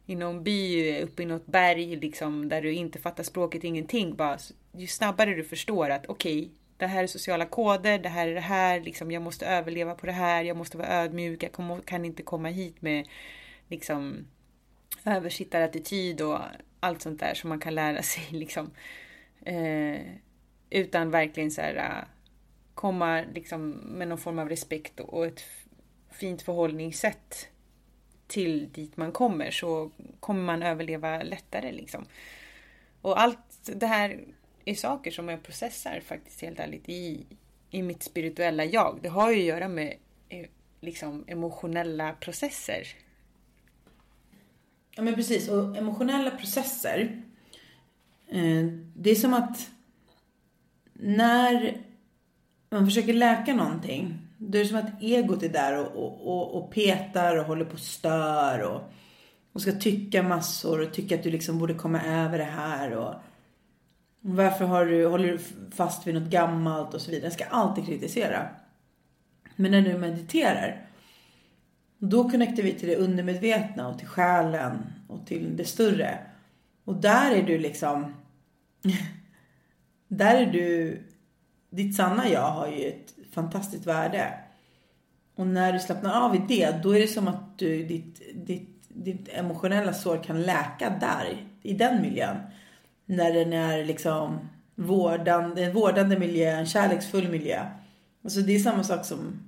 i 0.06 0.16
någon 0.16 0.44
by 0.44 1.02
uppe 1.02 1.24
i 1.24 1.26
något 1.26 1.46
berg 1.46 1.96
liksom 1.96 2.50
där 2.50 2.62
du 2.62 2.74
inte 2.74 3.00
fattar 3.00 3.24
språket, 3.24 3.64
ingenting. 3.64 4.16
Bara, 4.16 4.38
ju 4.72 4.88
snabbare 4.88 5.34
du 5.34 5.44
förstår 5.44 5.90
att 5.90 6.06
okej, 6.06 6.40
okay, 6.40 6.50
det 6.78 6.88
här 6.88 7.04
är 7.04 7.08
sociala 7.08 7.46
koder, 7.46 8.00
det 8.00 8.10
här 8.10 8.28
är 8.28 8.34
det 8.34 8.40
här, 8.40 8.82
liksom, 8.82 9.12
jag 9.12 9.22
måste 9.22 9.46
överleva 9.46 9.96
på 9.96 10.06
det 10.06 10.12
här, 10.12 10.44
jag 10.44 10.58
måste 10.58 10.78
vara 10.78 10.88
ödmjuk, 10.88 11.44
jag 11.44 11.86
kan 11.86 12.06
inte 12.06 12.24
komma 12.24 12.50
hit 12.50 12.82
med 12.82 13.08
liksom 13.68 14.28
översittarattityd 15.06 16.22
och 16.22 16.40
allt 16.80 17.02
sånt 17.02 17.20
där 17.20 17.34
som 17.34 17.50
man 17.50 17.60
kan 17.60 17.76
lära 17.76 18.02
sig 18.04 18.24
liksom. 18.30 18.72
Eh, 19.46 20.02
utan 20.70 21.12
verkligen 21.12 21.52
så 21.52 21.62
här 21.62 21.76
äh, 21.76 22.08
komma 22.74 23.24
liksom 23.34 23.70
med 23.70 24.08
någon 24.08 24.18
form 24.18 24.40
av 24.40 24.50
respekt 24.50 25.00
och 25.00 25.26
ett 25.26 25.44
fint 26.12 26.42
förhållningssätt 26.42 27.48
till 28.28 28.72
dit 28.72 28.98
man 28.98 29.12
kommer 29.12 29.52
så 29.52 29.92
kommer 30.20 30.44
man 30.44 30.64
överleva 30.64 31.24
lättare 31.24 31.72
liksom. 31.72 32.06
Och 33.02 33.22
allt 33.22 33.70
det 33.76 33.88
här 33.88 34.20
är 34.66 34.76
saker 34.76 35.12
som 35.12 35.30
jag 35.30 35.44
processar 35.44 36.00
faktiskt 36.00 36.42
helt 36.42 36.60
ärligt 36.60 36.90
i, 36.90 37.26
i 37.70 37.82
mitt 37.82 38.04
spirituella 38.04 38.66
jag. 38.66 39.00
Det 39.02 39.10
har 39.10 39.32
ju 39.32 39.38
att 39.38 39.46
göra 39.46 39.68
med 39.68 39.94
eh, 40.30 40.46
liksom 40.82 41.24
emotionella 41.28 42.14
processer. 42.14 42.88
Ja 44.96 45.04
men 45.04 45.16
precis 45.16 45.50
och 45.50 45.78
emotionella 45.78 46.32
processer 46.32 47.22
Eh, 48.34 48.66
det 48.96 49.12
är 49.12 49.16
som 49.16 49.34
att 49.34 49.70
när 50.94 51.78
man 52.70 52.86
försöker 52.86 53.14
läka 53.14 53.54
någonting, 53.54 54.18
då 54.38 54.58
är 54.58 54.64
det 54.64 54.70
som 54.70 54.78
att 54.78 55.02
egot 55.02 55.44
är 55.44 55.50
där 55.50 55.80
och, 55.80 56.04
och, 56.04 56.28
och, 56.28 56.56
och 56.56 56.72
petar 56.72 57.38
och 57.38 57.46
håller 57.46 57.66
på 57.66 57.74
och 57.74 57.80
stör 57.80 58.60
och, 58.60 58.82
och 59.54 59.62
ska 59.62 59.72
tycka 59.72 60.24
massor 60.24 60.82
och 60.82 60.94
tycka 60.94 61.16
att 61.16 61.24
du 61.24 61.32
liksom 61.32 61.60
borde 61.60 61.74
komma 61.74 62.04
över 62.04 62.38
det 62.38 62.44
här 62.44 62.92
och 62.92 63.14
varför 64.22 64.66
har 64.66 64.86
du, 64.86 65.06
håller 65.06 65.28
du 65.28 65.40
fast 65.72 66.08
vid 66.08 66.16
något 66.16 66.30
gammalt 66.30 66.94
och 66.94 67.02
så 67.02 67.12
vidare. 67.12 67.26
Jag 67.26 67.34
ska 67.34 67.46
alltid 67.46 67.86
kritisera. 67.86 68.48
Men 69.56 69.72
när 69.72 69.82
du 69.82 69.98
mediterar, 69.98 70.88
då 71.98 72.30
connectar 72.30 72.64
vi 72.64 72.74
till 72.74 72.88
det 72.88 72.96
undermedvetna 72.96 73.88
och 73.88 74.00
till 74.00 74.08
själen 74.08 74.84
och 75.08 75.28
till 75.28 75.58
det 75.58 75.66
större. 75.66 76.18
Och 76.84 76.96
där 76.96 77.32
är 77.32 77.44
du 77.44 77.58
liksom... 77.58 78.14
Där 80.08 80.36
är 80.36 80.46
du... 80.46 81.00
Ditt 81.70 81.96
sanna 81.96 82.30
jag 82.30 82.52
har 82.52 82.68
ju 82.68 82.88
ett 82.88 83.16
fantastiskt 83.32 83.86
värde. 83.86 84.34
Och 85.36 85.48
när 85.48 85.74
du 85.74 85.80
slappnar 85.80 86.22
av 86.22 86.36
i 86.36 86.42
det, 86.48 86.84
då 86.84 86.96
är 86.96 87.00
det 87.00 87.08
som 87.08 87.28
att 87.28 87.58
du, 87.58 87.84
ditt, 87.84 88.22
ditt, 88.34 88.84
ditt 88.88 89.30
emotionella 89.30 89.94
sår 89.94 90.24
kan 90.24 90.42
läka 90.42 90.90
där, 91.00 91.48
i 91.62 91.74
den 91.74 92.02
miljön. 92.02 92.38
När 93.06 93.34
den 93.34 93.54
är 93.54 93.86
liksom 93.86 94.50
vårdande, 94.76 95.64
en 95.64 95.74
vårdande 95.74 96.20
miljö, 96.20 96.52
en 96.52 96.66
kärleksfull 96.66 97.30
miljö. 97.30 97.66
Alltså 98.24 98.40
det 98.40 98.56
är 98.56 98.60
samma 98.60 98.84
sak 98.84 99.06
som 99.06 99.40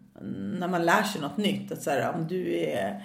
när 0.60 0.68
man 0.68 0.86
lär 0.86 1.04
sig 1.04 1.22
något 1.22 1.38
nytt. 1.38 1.72
Att 1.72 1.82
så 1.82 1.90
här, 1.90 2.14
om 2.14 2.28
du 2.28 2.60
är 2.60 3.04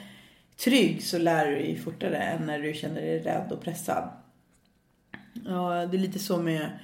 trygg 0.64 1.02
så 1.02 1.18
lär 1.18 1.46
du 1.46 1.54
dig 1.54 1.78
fortare 1.78 2.16
än 2.16 2.46
när 2.46 2.58
du 2.58 2.74
känner 2.74 3.00
dig 3.00 3.18
rädd 3.18 3.52
och 3.52 3.62
pressad. 3.62 4.08
Ja, 5.32 5.86
det 5.86 5.96
är 5.96 6.00
lite 6.00 6.18
så 6.18 6.42
med 6.42 6.78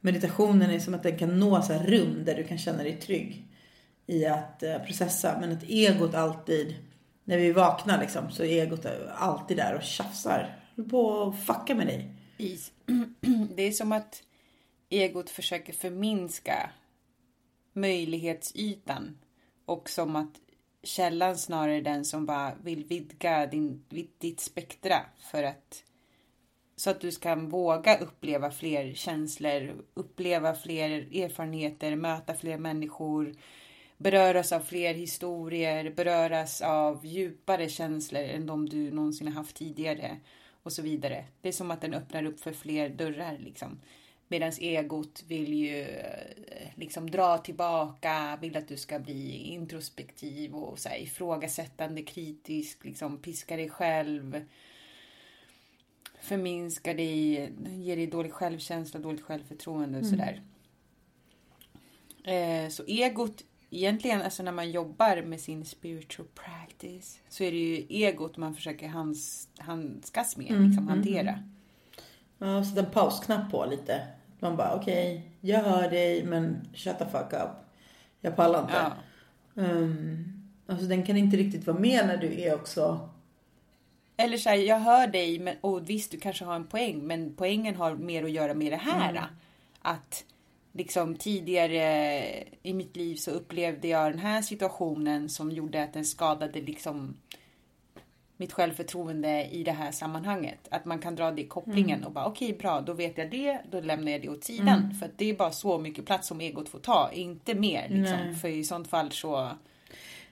meditationen 0.00 0.70
är 0.70 0.78
som 0.78 0.94
att 0.94 1.02
den 1.02 1.18
kan 1.18 1.38
nå 1.38 1.62
så 1.62 1.72
här 1.72 1.86
rum 1.86 2.24
där 2.24 2.34
du 2.34 2.44
kan 2.44 2.58
känna 2.58 2.82
dig 2.82 3.00
trygg 3.00 3.46
i 4.06 4.26
att 4.26 4.62
eh, 4.62 4.78
processa. 4.78 5.38
Men 5.40 5.52
att 5.52 5.62
egot 5.62 6.14
alltid, 6.14 6.74
när 7.24 7.38
vi 7.38 7.52
vaknar 7.52 8.00
liksom, 8.00 8.30
så 8.30 8.44
är 8.44 8.62
egot 8.62 8.86
alltid 9.14 9.56
där 9.56 9.74
och 9.74 9.82
tjafsar. 9.82 10.58
Håller 10.76 10.88
på 10.88 11.22
att 11.22 11.46
fucka 11.46 11.74
med 11.74 11.86
dig. 11.86 12.10
Is. 12.36 12.72
Det 13.56 13.62
är 13.62 13.72
som 13.72 13.92
att 13.92 14.22
egot 14.90 15.30
försöker 15.30 15.72
förminska 15.72 16.70
möjlighetsytan 17.72 19.18
och 19.66 19.90
som 19.90 20.16
att 20.16 20.34
källan 20.82 21.36
snarare 21.36 21.76
är 21.76 21.82
den 21.82 22.04
som 22.04 22.26
bara 22.26 22.54
vill 22.62 22.84
vidga 22.84 23.46
din, 23.46 23.84
ditt 24.18 24.40
spektra 24.40 25.00
för 25.18 25.42
att 25.42 25.82
så 26.76 26.90
att 26.90 27.00
du 27.00 27.12
ska 27.12 27.34
våga 27.34 27.98
uppleva 27.98 28.50
fler 28.50 28.94
känslor, 28.94 29.84
uppleva 29.94 30.54
fler 30.54 30.90
erfarenheter, 30.90 31.96
möta 31.96 32.34
fler 32.34 32.58
människor, 32.58 33.34
beröras 33.96 34.52
av 34.52 34.60
fler 34.60 34.94
historier, 34.94 35.90
beröras 35.90 36.62
av 36.62 37.06
djupare 37.06 37.68
känslor 37.68 38.22
än 38.22 38.46
de 38.46 38.68
du 38.68 38.90
någonsin 38.90 39.28
har 39.28 39.34
haft 39.34 39.56
tidigare 39.56 40.16
och 40.62 40.72
så 40.72 40.82
vidare. 40.82 41.24
Det 41.40 41.48
är 41.48 41.52
som 41.52 41.70
att 41.70 41.80
den 41.80 41.94
öppnar 41.94 42.24
upp 42.24 42.40
för 42.40 42.52
fler 42.52 42.88
dörrar 42.88 43.38
liksom. 43.38 43.80
Medan 44.28 44.52
egot 44.60 45.24
vill 45.28 45.54
ju 45.54 45.82
eh, 45.82 46.68
liksom 46.74 47.10
dra 47.10 47.38
tillbaka, 47.38 48.38
vill 48.40 48.56
att 48.56 48.68
du 48.68 48.76
ska 48.76 48.98
bli 48.98 49.36
introspektiv 49.36 50.54
och 50.54 50.78
så 50.78 50.88
här, 50.88 50.98
ifrågasättande, 50.98 52.02
kritisk, 52.02 52.84
liksom 52.84 53.18
piska 53.18 53.56
dig 53.56 53.70
själv. 53.70 54.40
Förminska 56.26 56.94
dig, 56.94 57.52
ger 57.66 57.96
dig 57.96 58.06
dålig 58.06 58.32
självkänsla, 58.32 59.00
dåligt 59.00 59.22
självförtroende 59.22 59.98
och 59.98 60.04
mm. 60.04 60.10
sådär. 60.10 60.42
Eh, 62.24 62.68
så 62.68 62.84
egot, 62.84 63.44
egentligen 63.70 64.22
alltså 64.22 64.42
när 64.42 64.52
man 64.52 64.70
jobbar 64.70 65.22
med 65.22 65.40
sin 65.40 65.64
spiritual 65.64 66.26
practice 66.34 67.20
så 67.28 67.44
är 67.44 67.50
det 67.50 67.58
ju 67.58 67.86
egot 67.88 68.36
man 68.36 68.54
försöker 68.54 68.88
hands, 68.88 69.48
handskas 69.58 70.36
med, 70.36 70.50
mm, 70.50 70.64
liksom 70.64 70.88
hantera. 70.88 71.30
Mm. 71.30 72.54
Ja, 72.54 72.64
sätta 72.64 72.86
en 72.86 72.92
pausknapp 72.92 73.50
på 73.50 73.66
lite. 73.70 74.06
Man 74.40 74.56
bara 74.56 74.74
okej, 74.74 75.16
okay, 75.16 75.50
jag 75.50 75.62
hör 75.62 75.90
dig 75.90 76.24
men 76.24 76.68
shut 76.74 76.98
the 76.98 77.04
fuck 77.04 77.32
up. 77.32 77.50
Jag 78.20 78.36
pallar 78.36 78.60
inte. 78.60 78.74
Ja. 78.74 78.92
Um, 79.54 80.42
alltså 80.66 80.86
den 80.86 81.02
kan 81.02 81.16
inte 81.16 81.36
riktigt 81.36 81.66
vara 81.66 81.78
med 81.78 82.06
när 82.06 82.16
du 82.16 82.40
är 82.40 82.54
också 82.54 83.08
eller 84.16 84.36
så 84.36 84.48
här, 84.48 84.56
jag 84.56 84.78
hör 84.78 85.06
dig 85.06 85.38
men, 85.38 85.56
och 85.60 85.90
visst 85.90 86.10
du 86.10 86.18
kanske 86.18 86.44
har 86.44 86.54
en 86.54 86.66
poäng 86.66 87.06
men 87.06 87.34
poängen 87.36 87.76
har 87.76 87.94
mer 87.94 88.24
att 88.24 88.30
göra 88.30 88.54
med 88.54 88.72
det 88.72 88.76
här. 88.76 89.10
Mm. 89.10 89.24
Att 89.82 90.24
liksom 90.72 91.14
tidigare 91.14 92.44
i 92.62 92.74
mitt 92.74 92.96
liv 92.96 93.16
så 93.16 93.30
upplevde 93.30 93.88
jag 93.88 94.12
den 94.12 94.18
här 94.18 94.42
situationen 94.42 95.28
som 95.28 95.50
gjorde 95.50 95.82
att 95.82 95.92
den 95.92 96.04
skadade 96.04 96.60
liksom 96.60 97.16
mitt 98.36 98.52
självförtroende 98.52 99.48
i 99.50 99.62
det 99.62 99.72
här 99.72 99.92
sammanhanget. 99.92 100.68
Att 100.70 100.84
man 100.84 100.98
kan 100.98 101.16
dra 101.16 101.30
det 101.30 101.42
i 101.42 101.46
kopplingen 101.46 101.98
mm. 101.98 102.06
och 102.06 102.12
bara 102.12 102.26
okej 102.26 102.48
okay, 102.48 102.58
bra, 102.58 102.80
då 102.80 102.92
vet 102.92 103.18
jag 103.18 103.30
det, 103.30 103.60
då 103.70 103.80
lämnar 103.80 104.12
jag 104.12 104.22
det 104.22 104.28
åt 104.28 104.44
sidan. 104.44 104.68
Mm. 104.68 104.94
För 104.94 105.10
det 105.16 105.30
är 105.30 105.36
bara 105.36 105.52
så 105.52 105.78
mycket 105.78 106.06
plats 106.06 106.28
som 106.28 106.40
egot 106.40 106.68
får 106.68 106.78
ta, 106.78 107.10
inte 107.12 107.54
mer. 107.54 107.88
Liksom. 107.88 108.34
För 108.40 108.48
i 108.48 108.64
sånt 108.64 108.88
fall 108.88 109.12
så... 109.12 109.50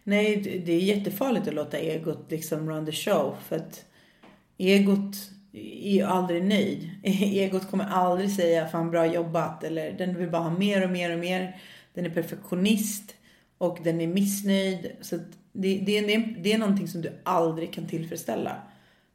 Nej, 0.04 0.62
det 0.66 0.72
är 0.72 0.80
jättefarligt 0.80 1.48
att 1.48 1.54
låta 1.54 1.78
egot 1.78 2.30
liksom 2.30 2.70
run 2.70 2.86
the 2.86 2.92
show. 2.92 3.36
För 3.48 3.56
att 3.56 3.84
egot 4.58 5.30
är 5.52 5.92
ju 5.92 6.02
aldrig 6.02 6.44
nöjd. 6.44 6.90
Egot 7.02 7.70
kommer 7.70 7.84
aldrig 7.84 8.30
säga 8.30 8.68
fan 8.68 8.90
bra 8.90 9.06
jobbat 9.06 9.64
eller 9.64 9.92
den 9.92 10.18
vill 10.18 10.30
bara 10.30 10.42
ha 10.42 10.50
mer 10.50 10.84
och 10.84 10.90
mer 10.90 11.12
och 11.12 11.18
mer. 11.18 11.56
Den 11.94 12.06
är 12.06 12.10
perfektionist 12.10 13.14
och 13.58 13.78
den 13.84 14.00
är 14.00 14.06
missnöjd. 14.06 14.90
Så 15.00 15.16
det, 15.52 15.78
det, 15.78 16.00
det, 16.00 16.34
det 16.38 16.52
är 16.52 16.58
någonting 16.58 16.88
som 16.88 17.02
du 17.02 17.12
aldrig 17.22 17.72
kan 17.72 17.86
tillfredsställa. 17.86 18.56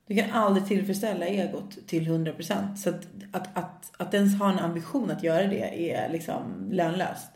Du 0.07 0.15
kan 0.15 0.31
aldrig 0.31 0.67
tillfredsställa 0.67 1.25
egot 1.25 1.87
till 1.87 2.07
100%. 2.07 2.75
Så 2.75 2.89
att, 2.89 3.07
att, 3.31 3.57
att, 3.57 3.91
att 3.97 4.13
ens 4.13 4.39
ha 4.39 4.51
en 4.51 4.59
ambition 4.59 5.11
att 5.11 5.23
göra 5.23 5.47
det 5.47 5.91
är 5.91 6.11
liksom 6.11 6.69
lönlöst. 6.71 7.31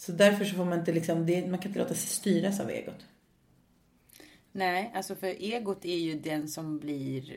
Så 0.00 0.12
därför 0.12 0.44
så 0.44 0.56
får 0.56 0.64
man 0.64 0.78
inte 0.78 0.92
liksom, 0.92 1.26
det, 1.26 1.46
man 1.46 1.58
kan 1.58 1.68
inte 1.70 1.78
låta 1.78 1.94
sig 1.94 2.08
styras 2.08 2.60
av 2.60 2.70
egot. 2.70 3.06
Nej, 4.52 4.90
alltså 4.94 5.14
för 5.14 5.26
egot 5.26 5.84
är 5.84 5.96
ju 5.96 6.14
den 6.14 6.48
som 6.48 6.78
blir, 6.78 7.36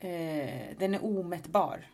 eh, 0.00 0.76
den 0.78 0.94
är 0.94 1.04
omättbar. 1.04 1.86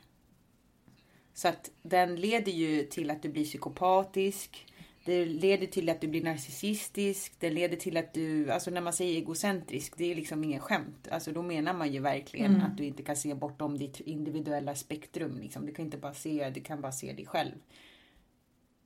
Så 1.34 1.49
att 1.49 1.70
den 1.82 2.16
leder 2.16 2.53
ju 2.53 2.82
till 2.82 3.11
att 3.11 3.22
du 3.22 3.28
blir 3.28 3.44
psykopatisk. 3.44 4.66
Det 5.05 5.24
leder 5.24 5.66
till 5.66 5.88
att 5.88 6.01
du 6.01 6.09
blir 6.09 6.24
narcissistisk. 6.24 7.32
Det 7.38 7.51
leder 7.51 7.76
till 7.76 7.97
att 7.97 8.14
du, 8.14 8.51
alltså 8.51 8.70
när 8.70 8.80
man 8.80 8.92
säger 8.92 9.16
egocentrisk, 9.16 9.97
det 9.97 10.11
är 10.12 10.14
liksom 10.14 10.44
ingen 10.44 10.61
skämt. 10.61 11.09
Alltså 11.11 11.32
då 11.32 11.42
menar 11.42 11.74
man 11.74 11.92
ju 11.92 12.01
verkligen 12.01 12.55
mm. 12.55 12.66
att 12.66 12.76
du 12.76 12.84
inte 12.84 13.03
kan 13.03 13.16
se 13.16 13.34
bortom 13.34 13.78
ditt 13.78 14.01
individuella 14.01 14.74
spektrum. 14.74 15.38
Liksom. 15.38 15.66
Du 15.66 15.74
kan 15.74 15.84
inte 15.84 15.99
bara 15.99 16.14
se, 16.14 16.51
du 16.51 16.61
kan 16.61 16.80
bara 16.80 16.92
se 16.92 17.12
dig 17.12 17.26
själv. 17.26 17.55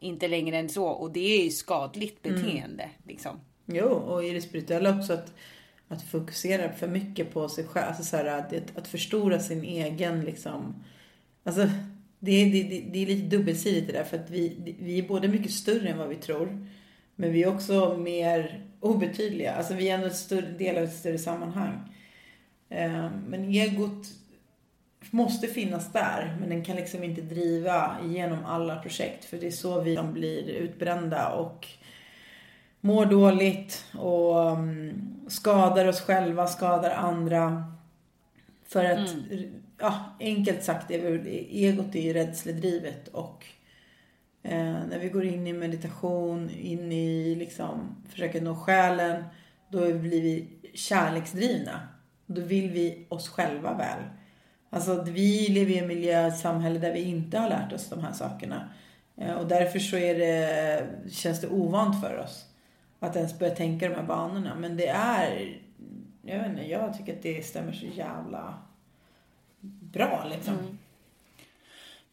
Inte 0.01 0.29
längre 0.29 0.59
än 0.59 0.69
så. 0.69 0.87
Och 0.87 1.13
det 1.13 1.41
är 1.41 1.45
ju 1.45 1.51
skadligt 1.51 2.27
mm. 2.27 2.43
beteende. 2.43 2.83
Mm. 2.83 2.95
Liksom. 3.07 3.41
Jo, 3.67 3.87
och 3.87 4.25
i 4.25 4.31
det 4.31 4.41
spirituella 4.41 4.99
också 4.99 5.13
att, 5.13 5.33
att 5.89 6.03
fokusera 6.03 6.73
för 6.73 6.89
mycket 6.89 7.33
på 7.33 7.49
sig 7.49 7.65
själv. 7.65 7.87
Alltså 7.89 8.03
så 8.03 8.17
här, 8.17 8.25
att, 8.25 8.77
att 8.79 8.89
förstora 8.89 9.39
sin 9.39 9.65
egen 9.65 10.25
liksom. 10.25 10.85
Alltså 11.45 11.61
det, 12.19 12.45
det, 12.45 12.63
det, 12.63 12.85
det 12.93 13.03
är 13.03 13.07
lite 13.07 13.37
dubbelsidigt 13.37 13.87
det 13.87 13.93
där 13.93 14.05
för 14.05 14.17
att 14.17 14.31
vi, 14.31 14.77
vi 14.81 14.99
är 14.99 15.09
både 15.09 15.29
mycket 15.29 15.53
större 15.53 15.89
än 15.89 15.99
vad 15.99 16.09
vi 16.09 16.17
tror. 16.17 16.67
Men 17.17 17.33
vi 17.33 17.43
är 17.43 17.55
också 17.55 17.97
mer 17.99 18.67
obetydliga. 18.81 19.55
Alltså 19.55 19.75
vi 19.75 19.89
är 19.89 19.95
ändå 19.95 20.07
en 20.07 20.15
större 20.15 20.51
del 20.51 20.77
av 20.77 20.85
ett 20.85 20.95
större 20.95 21.19
sammanhang. 21.19 21.95
Eh, 22.69 23.11
men 23.29 23.55
egot 23.55 24.07
måste 25.11 25.47
finnas 25.47 25.93
där. 25.93 26.37
Men 26.41 26.49
den 26.49 26.65
kan 26.65 26.77
liksom 26.77 27.05
inte 27.05 27.21
driva 27.21 27.97
igenom 28.05 28.45
alla 28.45 28.77
projekt. 28.77 29.25
För 29.25 29.37
det 29.37 29.47
är 29.47 29.51
så 29.51 29.81
vi 29.81 29.99
blir 30.03 30.49
utbrända 30.49 31.29
och 31.29 31.67
mår 32.81 33.07
dåligt 33.07 33.85
och 33.99 34.51
mm, 34.51 35.21
skadar 35.29 35.87
oss 35.87 36.01
själva, 36.01 36.47
skadar 36.47 36.91
andra. 36.91 37.65
För 38.67 38.85
att 38.85 39.13
mm 39.13 39.61
ja, 39.81 40.05
enkelt 40.21 40.63
sagt, 40.63 40.91
egot 40.91 41.95
är 41.95 42.01
ju 42.01 42.13
rädsledrivet 42.13 43.09
och 43.09 43.47
eh, 44.43 44.77
när 44.89 44.99
vi 44.99 45.09
går 45.09 45.25
in 45.25 45.47
i 45.47 45.53
meditation, 45.53 46.51
in 46.51 46.93
i 46.93 47.35
liksom, 47.35 48.05
försöker 48.09 48.41
nå 48.41 48.57
själen, 48.57 49.25
då 49.69 49.79
blir 49.79 50.23
vi 50.23 50.49
kärleksdrivna. 50.75 51.81
Då 52.27 52.41
vill 52.41 52.71
vi 52.71 53.07
oss 53.09 53.29
själva 53.29 53.77
väl. 53.77 54.03
Alltså 54.71 55.03
vi 55.03 55.49
lever 55.49 55.73
i 55.73 55.79
en 55.79 55.87
miljö, 55.87 56.27
ett 56.27 56.39
samhälle 56.39 56.79
där 56.79 56.93
vi 56.93 57.03
inte 57.03 57.39
har 57.39 57.49
lärt 57.49 57.73
oss 57.73 57.89
de 57.89 58.01
här 58.01 58.12
sakerna. 58.12 58.68
Eh, 59.16 59.35
och 59.35 59.49
därför 59.49 59.79
så 59.79 59.97
är 59.97 60.18
det, 60.18 60.87
känns 61.11 61.41
det 61.41 61.49
ovant 61.49 62.01
för 62.01 62.18
oss 62.18 62.47
att 62.99 63.16
ens 63.16 63.39
börja 63.39 63.55
tänka 63.55 63.89
de 63.89 63.95
här 63.95 64.03
banorna. 64.03 64.55
Men 64.55 64.77
det 64.77 64.89
är, 64.89 65.59
jag 66.23 66.39
vet 66.39 66.51
inte, 66.51 66.62
jag 66.62 66.99
tycker 66.99 67.16
att 67.16 67.23
det 67.23 67.47
stämmer 67.47 67.73
så 67.73 67.87
jävla 67.87 68.55
bra 69.93 70.27
liksom. 70.31 70.55
Mm. 70.55 70.79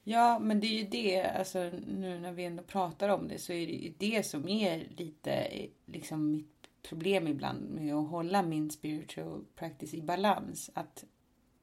Ja, 0.03 0.39
men 0.39 0.59
det 0.59 0.67
är 0.67 0.83
ju 0.83 0.87
det, 0.87 1.23
alltså 1.23 1.59
nu 1.87 2.19
när 2.19 2.31
vi 2.31 2.45
ändå 2.45 2.63
pratar 2.63 3.09
om 3.09 3.27
det 3.27 3.37
så 3.37 3.53
är 3.53 3.67
det 3.67 3.73
ju 3.73 3.93
det 3.97 4.25
som 4.25 4.49
är 4.49 4.87
lite 4.97 5.47
liksom 5.85 6.31
mitt 6.31 6.67
problem 6.89 7.27
ibland 7.27 7.69
med 7.69 7.95
att 7.95 8.09
hålla 8.09 8.43
min 8.43 8.71
spiritual 8.71 9.45
practice 9.55 9.93
i 9.93 10.01
balans. 10.01 10.71
Att 10.73 11.03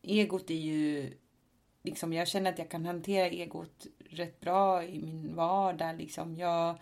egot 0.05 0.51
är 0.51 0.55
ju, 0.55 1.13
liksom 1.83 2.13
jag 2.13 2.29
känner 2.29 2.53
att 2.53 2.59
jag 2.59 2.69
kan 2.69 2.87
hantera 2.87 3.29
egot 3.29 3.87
rätt 4.11 4.41
bra 4.41 4.85
i 4.85 5.03
min 5.03 5.35
vardag 5.35 5.99
liksom. 5.99 6.37
Jag, 6.37 6.79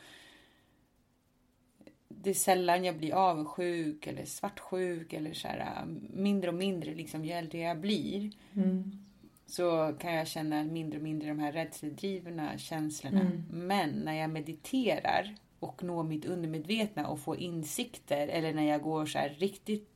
det 2.08 2.30
är 2.30 2.34
sällan 2.34 2.84
jag 2.84 2.98
blir 2.98 3.14
avundsjuk 3.14 4.06
eller 4.06 4.24
svartsjuk 4.24 5.12
eller 5.12 5.32
så 5.32 5.48
här, 5.48 5.84
mindre 6.10 6.50
och 6.50 6.56
mindre 6.56 6.94
liksom 6.94 7.24
ju 7.24 7.32
äldre 7.32 7.58
jag 7.58 7.80
blir. 7.80 8.30
Mm 8.54 9.02
så 9.52 9.94
kan 9.98 10.14
jag 10.14 10.26
känna 10.26 10.64
mindre 10.64 10.98
och 10.98 11.04
mindre 11.04 11.28
de 11.28 11.38
här 11.38 11.52
rädsledrivna 11.52 12.58
känslorna. 12.58 13.20
Mm. 13.20 13.44
Men 13.50 13.90
när 13.90 14.14
jag 14.14 14.30
mediterar 14.30 15.34
och 15.58 15.82
når 15.84 16.04
mitt 16.04 16.24
undermedvetna 16.24 17.06
och 17.06 17.20
får 17.20 17.36
insikter 17.36 18.28
eller 18.28 18.52
när 18.52 18.68
jag 18.68 18.82
går 18.82 19.06
så 19.06 19.18
här 19.18 19.28
riktigt 19.28 19.91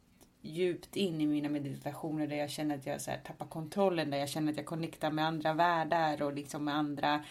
djupt 0.47 0.97
in 0.97 1.21
i 1.21 1.27
mina 1.27 1.49
meditationer 1.49 2.27
där 2.27 2.37
jag 2.37 2.51
känner 2.51 2.75
att 2.75 2.87
jag 2.87 3.01
så 3.01 3.11
här 3.11 3.19
tappar 3.19 3.47
kontrollen, 3.47 4.11
där 4.11 4.19
jag 4.19 4.29
känner 4.29 4.53
att 4.53 4.59
jag 4.59 4.67
connectar 4.67 5.11
med 5.11 5.27
andra 5.27 5.53
världar 5.53 6.23
och 6.23 6.35
liksom 6.35 6.65
med 6.65 6.75
andra 6.75 7.25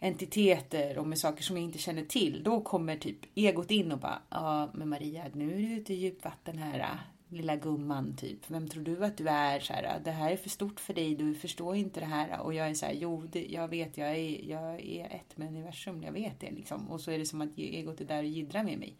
entiteter 0.00 0.98
och 0.98 1.06
med 1.06 1.18
saker 1.18 1.42
som 1.42 1.56
jag 1.56 1.64
inte 1.64 1.78
känner 1.78 2.04
till. 2.04 2.42
Då 2.42 2.60
kommer 2.60 2.96
typ 2.96 3.18
egot 3.34 3.70
in 3.70 3.92
och 3.92 3.98
bara, 3.98 4.22
ja 4.30 4.70
men 4.74 4.88
Maria, 4.88 5.24
nu 5.32 5.52
är 5.52 5.56
du 5.56 5.72
ute 5.72 5.92
i 5.92 5.96
djupt 5.96 6.24
vatten 6.24 6.58
här 6.58 6.78
äh, 6.78 6.98
lilla 7.28 7.56
gumman 7.56 8.16
typ. 8.16 8.50
Vem 8.50 8.68
tror 8.68 8.84
du 8.84 9.04
att 9.04 9.16
du 9.16 9.28
är? 9.28 9.60
Så 9.60 9.72
här, 9.72 9.82
äh, 9.82 10.02
det 10.04 10.10
här 10.10 10.30
är 10.30 10.36
för 10.36 10.50
stort 10.50 10.80
för 10.80 10.94
dig, 10.94 11.14
du 11.14 11.34
förstår 11.34 11.76
inte 11.76 12.00
det 12.00 12.06
här. 12.06 12.40
Och 12.40 12.54
jag 12.54 12.68
är 12.68 12.74
så 12.74 12.86
här, 12.86 12.92
jo, 12.92 13.28
det, 13.32 13.46
jag 13.46 13.68
vet, 13.68 13.96
jag 13.96 14.08
är, 14.08 14.50
jag 14.50 14.80
är 14.80 15.04
ett 15.04 15.36
med 15.36 15.48
universum, 15.48 16.02
jag 16.02 16.12
vet 16.12 16.40
det 16.40 16.50
liksom. 16.50 16.90
Och 16.90 17.00
så 17.00 17.10
är 17.10 17.18
det 17.18 17.26
som 17.26 17.40
att 17.40 17.58
egot 17.58 18.00
är 18.00 18.04
där 18.04 18.18
och 18.18 18.28
jiddrar 18.28 18.64
med 18.64 18.78
mig. 18.78 18.96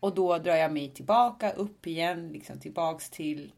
Och 0.00 0.14
då 0.14 0.38
drar 0.38 0.56
jag 0.56 0.72
mig 0.72 0.90
tillbaka, 0.90 1.50
upp 1.52 1.86
igen, 1.86 2.28
liksom 2.28 2.60
tillbaks 2.60 3.10
till 3.10 3.52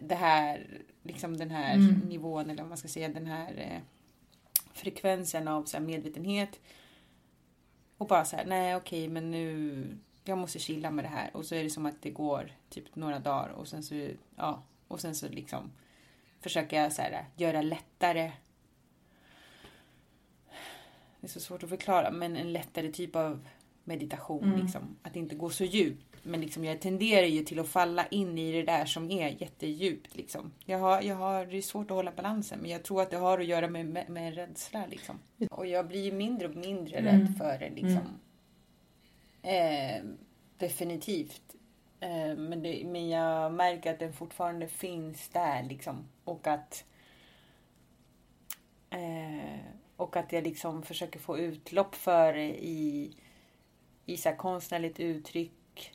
det 0.00 0.14
här, 0.14 0.82
liksom 1.02 1.36
den 1.36 1.50
här 1.50 1.74
Mm. 1.74 1.98
nivån 1.98 2.50
eller 2.50 2.62
vad 2.62 2.68
man 2.68 2.78
ska 2.78 2.88
säga, 2.88 3.08
den 3.08 3.26
här 3.26 3.54
eh, 3.56 3.80
frekvensen 4.72 5.48
av 5.48 5.64
så 5.64 5.80
medvetenhet. 5.80 6.60
Och 7.98 8.06
bara 8.06 8.24
så 8.24 8.36
här, 8.36 8.44
nej 8.46 8.76
okej 8.76 9.08
men 9.08 9.30
nu, 9.30 9.98
jag 10.24 10.38
måste 10.38 10.58
chilla 10.58 10.90
med 10.90 11.04
det 11.04 11.08
här. 11.08 11.30
Och 11.36 11.44
så 11.44 11.54
är 11.54 11.64
det 11.64 11.70
som 11.70 11.86
att 11.86 12.02
det 12.02 12.10
går 12.10 12.52
typ 12.68 12.96
några 12.96 13.18
dagar 13.18 13.48
och 13.48 13.68
sen 13.68 13.82
så, 13.82 14.08
ja, 14.36 14.62
och 14.88 15.00
sen 15.00 15.14
så 15.14 15.28
liksom 15.28 15.72
försöker 16.40 16.82
jag 16.82 16.92
så 16.92 17.02
här, 17.02 17.24
göra 17.36 17.62
lättare. 17.62 18.32
Det 21.20 21.26
är 21.26 21.28
så 21.28 21.40
svårt 21.40 21.62
att 21.62 21.68
förklara, 21.68 22.10
men 22.10 22.36
en 22.36 22.52
lättare 22.52 22.92
typ 22.92 23.16
av 23.16 23.48
meditation. 23.86 24.44
Mm. 24.44 24.60
Liksom. 24.60 24.96
Att 25.02 25.16
inte 25.16 25.34
gå 25.34 25.50
så 25.50 25.64
djupt. 25.64 26.06
Men 26.22 26.40
liksom, 26.40 26.64
jag 26.64 26.80
tenderar 26.80 27.26
ju 27.26 27.42
till 27.44 27.58
att 27.58 27.68
falla 27.68 28.06
in 28.06 28.38
i 28.38 28.52
det 28.52 28.62
där 28.62 28.84
som 28.84 29.10
är 29.10 29.42
jättedjupt. 29.42 30.16
Liksom. 30.16 30.52
Jag 30.64 30.78
har, 30.78 31.02
jag 31.02 31.16
har, 31.16 31.46
det 31.46 31.56
är 31.56 31.62
svårt 31.62 31.90
att 31.90 31.96
hålla 31.96 32.12
balansen, 32.16 32.58
men 32.62 32.70
jag 32.70 32.82
tror 32.82 33.02
att 33.02 33.10
det 33.10 33.16
har 33.16 33.38
att 33.38 33.46
göra 33.46 33.68
med, 33.68 33.86
med, 33.86 34.08
med 34.08 34.34
rädsla. 34.34 34.86
Liksom. 34.86 35.18
Och 35.50 35.66
jag 35.66 35.88
blir 35.88 36.04
ju 36.04 36.12
mindre 36.12 36.48
och 36.48 36.56
mindre 36.56 36.96
Mm. 36.98 37.20
rädd 37.20 37.34
för 37.38 37.58
det. 37.58 37.70
Liksom. 37.70 38.20
Eh, 39.42 40.02
definitivt. 40.58 41.42
Eh, 42.00 42.36
men, 42.36 42.62
det, 42.62 42.82
men 42.86 43.08
jag 43.08 43.52
märker 43.52 43.92
att 43.92 43.98
den 43.98 44.12
fortfarande 44.12 44.68
finns 44.68 45.28
där. 45.28 45.62
Liksom. 45.62 46.08
Och 46.24 46.46
att 46.46 46.84
eh, 48.90 49.60
och 49.96 50.16
att 50.16 50.32
jag 50.32 50.44
liksom 50.44 50.82
försöker 50.82 51.18
få 51.20 51.38
utlopp 51.38 51.94
för 51.94 52.32
det 52.32 52.64
i, 52.64 53.12
i 54.06 54.16
så 54.16 54.32
konstnärligt 54.32 55.00
uttryck 55.00 55.92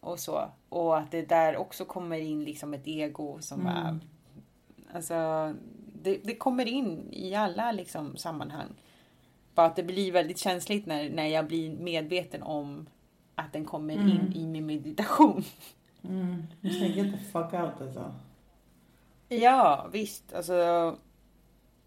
och 0.00 0.18
så. 0.18 0.50
Och 0.68 0.98
att 0.98 1.10
det 1.10 1.22
där 1.28 1.56
också 1.56 1.84
kommer 1.84 2.18
in 2.18 2.44
liksom 2.44 2.74
ett 2.74 2.86
ego 2.86 3.38
som 3.40 3.60
Mm. 3.60 3.74
bara... 3.74 4.00
Alltså, 4.94 5.14
det, 6.02 6.16
det 6.24 6.34
kommer 6.36 6.66
in 6.68 7.08
i 7.12 7.34
alla 7.34 7.72
liksom 7.72 8.16
sammanhang. 8.16 8.68
Bara 9.54 9.66
att 9.66 9.76
det 9.76 9.82
blir 9.82 10.12
väldigt 10.12 10.38
känsligt 10.38 10.86
när, 10.86 11.10
när 11.10 11.26
jag 11.26 11.46
blir 11.46 11.70
medveten 11.70 12.42
om 12.42 12.86
att 13.34 13.52
den 13.52 13.64
kommer 13.64 13.94
Mm. 13.94 14.10
in 14.10 14.32
i 14.36 14.46
min 14.46 14.66
meditation. 14.66 15.44
Mm. 16.02 16.42
Du 16.60 16.70
ska 16.70 16.84
get 16.86 17.12
the 17.12 17.18
fuck 17.18 17.52
out 17.52 17.80
alltså. 17.80 18.14
Ja, 19.28 19.88
visst. 19.92 20.32
Alltså... 20.32 20.54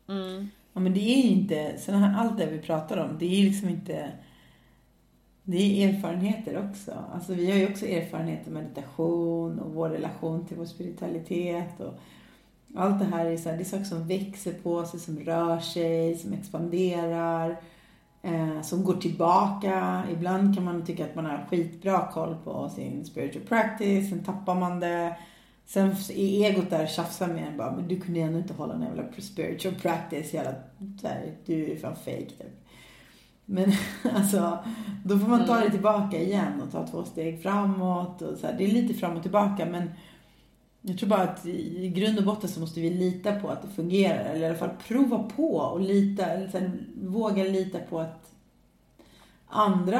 Mm. 0.07 0.49
Ja 0.73 0.79
men 0.79 0.93
det 0.93 0.99
är 0.99 1.21
ju 1.23 1.29
inte, 1.29 1.55
här, 1.87 2.15
allt 2.17 2.37
det 2.37 2.45
vi 2.45 2.59
pratar 2.59 2.97
om, 2.97 3.17
det 3.19 3.25
är 3.25 3.43
liksom 3.43 3.69
inte 3.69 4.11
det 5.43 5.83
är 5.83 5.89
erfarenheter 5.89 6.69
också. 6.69 6.91
Alltså 7.13 7.33
vi 7.33 7.51
har 7.51 7.57
ju 7.57 7.67
också 7.67 7.85
erfarenhet 7.85 8.47
av 8.47 8.53
meditation 8.53 9.59
och 9.59 9.73
vår 9.73 9.89
relation 9.89 10.45
till 10.45 10.57
vår 10.57 10.65
spiritualitet 10.65 11.79
och 11.79 11.93
allt 12.75 12.99
det 12.99 13.05
här 13.05 13.25
är, 13.25 13.37
så 13.37 13.49
här, 13.49 13.57
det 13.57 13.63
är 13.63 13.65
saker 13.65 13.83
som 13.83 14.07
växer 14.07 14.53
på 14.53 14.85
sig, 14.85 14.99
som 14.99 15.19
rör 15.19 15.59
sig, 15.59 16.17
som 16.17 16.33
expanderar, 16.33 17.57
eh, 18.21 18.61
som 18.61 18.83
går 18.83 18.93
tillbaka. 18.93 20.03
Ibland 20.11 20.55
kan 20.55 20.63
man 20.63 20.85
tycka 20.85 21.05
att 21.05 21.15
man 21.15 21.25
har 21.25 21.47
skitbra 21.49 22.11
koll 22.11 22.35
på 22.43 22.69
sin 22.69 23.05
spiritual 23.05 23.45
practice, 23.45 24.09
sen 24.09 24.23
tappar 24.23 24.55
man 24.55 24.79
det. 24.79 25.17
Sen 25.65 25.89
är 25.89 26.45
egot 26.49 26.69
där 26.69 26.83
och 26.83 26.89
tjafsar 26.89 27.27
med 27.27 27.47
en 27.47 27.57
bara, 27.57 27.75
men 27.75 27.87
du 27.87 27.99
kunde 27.99 28.19
ändå 28.19 28.39
inte 28.39 28.53
hålla 28.53 28.73
en 28.73 28.81
jävla 28.81 29.03
spiritual 29.19 29.75
practice, 29.75 30.33
jävla, 30.33 30.53
här, 31.03 31.35
du 31.45 31.71
är 31.71 31.75
fan 31.77 31.95
fake 31.95 32.25
typ. 32.25 32.62
Men 33.45 33.71
alltså, 34.15 34.59
då 35.03 35.19
får 35.19 35.27
man 35.27 35.45
ta 35.45 35.59
det 35.59 35.71
tillbaka 35.71 36.21
igen 36.21 36.61
och 36.61 36.71
ta 36.71 36.87
två 36.87 37.03
steg 37.03 37.41
framåt 37.41 38.21
och 38.21 38.37
så 38.37 38.47
här. 38.47 38.55
Det 38.57 38.63
är 38.63 38.71
lite 38.71 38.93
fram 38.93 39.15
och 39.17 39.21
tillbaka 39.21 39.65
men 39.65 39.89
jag 40.81 40.97
tror 40.97 41.09
bara 41.09 41.21
att 41.21 41.45
i 41.45 41.89
grund 41.95 42.17
och 42.17 42.23
botten 42.25 42.49
så 42.49 42.59
måste 42.59 42.81
vi 42.81 42.89
lita 42.89 43.39
på 43.39 43.49
att 43.49 43.61
det 43.61 43.67
fungerar. 43.67 44.25
Eller 44.25 44.41
i 44.41 44.45
alla 44.45 44.57
fall 44.57 44.75
prova 44.87 45.23
på 45.23 45.55
och 45.55 45.81
lita, 45.81 46.25
eller 46.25 46.47
så 46.47 46.57
här, 46.57 46.71
våga 47.01 47.43
lita 47.43 47.79
på 47.79 47.99
att 47.99 48.31
andra 49.47 49.99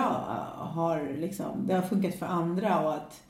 har 0.55 1.15
liksom, 1.19 1.67
det 1.67 1.73
har 1.73 1.81
funkat 1.81 2.15
för 2.15 2.25
andra 2.25 2.79
och 2.79 2.93
att 2.93 3.23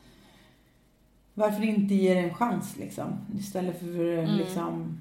varför 1.33 1.63
inte 1.63 1.95
ge 1.95 2.13
det 2.13 2.19
en 2.19 2.33
chans 2.33 2.77
liksom? 2.77 3.17
Istället 3.39 3.79
för 3.79 4.17
Mm. 4.17 4.37
liksom, 4.37 4.97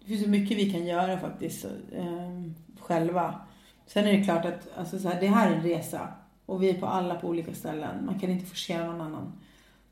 det 0.00 0.06
finns 0.06 0.22
så 0.22 0.28
mycket 0.28 0.58
vi 0.58 0.70
kan 0.72 0.86
göra 0.86 1.18
faktiskt 1.18 1.64
eh, 1.92 2.42
själva. 2.80 3.34
Sen 3.86 4.06
är 4.06 4.12
det 4.18 4.24
klart 4.24 4.44
att 4.44 4.68
alltså, 4.76 4.98
så 4.98 5.08
här, 5.08 5.20
det 5.20 5.26
här 5.26 5.50
är 5.50 5.56
en 5.56 5.62
resa 5.62 6.08
och 6.46 6.62
vi 6.62 6.70
är 6.70 6.80
på 6.80 6.86
alla 6.86 7.14
på 7.14 7.28
olika 7.28 7.54
ställen. 7.54 8.06
Man 8.06 8.20
kan 8.20 8.30
inte 8.30 8.46
forcera 8.46 8.86
någon 8.86 9.00
annan. 9.00 9.32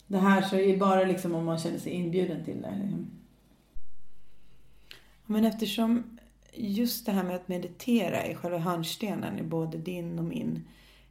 Det 0.07 0.19
här 0.19 0.43
så 0.43 0.57
är 0.57 0.69
det 0.69 0.77
bara 0.77 1.05
liksom 1.05 1.35
om 1.35 1.45
man 1.45 1.59
känner 1.59 1.79
sig 1.79 1.93
inbjuden 1.93 2.45
till 2.45 2.63
det. 2.63 2.79
Liksom. 2.83 3.11
Men 5.27 5.45
eftersom 5.45 6.19
just 6.53 7.07
det 7.07 7.13
här 7.13 7.23
med 7.23 7.37
att 7.37 7.49
meditera 7.49 8.23
är 8.23 8.35
själva 8.35 8.59
hörnstenen 8.59 9.39
i 9.39 9.43
både 9.43 9.79
din 9.79 10.19
och 10.19 10.25
min 10.25 10.65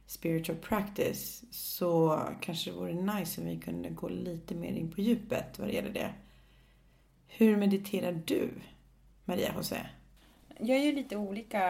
spiritual 0.06 0.58
practice 0.58 1.44
så 1.50 2.22
kanske 2.40 2.70
det 2.70 2.76
vore 2.76 2.94
nice 2.94 3.40
om 3.40 3.46
vi 3.46 3.56
kunde 3.56 3.88
gå 3.88 4.08
lite 4.08 4.54
mer 4.54 4.72
in 4.72 4.90
på 4.90 5.00
djupet 5.00 5.58
vad 5.58 5.68
det 5.68 5.74
gäller 5.74 5.92
det. 5.92 6.14
Hur 7.26 7.56
mediterar 7.56 8.22
du, 8.24 8.50
Maria 9.24 9.54
José? 9.56 9.76
Jag 10.58 10.84
gör 10.84 10.92
lite 10.92 11.16
olika, 11.16 11.60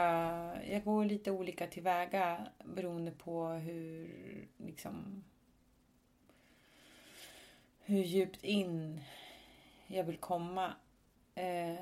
jag 0.71 0.85
går 0.85 1.05
lite 1.05 1.31
olika 1.31 1.67
tillväga 1.67 2.47
beroende 2.65 3.11
på 3.11 3.47
hur 3.47 4.09
liksom 4.57 5.25
hur 7.81 8.05
djupt 8.05 8.45
in 8.45 9.01
jag 9.87 10.05
vill 10.05 10.17
komma. 10.17 10.73
Eh, 11.35 11.75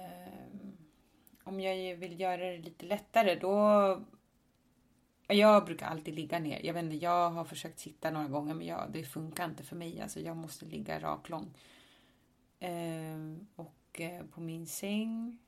om 1.45 1.61
jag 1.61 1.97
vill 1.97 2.21
göra 2.21 2.51
det 2.51 2.59
lite 2.59 2.87
lättare 2.87 3.35
då 3.35 4.01
jag 5.27 5.65
brukar 5.65 5.87
alltid 5.87 6.15
ligga 6.15 6.39
ner. 6.39 6.61
Jag 6.67 6.75
vet 6.75 6.85
inte, 6.85 6.97
jag 6.97 7.31
har 7.31 7.45
försökt 7.45 7.79
sitta 7.79 8.11
några 8.11 8.29
gånger 8.29 8.55
men 8.55 8.67
jag, 8.67 8.91
det 8.93 9.05
funkar 9.05 9.45
inte 9.45 9.63
för 9.63 9.77
mig. 9.77 10.01
Alltså 10.01 10.21
jag 10.21 10.37
måste 10.37 10.65
ligga 10.65 11.01
raklång. 11.01 11.55
Eh, 12.59 13.37
och 13.57 14.01
eh, 14.01 14.25
på 14.27 14.41
min 14.41 14.67
säng 14.67 15.39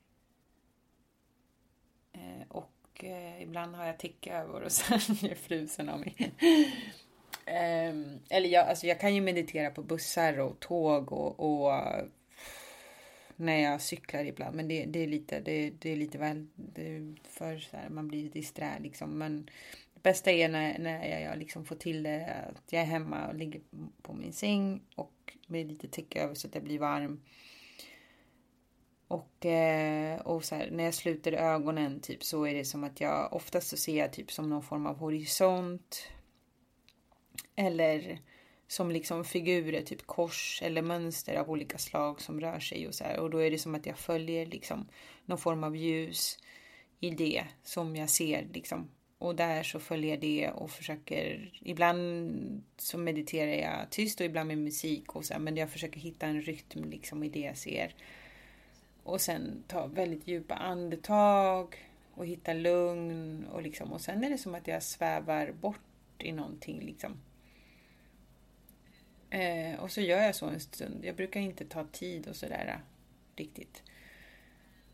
Eh, 2.15 2.47
och 2.47 3.03
eh, 3.03 3.41
ibland 3.41 3.75
har 3.75 3.85
jag 3.85 3.99
täcke 3.99 4.33
över 4.33 4.61
och 4.61 4.71
sen 4.71 4.99
är 5.23 5.27
jag 5.27 5.37
frusen 5.37 5.89
av 5.89 5.99
mig. 5.99 6.15
eh, 7.45 7.95
eller 8.29 8.49
jag, 8.49 8.67
alltså 8.67 8.87
jag 8.87 8.99
kan 8.99 9.15
ju 9.15 9.21
meditera 9.21 9.69
på 9.69 9.83
bussar 9.83 10.39
och 10.39 10.59
tåg 10.59 11.11
och, 11.11 11.39
och 11.39 11.73
när 13.35 13.57
jag 13.57 13.81
cyklar 13.81 14.25
ibland. 14.25 14.55
Men 14.55 14.67
det, 14.67 14.85
det 14.85 14.99
är 14.99 15.07
lite, 15.07 15.39
det, 15.39 15.69
det 15.69 15.89
är 15.91 15.95
lite 15.95 16.17
väl 16.17 16.47
det 16.55 16.95
är 16.95 17.15
för 17.23 17.57
så 17.57 17.77
här, 17.77 17.89
man 17.89 18.07
blir 18.07 18.23
lite 18.23 18.39
disträ 18.39 18.79
liksom. 18.79 19.17
Men 19.17 19.49
det 19.93 20.03
bästa 20.03 20.31
är 20.31 20.49
när, 20.49 20.79
när 20.79 21.09
jag, 21.09 21.21
jag 21.21 21.37
liksom 21.37 21.65
får 21.65 21.75
till 21.75 22.03
det 22.03 22.45
att 22.55 22.73
jag 22.73 22.81
är 22.81 22.85
hemma 22.85 23.27
och 23.27 23.35
ligger 23.35 23.61
på 24.01 24.13
min 24.13 24.33
säng 24.33 24.81
och 24.95 25.33
med 25.47 25.67
lite 25.67 25.87
täcke 25.87 26.21
över 26.21 26.35
så 26.35 26.47
att 26.47 26.55
jag 26.55 26.63
blir 26.63 26.79
varm. 26.79 27.21
Och, 29.07 29.45
eh, 29.45 30.19
och 30.19 30.43
så 30.43 30.55
här, 30.55 30.69
när 30.71 30.83
jag 30.83 30.93
sluter 30.93 31.33
ögonen 31.33 31.99
typ 31.99 32.23
så 32.23 32.45
är 32.45 32.53
det 32.53 32.65
som 32.65 32.83
att 32.83 33.01
jag 33.01 33.33
oftast 33.33 33.67
så 33.67 33.77
ser 33.77 33.97
jag 33.97 34.13
typ 34.13 34.31
som 34.31 34.49
någon 34.49 34.63
form 34.63 34.85
av 34.85 34.97
horisont. 34.97 36.07
Eller 37.55 38.19
som 38.67 38.91
liksom 38.91 39.25
figurer, 39.25 39.81
typ 39.81 40.07
kors 40.07 40.61
eller 40.63 40.81
mönster 40.81 41.35
av 41.35 41.49
olika 41.49 41.77
slag 41.77 42.21
som 42.21 42.39
rör 42.39 42.59
sig 42.59 42.87
och 42.87 42.95
så 42.95 43.03
här. 43.03 43.19
Och 43.19 43.29
då 43.29 43.37
är 43.37 43.51
det 43.51 43.57
som 43.57 43.75
att 43.75 43.85
jag 43.85 43.97
följer 43.97 44.45
liksom 44.45 44.87
någon 45.25 45.37
form 45.37 45.63
av 45.63 45.75
ljus 45.75 46.39
i 46.99 47.09
det 47.09 47.43
som 47.63 47.95
jag 47.95 48.09
ser 48.09 48.47
liksom. 48.53 48.89
Och 49.17 49.35
där 49.35 49.63
så 49.63 49.79
följer 49.79 50.09
jag 50.09 50.21
det 50.21 50.49
och 50.49 50.71
försöker, 50.71 51.51
ibland 51.61 52.63
så 52.77 52.97
mediterar 52.97 53.51
jag 53.51 53.89
tyst 53.89 54.19
och 54.19 54.25
ibland 54.25 54.47
med 54.47 54.57
musik 54.57 55.15
och 55.15 55.25
så 55.25 55.33
här, 55.33 55.41
men 55.41 55.57
jag 55.57 55.69
försöker 55.69 55.99
hitta 55.99 56.25
en 56.25 56.41
rytm 56.41 56.89
liksom 56.89 57.23
i 57.23 57.29
det 57.29 57.39
jag 57.39 57.57
ser. 57.57 57.95
Och 59.05 59.21
sen 59.21 59.63
ta 59.67 59.87
väldigt 59.87 60.27
djupa 60.27 60.55
andetag 60.55 61.89
och 62.13 62.25
hitta 62.25 62.53
lugn 62.53 63.45
och 63.45 63.61
liksom 63.61 63.93
och 63.93 64.01
sen 64.01 64.23
är 64.23 64.29
det 64.29 64.37
som 64.37 64.55
att 64.55 64.67
jag 64.67 64.83
svävar 64.83 65.51
bort 65.51 65.79
i 66.19 66.31
någonting 66.31 66.79
liksom. 66.79 67.17
Eh, 69.29 69.79
och 69.79 69.91
så 69.91 70.01
gör 70.01 70.21
jag 70.21 70.35
så 70.35 70.45
en 70.45 70.59
stund. 70.59 71.05
Jag 71.05 71.15
brukar 71.15 71.39
inte 71.39 71.65
ta 71.65 71.85
tid 71.91 72.27
och 72.27 72.35
sådär 72.35 72.65
äh, 72.67 72.79
riktigt. 73.35 73.83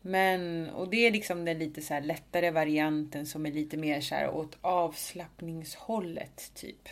Men, 0.00 0.70
och 0.70 0.90
det 0.90 1.06
är 1.06 1.10
liksom 1.10 1.44
den 1.44 1.58
lite 1.58 1.82
så 1.82 1.94
här 1.94 2.00
lättare 2.00 2.50
varianten 2.50 3.26
som 3.26 3.46
är 3.46 3.52
lite 3.52 3.76
mer 3.76 4.00
så 4.00 4.14
här 4.14 4.30
åt 4.30 4.58
avslappningshållet 4.60 6.52
typ. 6.54 6.88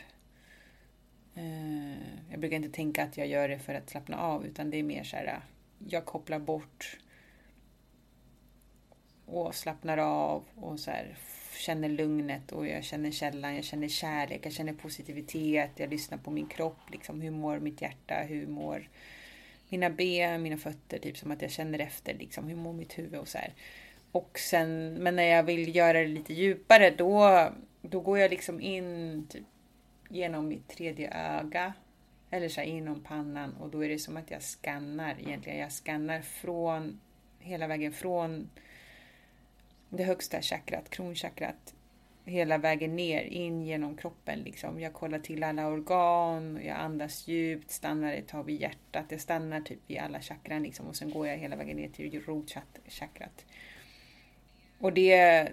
Eh, 1.34 2.30
jag 2.30 2.40
brukar 2.40 2.56
inte 2.56 2.70
tänka 2.70 3.04
att 3.04 3.16
jag 3.16 3.26
gör 3.26 3.48
det 3.48 3.58
för 3.58 3.74
att 3.74 3.90
slappna 3.90 4.18
av 4.18 4.46
utan 4.46 4.70
det 4.70 4.76
är 4.76 4.82
mer 4.82 5.04
så 5.04 5.16
här 5.16 5.26
äh, 5.26 5.42
jag 5.88 6.04
kopplar 6.04 6.38
bort 6.38 6.98
och 9.31 9.55
slappnar 9.55 9.99
av 9.99 10.45
och 10.55 10.81
så 10.81 10.91
här, 10.91 11.16
känner 11.57 11.89
lugnet 11.89 12.53
och 12.53 12.66
jag 12.66 12.85
känner 12.85 13.11
källan, 13.11 13.55
jag 13.55 13.64
känner 13.64 13.89
kärlek, 13.89 14.47
jag 14.47 14.53
känner 14.53 14.72
positivitet, 14.72 15.70
jag 15.76 15.91
lyssnar 15.91 16.18
på 16.18 16.31
min 16.31 16.47
kropp, 16.47 16.91
liksom, 16.91 17.20
hur 17.20 17.31
mår 17.31 17.59
mitt 17.59 17.83
hjärta, 17.83 18.14
hur 18.14 18.47
mår 18.47 18.89
mina 19.68 19.91
ben, 19.91 20.43
mina 20.43 20.57
fötter, 20.57 20.99
typ 20.99 21.16
som 21.16 21.31
att 21.31 21.43
jag 21.43 21.51
känner 21.51 21.78
efter 21.78 22.14
liksom 22.14 22.49
hur 22.49 22.57
mår 22.57 22.72
mitt 22.72 22.99
huvud 22.99 23.20
och 23.20 23.28
så 23.28 23.39
här. 23.39 23.55
Och 24.12 24.39
sen, 24.39 24.95
men 24.95 25.16
när 25.16 25.22
jag 25.22 25.43
vill 25.43 25.76
göra 25.76 26.01
det 26.01 26.07
lite 26.07 26.35
djupare 26.35 26.91
då, 26.91 27.49
då 27.83 28.01
går 28.01 28.18
jag 28.18 28.31
liksom 28.31 28.61
in 28.61 29.26
typ, 29.31 29.45
genom 30.09 30.49
mitt 30.49 30.68
tredje 30.68 31.11
öga. 31.39 31.72
Eller 32.31 32.49
så 32.49 32.61
här, 32.61 32.68
inom 32.68 33.03
pannan 33.03 33.55
och 33.55 33.70
då 33.70 33.85
är 33.85 33.89
det 33.89 33.99
som 33.99 34.16
att 34.16 34.31
jag 34.31 34.43
skannar 34.43 35.16
egentligen. 35.20 35.59
Jag 35.59 35.72
skannar 35.72 36.20
från 36.20 37.01
hela 37.39 37.66
vägen 37.66 37.93
från 37.93 38.51
det 39.91 40.05
högsta 40.05 40.43
chakrat, 40.43 40.91
kronchakrat, 40.91 41.74
hela 42.24 42.59
vägen 42.59 42.97
ner 42.97 43.22
in 43.22 43.62
genom 43.62 43.97
kroppen. 43.97 44.38
Liksom. 44.38 44.80
Jag 44.80 44.93
kollar 44.93 45.18
till 45.18 45.43
alla 45.43 45.66
organ, 45.66 46.61
jag 46.64 46.76
andas 46.76 47.28
djupt, 47.28 47.70
stannar 47.70 48.12
ett 48.12 48.28
tag 48.28 48.45
vid 48.45 48.61
hjärtat. 48.61 49.05
Jag 49.09 49.20
stannar 49.20 49.61
typ 49.61 49.78
vid 49.86 49.99
alla 49.99 50.20
chakran 50.20 50.62
liksom, 50.62 50.86
och 50.86 50.97
sen 50.97 51.11
går 51.11 51.26
jag 51.26 51.36
hela 51.36 51.57
vägen 51.57 51.76
ner 51.76 51.88
till 51.88 52.20
rotchakrat. 52.20 53.45
Och 54.78 54.93
det... 54.93 55.49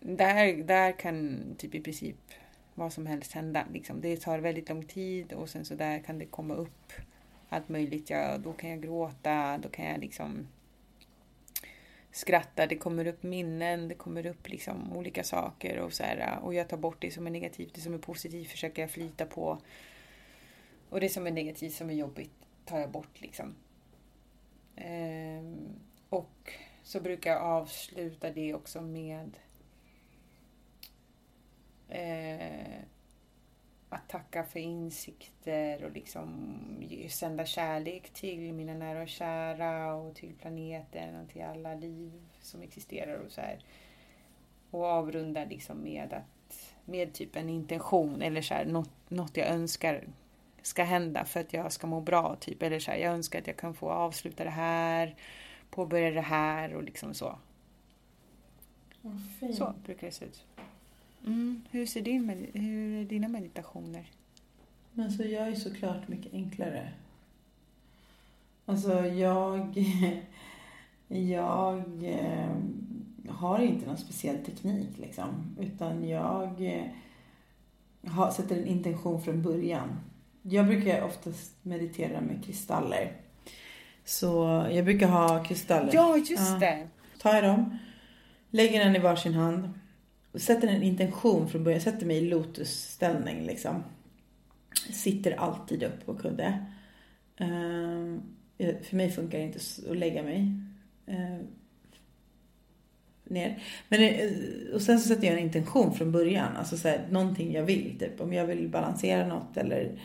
Där, 0.00 0.62
där 0.62 0.92
kan 0.92 1.44
typ 1.58 1.74
i 1.74 1.80
princip 1.80 2.16
vad 2.74 2.92
som 2.92 3.06
helst 3.06 3.32
hända. 3.32 3.64
Liksom. 3.72 4.00
Det 4.00 4.16
tar 4.16 4.38
väldigt 4.38 4.68
lång 4.68 4.84
tid 4.84 5.32
och 5.32 5.48
sen 5.48 5.64
så 5.64 5.74
där 5.74 5.98
kan 5.98 6.18
det 6.18 6.26
komma 6.26 6.54
upp 6.54 6.92
allt 7.48 7.68
möjligt. 7.68 8.10
Ja, 8.10 8.38
då 8.38 8.52
kan 8.52 8.70
jag 8.70 8.82
gråta, 8.82 9.58
då 9.58 9.68
kan 9.68 9.84
jag 9.84 10.00
liksom 10.00 10.46
skratta, 12.10 12.66
det 12.66 12.76
kommer 12.76 13.06
upp 13.06 13.22
minnen, 13.22 13.88
det 13.88 13.94
kommer 13.94 14.26
upp 14.26 14.48
liksom 14.48 14.96
olika 14.96 15.24
saker 15.24 15.78
och 15.78 15.92
så 15.92 16.02
här, 16.02 16.38
och 16.42 16.54
jag 16.54 16.68
tar 16.68 16.76
bort 16.76 16.96
det 17.00 17.10
som 17.10 17.26
är 17.26 17.30
negativt, 17.30 17.74
det 17.74 17.80
som 17.80 17.94
är 17.94 17.98
positivt 17.98 18.50
försöker 18.50 18.82
jag 18.82 18.90
flyta 18.90 19.26
på. 19.26 19.58
Och 20.90 21.00
det 21.00 21.08
som 21.08 21.26
är 21.26 21.30
negativt, 21.30 21.74
som 21.74 21.90
är 21.90 21.94
jobbigt, 21.94 22.32
tar 22.64 22.78
jag 22.78 22.90
bort 22.90 23.20
liksom. 23.20 23.54
Ehm, 24.76 25.80
och 26.08 26.52
så 26.82 27.00
brukar 27.00 27.30
jag 27.30 27.42
avsluta 27.42 28.30
det 28.30 28.54
också 28.54 28.80
med 28.80 29.38
eh, 31.88 32.82
att 33.88 34.08
tacka 34.08 34.44
för 34.44 34.60
insikter 34.60 35.84
och 35.84 35.92
liksom 35.92 36.54
sända 37.08 37.46
kärlek 37.46 38.10
till 38.10 38.52
mina 38.52 38.74
nära 38.74 39.02
och 39.02 39.08
kära 39.08 39.94
och 39.94 40.14
till 40.14 40.34
planeten 40.34 41.20
och 41.20 41.28
till 41.28 41.42
alla 41.42 41.74
liv 41.74 42.12
som 42.40 42.62
existerar 42.62 43.18
och 43.18 43.32
så 43.32 43.40
här. 43.40 43.64
Och 44.70 44.84
avrunda 44.84 45.44
liksom 45.44 45.82
med 45.82 46.12
att 46.12 46.74
med 46.84 47.12
typ 47.12 47.36
en 47.36 47.48
intention 47.48 48.22
eller 48.22 48.42
så 48.42 48.54
här, 48.54 48.64
något, 48.64 48.90
något 49.08 49.36
jag 49.36 49.48
önskar 49.48 50.04
ska 50.62 50.84
hända 50.84 51.24
för 51.24 51.40
att 51.40 51.52
jag 51.52 51.72
ska 51.72 51.86
må 51.86 52.00
bra 52.00 52.36
typ 52.40 52.62
eller 52.62 52.78
så 52.78 52.90
här, 52.90 52.98
jag 52.98 53.14
önskar 53.14 53.38
att 53.38 53.46
jag 53.46 53.56
kan 53.56 53.74
få 53.74 53.90
avsluta 53.90 54.44
det 54.44 54.50
här, 54.50 55.16
påbörja 55.70 56.10
det 56.10 56.20
här 56.20 56.74
och 56.74 56.82
liksom 56.82 57.14
så. 57.14 57.38
Så 59.52 59.74
brukar 59.84 60.06
det 60.06 60.12
se 60.12 60.24
ut. 60.24 60.44
Mm. 61.26 61.62
Hur 61.70 61.86
ser 61.86 62.02
din, 62.02 62.46
hur 62.54 63.00
är 63.00 63.04
dina 63.04 63.28
meditationer? 63.28 64.10
Men 64.92 65.12
så 65.12 65.22
jag 65.22 65.48
är 65.48 65.54
såklart 65.54 66.08
mycket 66.08 66.34
enklare. 66.34 66.92
Alltså 68.66 69.06
jag... 69.06 69.74
Jag 71.10 72.04
eh, 72.04 72.50
har 73.28 73.58
inte 73.58 73.86
någon 73.86 73.98
speciell 73.98 74.44
teknik 74.44 74.98
liksom. 74.98 75.56
Utan 75.60 76.08
jag 76.08 76.74
eh, 76.74 76.84
har, 78.06 78.30
sätter 78.30 78.56
en 78.56 78.66
intention 78.66 79.22
från 79.22 79.42
början. 79.42 80.00
Jag 80.42 80.66
brukar 80.66 81.02
oftast 81.02 81.52
meditera 81.62 82.20
med 82.20 82.44
kristaller. 82.44 83.12
Så 84.04 84.66
jag 84.70 84.84
brukar 84.84 85.08
ha 85.08 85.44
kristaller. 85.44 85.90
Ja, 85.94 86.16
just 86.16 86.50
ja. 86.50 86.58
det. 86.60 86.88
Tar 87.18 87.34
jag 87.34 87.44
dem, 87.44 87.78
lägger 88.50 88.84
den 88.84 88.96
i 88.96 88.98
varsin 88.98 89.34
hand 89.34 89.68
sätter 90.34 90.68
en 90.68 90.82
intention 90.82 91.48
från 91.48 91.64
början. 91.64 91.80
Sätter 91.80 92.06
mig 92.06 92.16
i 92.16 92.28
lotusställning 92.28 93.46
liksom. 93.46 93.84
Sitter 94.92 95.32
alltid 95.32 95.82
upp 95.82 96.06
på 96.06 96.14
kudde. 96.14 96.64
Ehm, 97.36 98.22
eh, 98.58 98.74
för 98.82 98.96
mig 98.96 99.10
funkar 99.10 99.38
det 99.38 99.44
inte 99.44 99.58
att 99.90 99.96
lägga 99.96 100.22
mig 100.22 100.52
eh, 101.06 101.38
ner. 103.24 103.62
Men, 103.88 104.02
eh, 104.02 104.30
och 104.74 104.82
sen 104.82 105.00
så 105.00 105.08
sätter 105.08 105.26
jag 105.26 105.32
en 105.32 105.44
intention 105.44 105.94
från 105.94 106.12
början. 106.12 106.56
Alltså 106.56 106.76
så 106.76 106.88
här, 106.88 107.06
någonting 107.10 107.52
jag 107.52 107.62
vill. 107.62 107.98
Typ 107.98 108.20
om 108.20 108.32
jag 108.32 108.46
vill 108.46 108.68
balansera 108.68 109.26
något 109.26 109.56
eller 109.56 109.98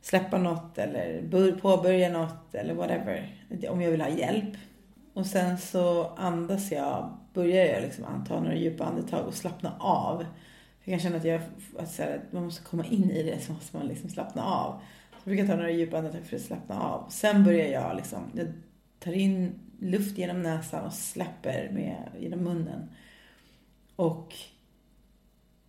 släppa 0.00 0.38
något 0.38 0.78
eller 0.78 1.52
påbörja 1.60 2.08
något 2.08 2.54
eller 2.54 2.74
whatever. 2.74 3.46
Om 3.68 3.82
jag 3.82 3.90
vill 3.90 4.00
ha 4.00 4.08
hjälp. 4.08 4.56
Och 5.12 5.26
sen 5.26 5.58
så 5.58 6.06
andas 6.16 6.72
jag 6.72 7.16
börjar 7.36 7.64
jag 7.64 7.82
liksom 7.82 8.04
anta 8.04 8.40
några 8.40 8.56
djupa 8.56 8.84
andetag 8.84 9.26
och 9.26 9.34
slappna 9.34 9.72
av. 9.78 10.26
Jag 10.84 10.92
kan 10.92 11.00
känna 11.00 11.16
att, 11.16 11.24
jag, 11.24 11.40
att, 11.78 11.90
så 11.90 12.02
här, 12.02 12.20
man 12.30 12.44
måste 12.44 12.64
komma 12.64 12.84
in 12.86 13.10
i 13.10 13.22
det 13.22 13.40
så 13.40 13.52
måste 13.52 13.76
man 13.76 13.86
liksom 13.86 14.10
slappna 14.10 14.44
av. 14.44 14.80
Så 15.10 15.16
jag 15.24 15.36
brukar 15.36 15.46
ta 15.46 15.56
några 15.56 15.70
djupa 15.70 15.98
andetag 15.98 16.26
för 16.26 16.36
att 16.36 16.42
slappna 16.42 16.82
av. 16.82 17.08
Sen 17.10 17.44
börjar 17.44 17.66
jag 17.66 17.96
liksom, 17.96 18.18
jag 18.34 18.46
tar 18.98 19.12
in 19.12 19.60
luft 19.80 20.18
genom 20.18 20.42
näsan 20.42 20.84
och 20.84 20.92
släpper 20.92 21.70
med, 21.72 22.10
genom 22.18 22.40
munnen. 22.40 22.88
Och 23.96 24.34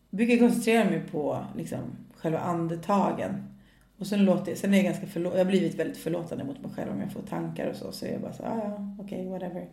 brukar 0.10 0.38
koncentrera 0.38 0.86
mig 0.86 1.02
på 1.12 1.46
liksom, 1.58 1.80
själva 2.16 2.40
andetagen. 2.40 3.44
Och 3.98 4.08
sen, 4.08 4.26
låter, 4.26 4.56
sen 4.56 4.74
är 4.74 4.78
jag 4.78 4.86
ganska 4.86 5.08
förlåtande, 5.08 5.40
jag 5.40 5.46
har 5.46 5.52
blivit 5.52 5.76
väldigt 5.76 5.98
förlåtande 5.98 6.44
mot 6.44 6.62
mig 6.62 6.72
själv 6.72 6.92
om 6.92 7.02
jag 7.02 7.12
får 7.12 7.22
tankar 7.22 7.70
och 7.70 7.76
så. 7.76 7.92
Så 7.92 8.06
är 8.06 8.12
jag 8.12 8.22
bara 8.22 8.34
så, 8.34 8.44
ah, 8.44 8.58
ja, 8.64 8.96
okej, 9.00 9.18
okay, 9.18 9.30
whatever 9.30 9.68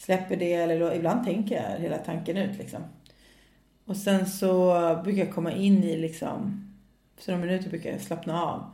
släpper 0.00 0.36
det 0.36 0.54
eller 0.54 0.94
ibland 0.94 1.24
tänker 1.24 1.54
jag 1.54 1.78
hela 1.78 1.98
tanken 1.98 2.36
ut 2.36 2.58
liksom. 2.58 2.82
Och 3.84 3.96
sen 3.96 4.26
så 4.26 4.72
brukar 5.04 5.24
jag 5.24 5.34
komma 5.34 5.52
in 5.52 5.84
i 5.84 5.96
liksom, 5.96 6.66
Efter 7.18 7.32
några 7.32 7.46
minuter 7.46 7.70
brukar 7.70 7.90
jag 7.90 8.00
slappna 8.00 8.42
av. 8.42 8.64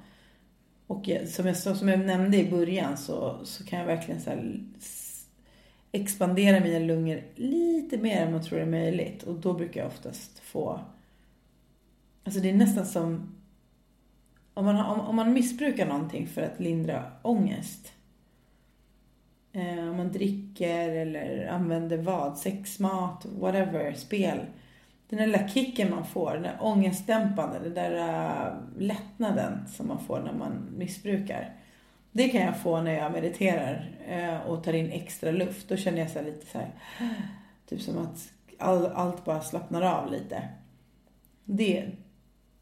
Och 0.87 1.09
jag, 1.09 1.29
som, 1.29 1.47
jag, 1.47 1.57
som 1.57 1.89
jag 1.89 2.01
nämnde 2.01 2.37
i 2.37 2.51
början 2.51 2.97
så, 2.97 3.41
så 3.45 3.65
kan 3.65 3.79
jag 3.79 3.87
verkligen 3.87 4.21
så 4.21 4.31
här, 4.31 4.61
expandera 5.93 6.61
mina 6.61 6.79
lungor 6.79 7.23
lite 7.35 7.99
mer 7.99 8.21
än 8.21 8.33
man 8.33 8.43
tror 8.43 8.61
är 8.61 8.67
möjligt. 8.67 9.23
Och 9.23 9.35
då 9.35 9.53
brukar 9.53 9.81
jag 9.81 9.87
oftast 9.87 10.39
få... 10.39 10.81
Alltså 12.25 12.41
det 12.41 12.51
är 12.51 12.55
nästan 12.55 12.87
som... 12.87 13.35
Om 14.55 14.65
man, 14.65 14.77
om, 14.77 15.01
om 15.01 15.17
man 15.17 15.33
missbrukar 15.33 15.87
någonting 15.87 16.27
för 16.27 16.43
att 16.43 16.61
lindra 16.61 17.13
ångest 17.23 17.93
Eh, 19.57 19.91
om 19.91 19.97
man 19.97 20.13
dricker 20.13 20.89
eller 20.89 21.49
använder 21.49 21.99
vad, 21.99 22.39
sex, 22.39 22.79
mat, 22.79 23.27
whatever, 23.39 23.93
spel. 23.93 24.39
Den 25.09 25.19
där 25.19 25.27
lilla 25.27 25.49
kicken 25.49 25.91
man 25.91 26.07
får, 26.07 26.33
den 26.33 26.43
där 26.43 26.57
ångestdämpande, 26.61 27.59
den 27.59 27.75
där 27.75 27.93
uh, 27.93 28.55
lättnaden 28.79 29.69
som 29.69 29.89
man 29.89 30.01
får 30.01 30.21
när 30.21 30.33
man 30.33 30.69
missbrukar. 30.77 31.55
Det 32.13 32.29
kan 32.29 32.41
jag 32.41 32.61
få 32.61 32.81
när 32.81 32.93
jag 32.93 33.13
mediterar 33.13 33.91
eh, 34.09 34.51
och 34.51 34.65
tar 34.65 34.73
in 34.73 34.91
extra 34.91 35.31
luft. 35.31 35.69
Då 35.69 35.77
känner 35.77 35.99
jag 35.99 36.11
så 36.11 36.23
lite 36.23 36.47
så 36.47 36.59
här, 36.59 36.71
typ 37.69 37.81
som 37.81 37.99
att 37.99 38.29
all, 38.59 38.87
allt 38.87 39.25
bara 39.25 39.41
slappnar 39.41 39.83
av 39.83 40.13
lite. 40.13 40.49
Det, 41.45 41.91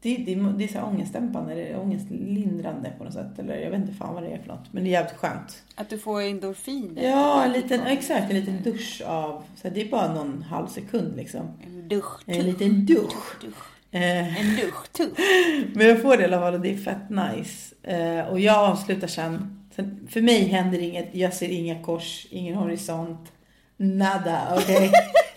det, 0.05 0.17
det, 0.17 0.53
det 0.57 0.63
är 0.63 0.67
så 0.67 0.81
ångestdämpande, 0.81 1.53
eller 1.53 1.79
ångestlindrande 1.79 2.93
på 2.97 3.03
något 3.03 3.13
sätt. 3.13 3.39
Eller 3.39 3.57
jag 3.57 3.71
vet 3.71 3.79
inte 3.79 3.93
fan 3.93 4.13
vad 4.13 4.23
det 4.23 4.29
är 4.29 4.37
för 4.37 4.47
något. 4.47 4.73
Men 4.73 4.83
det 4.83 4.89
är 4.89 4.91
jävligt 4.91 5.15
skönt. 5.15 5.63
Att 5.75 5.89
du 5.89 5.97
får 5.97 6.21
endorfiner? 6.21 7.03
Ja, 7.03 7.43
en 7.43 7.51
liten, 7.51 7.81
exakt. 7.81 8.29
En 8.29 8.39
liten 8.39 8.63
dusch 8.63 9.01
av, 9.05 9.43
så 9.55 9.69
det 9.69 9.81
är 9.81 9.89
bara 9.89 10.13
någon 10.13 10.43
halv 10.43 10.67
sekund 10.67 11.15
liksom. 11.15 11.41
En 11.63 11.87
dusch. 11.87 12.21
En 12.25 12.45
liten 12.45 12.85
dusch. 12.85 13.41
dusch. 13.41 13.55
Eh, 13.91 14.41
en 14.41 14.55
dusch, 14.55 14.91
tuff. 14.91 15.17
Men 15.73 15.87
jag 15.87 16.01
får 16.01 16.17
det 16.17 16.21
i 16.21 16.25
alla 16.25 16.39
fall 16.39 16.53
och 16.53 16.59
det 16.61 16.73
är 16.73 16.77
fett 16.77 17.09
nice. 17.09 17.75
Eh, 17.83 18.27
och 18.27 18.39
jag 18.39 18.69
avslutar 18.69 19.07
sen. 19.07 19.65
sen. 19.75 20.07
För 20.09 20.21
mig 20.21 20.47
händer 20.47 20.79
inget, 20.79 21.15
jag 21.15 21.33
ser 21.33 21.49
inga 21.49 21.83
kors, 21.83 22.27
ingen 22.29 22.55
horisont. 22.55 23.31
Nada, 23.77 24.57
okej? 24.57 24.75
Okay? 24.75 24.89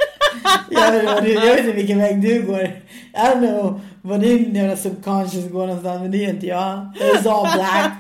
jag, 0.71 0.93
vet, 0.93 1.35
jag 1.35 1.41
vet 1.41 1.59
inte 1.59 1.73
vilken 1.73 1.99
väg 1.99 2.23
du 2.23 2.43
går. 2.43 2.63
I 2.63 2.71
don't 3.15 3.39
know 3.39 3.81
vad 4.03 4.21
din 4.21 4.55
jävla 4.55 4.77
subconscious 4.77 5.51
går 5.51 5.67
någonstans 5.67 6.03
men 6.03 6.11
det 6.11 6.25
är 6.25 6.31
inte 6.31 6.47
jag. 6.47 6.93
It's 7.01 7.31
all 7.31 7.57
black. 7.57 7.93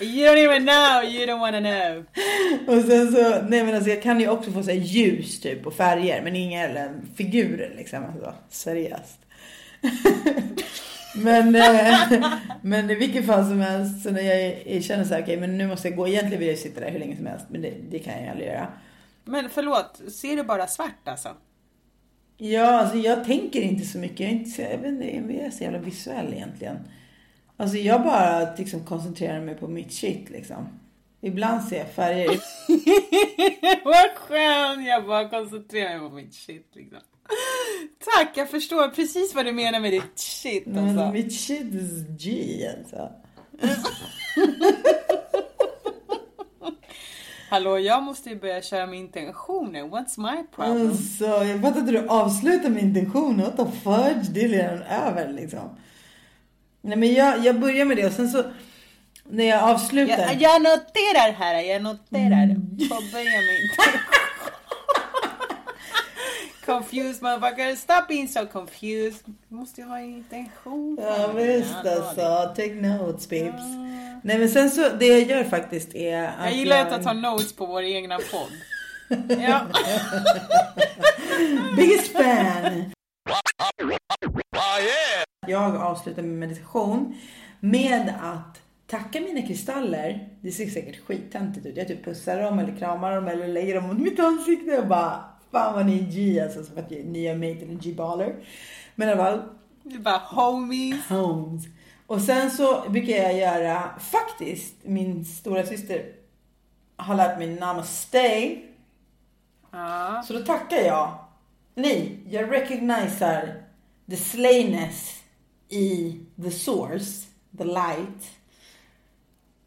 you 0.00 0.26
don't 0.26 0.38
even 0.38 0.62
know, 0.62 1.04
you 1.04 1.26
don't 1.26 1.40
wanna 1.40 1.60
know. 1.60 2.04
Och 2.76 2.84
sen 2.84 3.12
så, 3.12 3.42
nej 3.48 3.64
men 3.64 3.74
alltså 3.74 3.90
jag 3.90 4.02
kan 4.02 4.20
ju 4.20 4.28
också 4.28 4.50
få 4.52 4.62
så 4.62 4.70
ljus 4.70 5.40
typ 5.40 5.66
och 5.66 5.74
färger 5.74 6.22
men 6.22 6.36
inga 6.36 6.64
eller 6.64 6.92
figurer 7.16 7.74
liksom. 7.76 8.04
Alltså, 8.04 8.34
seriöst. 8.48 9.18
men, 11.14 11.54
eh, 11.54 11.98
men 12.62 12.90
i 12.90 12.94
vilket 12.94 13.26
fall 13.26 13.44
som 13.44 13.60
helst 13.60 14.02
så 14.02 14.10
när 14.10 14.22
jag 14.22 14.84
känner 14.84 15.04
så 15.04 15.14
här, 15.14 15.22
okej 15.22 15.36
okay, 15.36 15.36
men 15.36 15.58
nu 15.58 15.66
måste 15.66 15.88
jag 15.88 15.96
gå. 15.96 16.08
Egentligen 16.08 16.38
vill 16.38 16.48
jag 16.48 16.58
sitta 16.58 16.80
där 16.80 16.90
hur 16.90 16.98
länge 16.98 17.16
som 17.16 17.26
helst 17.26 17.46
men 17.48 17.62
det, 17.62 17.72
det 17.90 17.98
kan 17.98 18.22
jag 18.22 18.30
aldrig 18.30 18.48
göra. 18.48 18.68
Men 19.24 19.50
förlåt, 19.50 20.00
ser 20.12 20.36
du 20.36 20.42
bara 20.42 20.66
svart 20.66 21.08
alltså? 21.08 21.28
Ja, 22.42 22.80
alltså 22.80 22.96
jag 22.96 23.24
tänker 23.24 23.60
inte 23.60 23.84
så 23.84 23.98
mycket. 23.98 24.20
Jag 24.20 24.28
är, 24.28 24.32
inte 24.32 24.50
så, 24.50 24.62
jag 24.62 24.86
inte, 24.86 25.34
jag 25.34 25.52
så 25.52 25.64
jävla 25.64 25.78
visuell 25.78 26.32
egentligen. 26.32 26.76
Alltså 27.56 27.76
jag 27.76 28.02
bara 28.02 28.54
liksom 28.54 28.84
koncentrerar 28.84 29.40
mig 29.40 29.54
på 29.54 29.68
mitt 29.68 29.92
shit 29.92 30.30
liksom. 30.30 30.68
Ibland 31.20 31.64
ser 31.64 31.78
jag 31.78 31.92
färger. 31.92 32.26
Vad 33.84 34.10
skön! 34.16 34.84
Jag 34.84 35.06
bara 35.06 35.28
koncentrerar 35.28 35.98
mig 35.98 36.08
på 36.08 36.14
mitt 36.14 36.34
shit 36.34 36.70
liksom. 36.74 36.98
Tack, 38.04 38.32
jag 38.34 38.50
förstår 38.50 38.88
precis 38.88 39.34
vad 39.34 39.44
du 39.44 39.52
menar 39.52 39.80
med 39.80 39.92
ditt 39.92 40.18
shit 40.18 40.66
alltså. 40.66 40.80
Men 40.80 41.12
mitt 41.12 41.32
shit 41.32 41.74
is 41.74 42.06
G 42.08 42.66
alltså. 42.78 43.12
Hallå, 47.50 47.78
jag 47.78 48.02
måste 48.02 48.30
ju 48.30 48.40
börja 48.40 48.62
köra 48.62 48.86
med 48.86 48.98
intentioner. 48.98 49.82
What's 49.82 50.20
my 50.20 50.42
problem? 50.54 50.90
Alltså, 50.90 51.24
jag 51.24 51.62
fattar 51.62 51.80
inte 51.80 51.92
du 51.92 52.08
avslutar 52.08 52.68
med 52.70 52.82
intentioner. 52.82 53.44
What 53.44 53.56
the 53.56 53.64
fudge? 53.84 54.28
Det 54.30 54.44
är 54.44 54.48
redan 54.48 54.82
över 54.82 55.32
liksom. 55.32 55.78
Nej 56.80 56.96
men 56.96 57.14
jag, 57.14 57.38
jag 57.44 57.60
börjar 57.60 57.84
med 57.84 57.96
det 57.96 58.06
och 58.06 58.12
sen 58.12 58.28
så 58.28 58.44
när 59.28 59.44
jag 59.44 59.62
avslutar. 59.62 60.18
Jag, 60.18 60.42
jag 60.42 60.62
noterar 60.62 61.32
här, 61.32 61.54
jag 61.54 61.82
noterar. 61.82 62.46
Får 62.88 63.12
börja 63.12 63.40
med 63.40 63.60
intentioner. 63.62 64.19
Confused 66.74 67.22
motherfucker. 67.22 67.76
Stop 67.76 68.08
being 68.08 68.28
so 68.28 68.46
confused. 68.46 69.20
Du 69.48 69.54
måste 69.54 69.80
ju 69.80 69.86
ha 69.86 69.98
en 69.98 70.04
intention. 70.04 70.98
Ja 71.00 71.32
visst 71.32 71.74
alltså. 71.74 72.52
Take 72.56 72.74
notes 72.74 73.28
babes. 73.28 73.62
Nej 74.22 74.38
men 74.38 74.48
sen 74.48 74.70
så, 74.70 74.88
det 74.88 75.06
jag 75.06 75.22
gör 75.22 75.44
faktiskt 75.44 75.94
är 75.94 76.24
att 76.24 76.34
Jag 76.44 76.52
gillar 76.54 76.86
att 76.86 77.02
ta 77.02 77.12
notes 77.12 77.52
på 77.52 77.66
vår 77.66 77.82
egna 77.82 78.18
podd. 78.18 78.50
ja. 79.40 79.60
Biggest 81.76 82.12
fan. 82.12 82.92
Jag 85.46 85.76
avslutar 85.76 86.22
min 86.22 86.38
meditation 86.38 87.14
med 87.60 88.14
att 88.22 88.60
tacka 88.86 89.20
mina 89.20 89.46
kristaller. 89.46 90.28
Det 90.40 90.52
ser 90.52 90.66
säkert 90.66 91.04
skittöntigt 91.04 91.66
ut. 91.66 91.76
Jag 91.76 91.88
typ 91.88 92.04
pussar 92.04 92.42
dem 92.42 92.58
eller 92.58 92.76
kramar 92.76 93.14
dem 93.14 93.28
eller 93.28 93.48
lägger 93.48 93.74
dem 93.74 93.84
mot 93.84 93.98
mitt 93.98 94.20
ansikte 94.20 94.78
och 94.78 94.86
bara 94.86 95.24
Fan 95.50 95.74
vad 95.74 95.86
ni 95.86 95.98
är 95.98 96.12
G 96.12 96.40
alltså, 96.40 96.64
som 96.64 96.78
att 96.78 96.90
ni 96.90 97.22
gör 97.22 97.34
mig 97.34 97.58
till 97.58 97.70
en 97.70 97.78
G-baller. 97.78 98.34
Men 98.94 99.08
i 99.08 99.12
alla 99.12 99.24
fall. 99.24 99.42
Du 99.82 99.98
bara 99.98 100.18
homies. 100.18 101.06
Homes. 101.08 101.64
Och 102.06 102.20
sen 102.20 102.50
så 102.50 102.84
brukar 102.88 103.12
jag 103.12 103.36
göra, 103.36 103.90
faktiskt, 103.98 104.74
min 104.82 105.24
stora 105.24 105.66
syster 105.66 106.12
har 106.96 107.14
lärt 107.14 107.38
mig 107.38 107.60
namaste. 107.60 108.58
Ja. 109.70 110.22
Så 110.26 110.32
då 110.32 110.40
tackar 110.40 110.76
jag. 110.76 111.18
Nej, 111.74 112.18
jag 112.28 112.52
recogniserar 112.52 113.62
the 114.10 114.16
slayness 114.16 115.22
i 115.68 116.20
the 116.42 116.50
source, 116.50 117.26
the 117.58 117.64
light. 117.64 118.30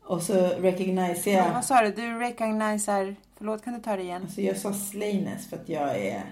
Och 0.04 0.22
så 0.22 0.48
recogniserar 0.48 1.46
jag... 1.46 1.54
Vad 1.54 1.66
sa 1.66 1.82
du? 1.82 1.92
Du 1.92 2.20
recogniserar... 2.20 3.16
Förlåt, 3.38 3.64
kan 3.64 3.74
du 3.74 3.80
ta 3.80 3.96
det 3.96 4.04
igen? 4.04 4.22
Alltså 4.22 4.42
jag 4.42 4.58
sa 4.58 4.74
slayness 4.74 5.50
för 5.50 5.58
att 5.58 5.70
jag 5.70 5.98
är, 5.98 6.24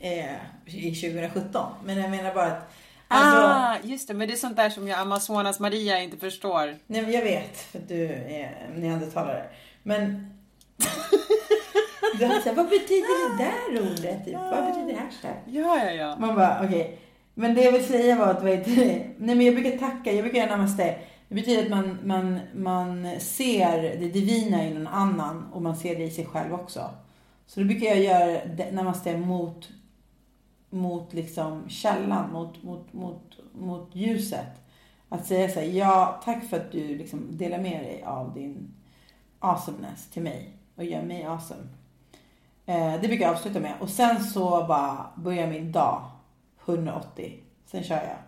är 0.00 0.38
i 0.66 0.94
2017. 0.94 1.72
Men 1.84 1.98
jag 1.98 2.10
menar 2.10 2.34
bara 2.34 2.46
att... 2.46 2.72
Alltså, 3.08 3.40
ah, 3.40 3.76
just 3.82 4.08
det. 4.08 4.14
Men 4.14 4.28
det 4.28 4.34
är 4.34 4.36
sånt 4.36 4.56
där 4.56 4.70
som 4.70 4.88
jag, 4.88 4.98
Amazonas 4.98 5.60
Maria 5.60 6.02
inte 6.02 6.16
förstår. 6.16 6.76
Nej, 6.86 7.02
men 7.02 7.12
jag 7.12 7.22
vet. 7.22 7.58
För 7.58 7.78
att 7.78 7.88
du 7.88 8.04
är 8.12 8.70
neandertalare. 8.76 9.44
Men... 9.82 10.34
du 12.18 12.26
har 12.26 12.40
sagt, 12.40 12.56
vad 12.56 12.68
betyder 12.68 13.36
det 13.36 13.44
där 13.44 13.90
ordet? 13.90 14.24
Typ? 14.24 14.34
Vad 14.34 14.66
betyder 14.66 15.00
hashtag? 15.00 15.36
Ja, 15.46 15.84
ja, 15.84 15.90
ja. 15.90 16.16
Man 16.18 16.34
bara, 16.34 16.60
okej. 16.64 16.80
Okay. 16.80 16.96
Men 17.34 17.54
det 17.54 17.62
jag 17.62 17.72
vill 17.72 17.86
säga 17.86 18.16
var 18.16 18.26
att, 18.26 18.42
vad 18.42 18.50
heter 18.50 18.76
det? 18.76 19.06
Nej 19.18 19.34
men 19.34 19.46
jag 19.46 19.54
brukar 19.54 19.78
tacka, 19.78 20.12
jag 20.12 20.22
brukar 20.22 20.38
göra 20.38 20.50
namaste. 20.50 20.98
Det 21.28 21.34
betyder 21.34 21.62
att 21.62 21.70
man, 21.70 21.98
man, 22.04 22.40
man 22.54 23.20
ser 23.20 23.82
det 23.82 24.08
divina 24.08 24.64
i 24.64 24.74
någon 24.74 24.86
annan 24.86 25.52
och 25.52 25.62
man 25.62 25.76
ser 25.76 25.96
det 25.96 26.04
i 26.04 26.10
sig 26.10 26.26
själv 26.26 26.54
också. 26.54 26.90
Så 27.46 27.60
det 27.60 27.66
brukar 27.66 27.86
jag 27.86 28.00
göra 28.00 28.44
det, 28.44 28.72
namaste 28.72 29.16
mot, 29.16 29.68
mot 30.70 31.12
liksom 31.12 31.68
källan, 31.68 32.32
mot, 32.32 32.62
mot, 32.62 32.92
mot, 32.92 33.38
mot 33.52 33.90
ljuset. 33.92 34.46
Att 35.08 35.26
säga 35.26 35.48
så 35.48 35.60
här, 35.60 35.66
ja 35.66 36.20
tack 36.24 36.44
för 36.44 36.56
att 36.56 36.72
du 36.72 36.96
liksom 36.96 37.36
delar 37.36 37.58
med 37.58 37.82
dig 37.82 38.02
av 38.02 38.34
din 38.34 38.74
awesomeness 39.38 40.10
till 40.10 40.22
mig 40.22 40.56
och 40.76 40.84
gör 40.84 41.02
mig 41.02 41.24
awesome. 41.24 41.68
Eh, 42.66 43.00
det 43.00 43.08
brukar 43.08 43.24
jag 43.24 43.34
avsluta 43.34 43.60
med. 43.60 43.74
Och 43.80 43.88
sen 43.88 44.24
så 44.24 44.50
bara 44.50 45.06
börjar 45.16 45.46
min 45.46 45.72
dag 45.72 46.10
180. 46.64 47.38
Sen 47.66 47.84
kör 47.84 47.96
jag. 47.96 48.27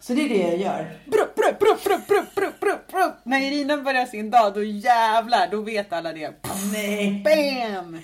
Så 0.00 0.12
det 0.12 0.24
är 0.24 0.28
det 0.28 0.50
jag 0.50 0.56
gör. 0.56 0.98
Brup, 1.04 1.34
brup, 1.34 1.58
brup, 1.58 1.84
brup, 1.84 2.06
brup, 2.06 2.34
brup, 2.34 2.60
brup, 2.60 2.88
brup. 2.88 3.14
När 3.24 3.40
Irina 3.40 3.76
börjar 3.76 4.06
sin 4.06 4.30
dag, 4.30 4.54
då 4.54 4.62
jävlar, 4.62 5.48
då 5.50 5.60
vet 5.60 5.92
alla 5.92 6.12
det. 6.12 6.34
Nej. 6.72 7.22
Bam! 7.24 7.98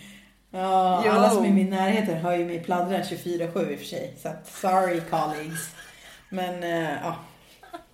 Ja, 0.51 1.11
alla 1.11 1.31
som 1.31 1.45
är 1.45 1.49
i 1.49 1.53
min 1.53 1.71
närhet 1.71 2.23
hör 2.23 2.37
ju 2.37 2.45
mig 2.45 2.63
pladdra 2.63 2.99
24-7 2.99 3.73
i 3.73 3.75
och 3.75 3.79
för 3.79 3.87
sig. 3.87 4.17
Så 4.23 4.29
att, 4.29 4.47
sorry 4.47 5.01
colleagues. 5.01 5.71
Men 6.29 6.63
uh, 6.63 6.93
ja, 7.03 7.17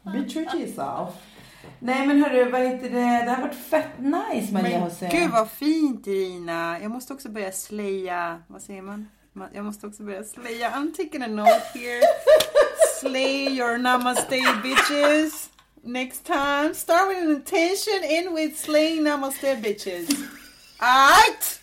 be 0.02 0.24
true 0.24 0.44
to 0.44 0.56
yourself. 0.56 1.14
Nej 1.78 2.06
men 2.06 2.22
hörru, 2.22 2.50
vad 2.50 2.60
heter 2.60 2.90
det? 2.90 3.24
Det 3.24 3.30
har 3.30 3.42
varit 3.42 3.54
fett 3.54 3.98
nice 3.98 4.52
Maria 4.52 4.84
José. 4.84 5.08
Gud 5.12 5.30
vad 5.30 5.50
fint 5.50 6.06
Irina. 6.06 6.78
Jag 6.82 6.90
måste 6.90 7.12
också 7.12 7.28
börja 7.28 7.52
slaya, 7.52 8.42
vad 8.46 8.62
säger 8.62 8.82
man? 8.82 9.08
Jag 9.52 9.64
måste 9.64 9.86
också 9.86 10.02
börja 10.02 10.24
slaya. 10.24 10.70
I'm 10.70 10.96
taking 10.96 11.22
a 11.22 11.26
note 11.26 11.62
here. 11.74 12.00
Slay 13.00 13.48
your 13.48 13.78
namaste 13.78 14.40
bitches. 14.62 15.48
Next 15.84 16.24
time, 16.26 16.74
start 16.74 17.08
with 17.08 17.22
an 17.22 17.30
intention, 17.30 18.00
end 18.04 18.34
with 18.34 18.56
slaying 18.56 19.02
namaste 19.04 19.56
bitches. 19.62 20.08
Alright! 20.80 21.60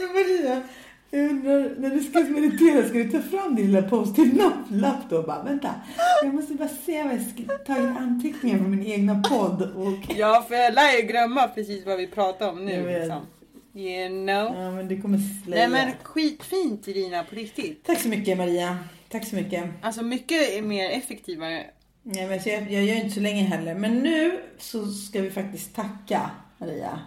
Maria, 0.00 0.62
jag 1.10 1.30
undrar, 1.30 1.74
när 1.78 1.90
du 1.90 2.00
ska 2.02 2.20
meditera, 2.20 2.88
ska 2.88 2.98
du 2.98 3.10
ta 3.10 3.22
fram 3.22 3.56
din 3.56 3.66
lilla 3.66 3.82
post-it-lapp 3.88 5.10
då 5.10 5.16
och 5.16 5.24
bara, 5.24 5.42
vänta, 5.42 5.74
jag 6.22 6.34
måste 6.34 6.54
bara 6.54 6.68
se 6.68 7.02
vad 7.02 7.12
jag 7.12 7.22
ska 7.22 7.58
ta 7.58 7.76
in 7.76 7.96
anteckningar 7.96 8.58
från 8.58 8.70
min 8.70 8.86
egna 8.86 9.22
podd 9.28 9.62
och... 9.62 10.16
Ja, 10.16 10.44
för 10.48 10.54
jag 10.54 10.74
lär 10.74 10.96
ju 10.96 11.02
glömma 11.02 11.48
precis 11.48 11.86
vad 11.86 11.98
vi 11.98 12.06
pratar 12.06 12.48
om 12.48 12.64
nu. 12.64 12.98
Liksom. 12.98 13.26
You 13.74 14.08
know. 14.08 14.62
Ja, 14.62 14.70
men 14.70 14.88
det 14.88 15.00
kommer 15.00 15.18
slaya. 15.44 15.68
Nej, 15.68 15.84
men 15.84 15.94
skitfint 16.02 16.88
Irina, 16.88 17.24
på 17.24 17.34
riktigt. 17.34 17.84
Tack 17.84 18.00
så 18.00 18.08
mycket 18.08 18.38
Maria. 18.38 18.78
Tack 19.12 19.26
så 19.26 19.36
mycket. 19.36 19.70
Alltså 19.82 20.02
mycket 20.02 20.50
är 20.50 20.62
mer 20.62 20.90
effektivare. 20.90 21.66
Nej, 22.02 22.26
men 22.26 22.40
jag, 22.44 22.72
jag 22.72 22.84
gör 22.84 22.94
inte 22.94 23.10
så 23.10 23.20
länge 23.20 23.42
heller. 23.42 23.74
Men 23.74 23.98
nu 23.98 24.42
så 24.58 24.86
ska 24.86 25.20
vi 25.20 25.30
faktiskt 25.30 25.74
tacka 25.74 26.30
Maria 26.58 27.00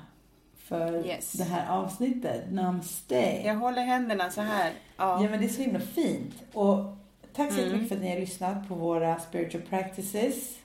för 0.58 1.06
yes. 1.06 1.32
det 1.32 1.44
här 1.44 1.70
avsnittet. 1.70 2.52
Namaste. 2.52 3.42
Jag 3.46 3.56
håller 3.56 3.82
händerna 3.82 4.30
så 4.30 4.42
här. 4.42 4.72
Ja. 4.98 5.24
ja, 5.24 5.30
men 5.30 5.40
det 5.40 5.46
är 5.46 5.50
så 5.50 5.62
himla 5.62 5.80
fint. 5.80 6.34
Och 6.54 6.78
tack 7.34 7.54
så 7.54 7.60
mm. 7.60 7.74
mycket 7.74 7.88
för 7.88 7.96
att 7.96 8.02
ni 8.02 8.10
har 8.10 8.20
lyssnat 8.20 8.68
på 8.68 8.76
våra 8.76 9.20
spiritual 9.20 9.64
practices. 9.64 10.58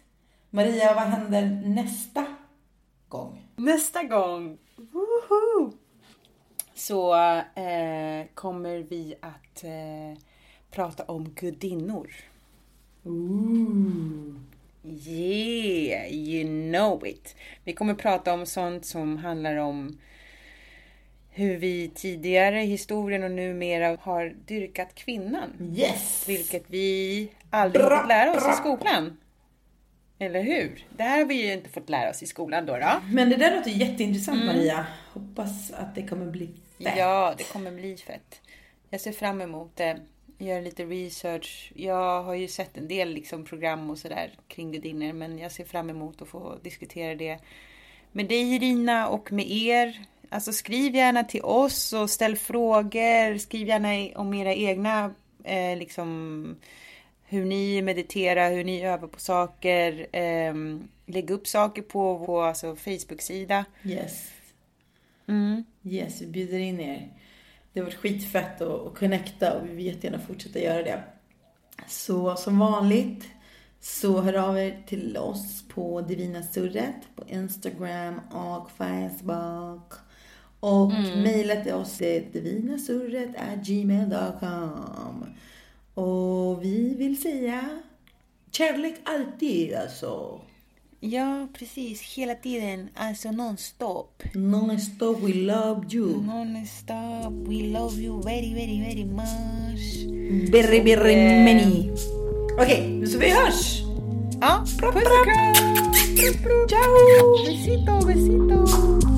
Maria, 0.51 0.95
vad 0.95 1.05
händer 1.05 1.63
nästa 1.65 2.27
gång? 3.09 3.47
Nästa 3.57 4.03
gång? 4.03 4.59
Woho! 4.77 5.73
Så 6.75 7.15
eh, 7.15 8.27
kommer 8.35 8.79
vi 8.79 9.15
att 9.21 9.65
eh, 9.65 10.23
prata 10.71 11.05
om 11.05 11.35
gudinnor. 11.35 12.11
Ooh. 13.05 14.35
Yeah, 14.83 16.13
you 16.13 16.71
know 16.71 17.07
it. 17.07 17.37
Vi 17.65 17.73
kommer 17.73 17.95
prata 17.95 18.33
om 18.33 18.47
sånt 18.47 18.87
som 18.87 19.17
handlar 19.17 19.57
om 19.57 19.99
hur 21.31 21.57
vi 21.57 21.91
tidigare 21.95 22.63
i 22.63 22.67
historien 22.67 23.23
och 23.23 23.31
numera 23.31 23.99
har 24.01 24.35
dyrkat 24.47 24.95
kvinnan. 24.95 25.73
Yes! 25.77 26.29
Vilket 26.29 26.65
vi 26.67 27.29
aldrig 27.51 27.85
bra, 27.85 27.99
fått 27.99 28.09
lära 28.09 28.31
oss 28.31 28.43
bra. 28.43 28.53
i 28.53 28.57
skolan. 28.57 29.17
Eller 30.19 30.43
hur? 30.43 30.85
Det 30.97 31.03
här 31.03 31.19
har 31.19 31.25
vi 31.25 31.47
ju 31.47 31.53
inte 31.53 31.71
fått 31.71 31.89
lära 31.89 32.11
oss 32.11 32.23
i 32.23 32.27
skolan 32.27 32.67
då. 32.67 32.77
då. 32.77 33.01
Men 33.11 33.31
det 33.31 33.37
där 33.37 33.57
låter 33.57 33.71
jätteintressant 33.71 34.43
mm. 34.43 34.57
Maria. 34.57 34.87
Hoppas 35.13 35.71
att 35.71 35.95
det 35.95 36.03
kommer 36.03 36.27
bli 36.27 36.51
fett. 36.79 36.95
Ja, 36.97 37.35
det 37.39 37.53
kommer 37.53 37.71
bli 37.71 37.97
fett. 37.97 38.41
Jag 38.91 39.01
ser 39.01 39.13
fram 39.13 39.41
emot 39.41 39.77
det 39.77 40.01
göra 40.41 40.61
lite 40.61 40.85
research. 40.85 41.73
Jag 41.75 42.23
har 42.23 42.35
ju 42.35 42.49
sett 42.49 42.77
en 42.77 42.89
del 42.89 43.09
liksom 43.09 43.45
program 43.45 43.91
och 43.91 43.99
sådär 43.99 44.31
kring 44.49 44.73
gudinnor 44.73 45.13
men 45.13 45.39
jag 45.39 45.53
ser 45.53 45.65
fram 45.65 45.91
emot 45.91 46.23
att 46.23 46.29
få 46.29 46.59
diskutera 46.63 47.15
det 47.15 47.39
med 48.13 48.29
dig 48.29 48.55
Irina 48.55 49.09
och 49.09 49.33
med 49.33 49.51
er. 49.51 50.01
Alltså 50.29 50.53
skriv 50.53 50.95
gärna 50.95 51.25
till 51.25 51.43
oss 51.43 51.93
och 51.93 52.11
ställ 52.11 52.37
frågor. 52.37 53.39
Skriv 53.39 53.69
gärna 53.69 54.19
om 54.21 54.35
era 54.35 54.55
egna 54.55 55.15
eh, 55.45 55.79
liksom 55.79 56.57
hur 57.25 57.45
ni 57.45 57.83
mediterar, 57.83 58.51
hur 58.51 58.65
ni 58.65 58.85
övar 58.85 59.09
på 59.09 59.21
saker. 59.21 60.07
Eh, 60.17 60.55
lägg 61.07 61.31
upp 61.31 61.47
saker 61.47 61.83
på 61.83 62.15
vår 62.15 62.45
alltså, 62.45 62.77
Facebook-sida. 62.77 63.65
Yes. 63.85 64.31
Mm. 65.27 65.65
Yes, 65.85 66.21
vi 66.21 66.27
bjuder 66.27 66.59
in 66.59 66.81
er. 66.81 67.09
Det 67.73 67.81
har 67.81 67.85
varit 67.85 67.99
skitfett 67.99 68.61
att, 68.61 68.87
att 68.87 68.99
connecta 68.99 69.59
och 69.59 69.67
vi 69.67 69.75
vill 69.75 69.87
jättegärna 69.87 70.19
fortsätta 70.19 70.59
göra 70.59 70.83
det. 70.83 71.03
Så 71.87 72.37
som 72.37 72.59
vanligt, 72.59 73.25
Så 73.81 74.21
hör 74.21 74.35
av 74.35 74.59
er 74.59 74.83
till 74.87 75.17
oss 75.17 75.65
på 75.69 76.01
Divina 76.01 76.43
Surret 76.43 77.09
på 77.17 77.25
Instagram 77.29 78.21
och 78.31 78.71
Facebook. 78.71 79.93
Och 80.61 80.93
mm. 80.93 81.23
mejla 81.23 81.57
till 81.57 81.75
oss 81.75 82.01
är 82.01 82.21
divinasurret.gmail.com. 82.33 85.27
Och 85.95 86.65
vi 86.65 86.95
vill 86.95 87.23
säga 87.23 87.83
kärlek 88.51 88.95
alltid 89.05 89.75
alltså. 89.75 90.41
Ja, 91.03 91.49
precis. 91.59 92.17
Hela 92.17 92.35
tiden. 92.35 92.89
Alltså 92.95 93.31
non-stop. 93.31 94.23
Non-stop, 94.35 95.17
we 95.23 95.35
love 95.35 95.87
you. 95.89 96.23
Non-stop, 96.23 97.33
we 97.49 97.63
love 97.63 98.03
you 98.03 98.23
very, 98.23 98.55
very, 98.55 98.81
very 98.81 99.05
much. 99.05 100.07
Very, 100.51 100.81
very 100.81 101.17
many. 101.17 101.91
Okej, 102.53 102.97
okay, 102.97 103.07
så 103.07 103.19
vi 103.19 103.31
hörs! 103.31 103.83
Ja, 104.41 104.65
puss 104.65 104.83
och 104.83 104.93
kram! 104.93 105.55
Ciao! 106.69 107.47
Besito, 107.47 108.07
besito! 108.07 109.10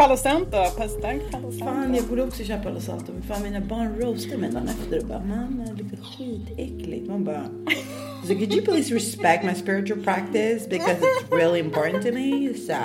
Palo 0.00 0.16
Santo. 0.16 0.64
Stark 0.88 1.30
Palo 1.30 1.52
Santo. 1.52 1.64
Fan, 1.64 1.94
jag 1.94 2.04
borde 2.04 2.22
också 2.22 2.44
köpa 2.44 2.62
Palo 2.62 2.80
Santo. 2.80 3.12
Men 3.12 3.22
fan, 3.22 3.42
mina 3.42 3.60
barn 3.60 4.00
roastar 4.00 4.36
mig 4.36 4.50
dagen 4.50 4.68
efter 4.68 4.98
och 4.98 5.06
bara, 5.06 5.18
mamma, 5.18 5.64
det 5.64 5.82
luktar 5.82 5.96
skitäckligt. 5.96 7.08
Man 7.08 7.24
bara, 7.24 7.44
so 8.22 8.34
could 8.34 8.52
you 8.52 8.64
please 8.64 8.94
respect 8.94 9.44
my 9.44 9.54
spiritual 9.54 10.04
practice 10.04 10.68
because 10.68 10.96
it's 11.00 11.36
really 11.36 11.60
important 11.60 12.06
to 12.06 12.12
me. 12.12 12.54
So. 12.54 12.72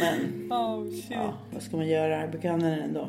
Men, 0.00 0.52
oh, 0.52 0.90
shit. 0.90 1.10
ja, 1.10 1.34
vad 1.50 1.62
ska 1.62 1.76
man 1.76 1.88
göra? 1.88 2.20
Jag 2.20 2.46
använda 2.46 2.76
den 2.76 2.84
ändå. 2.84 3.08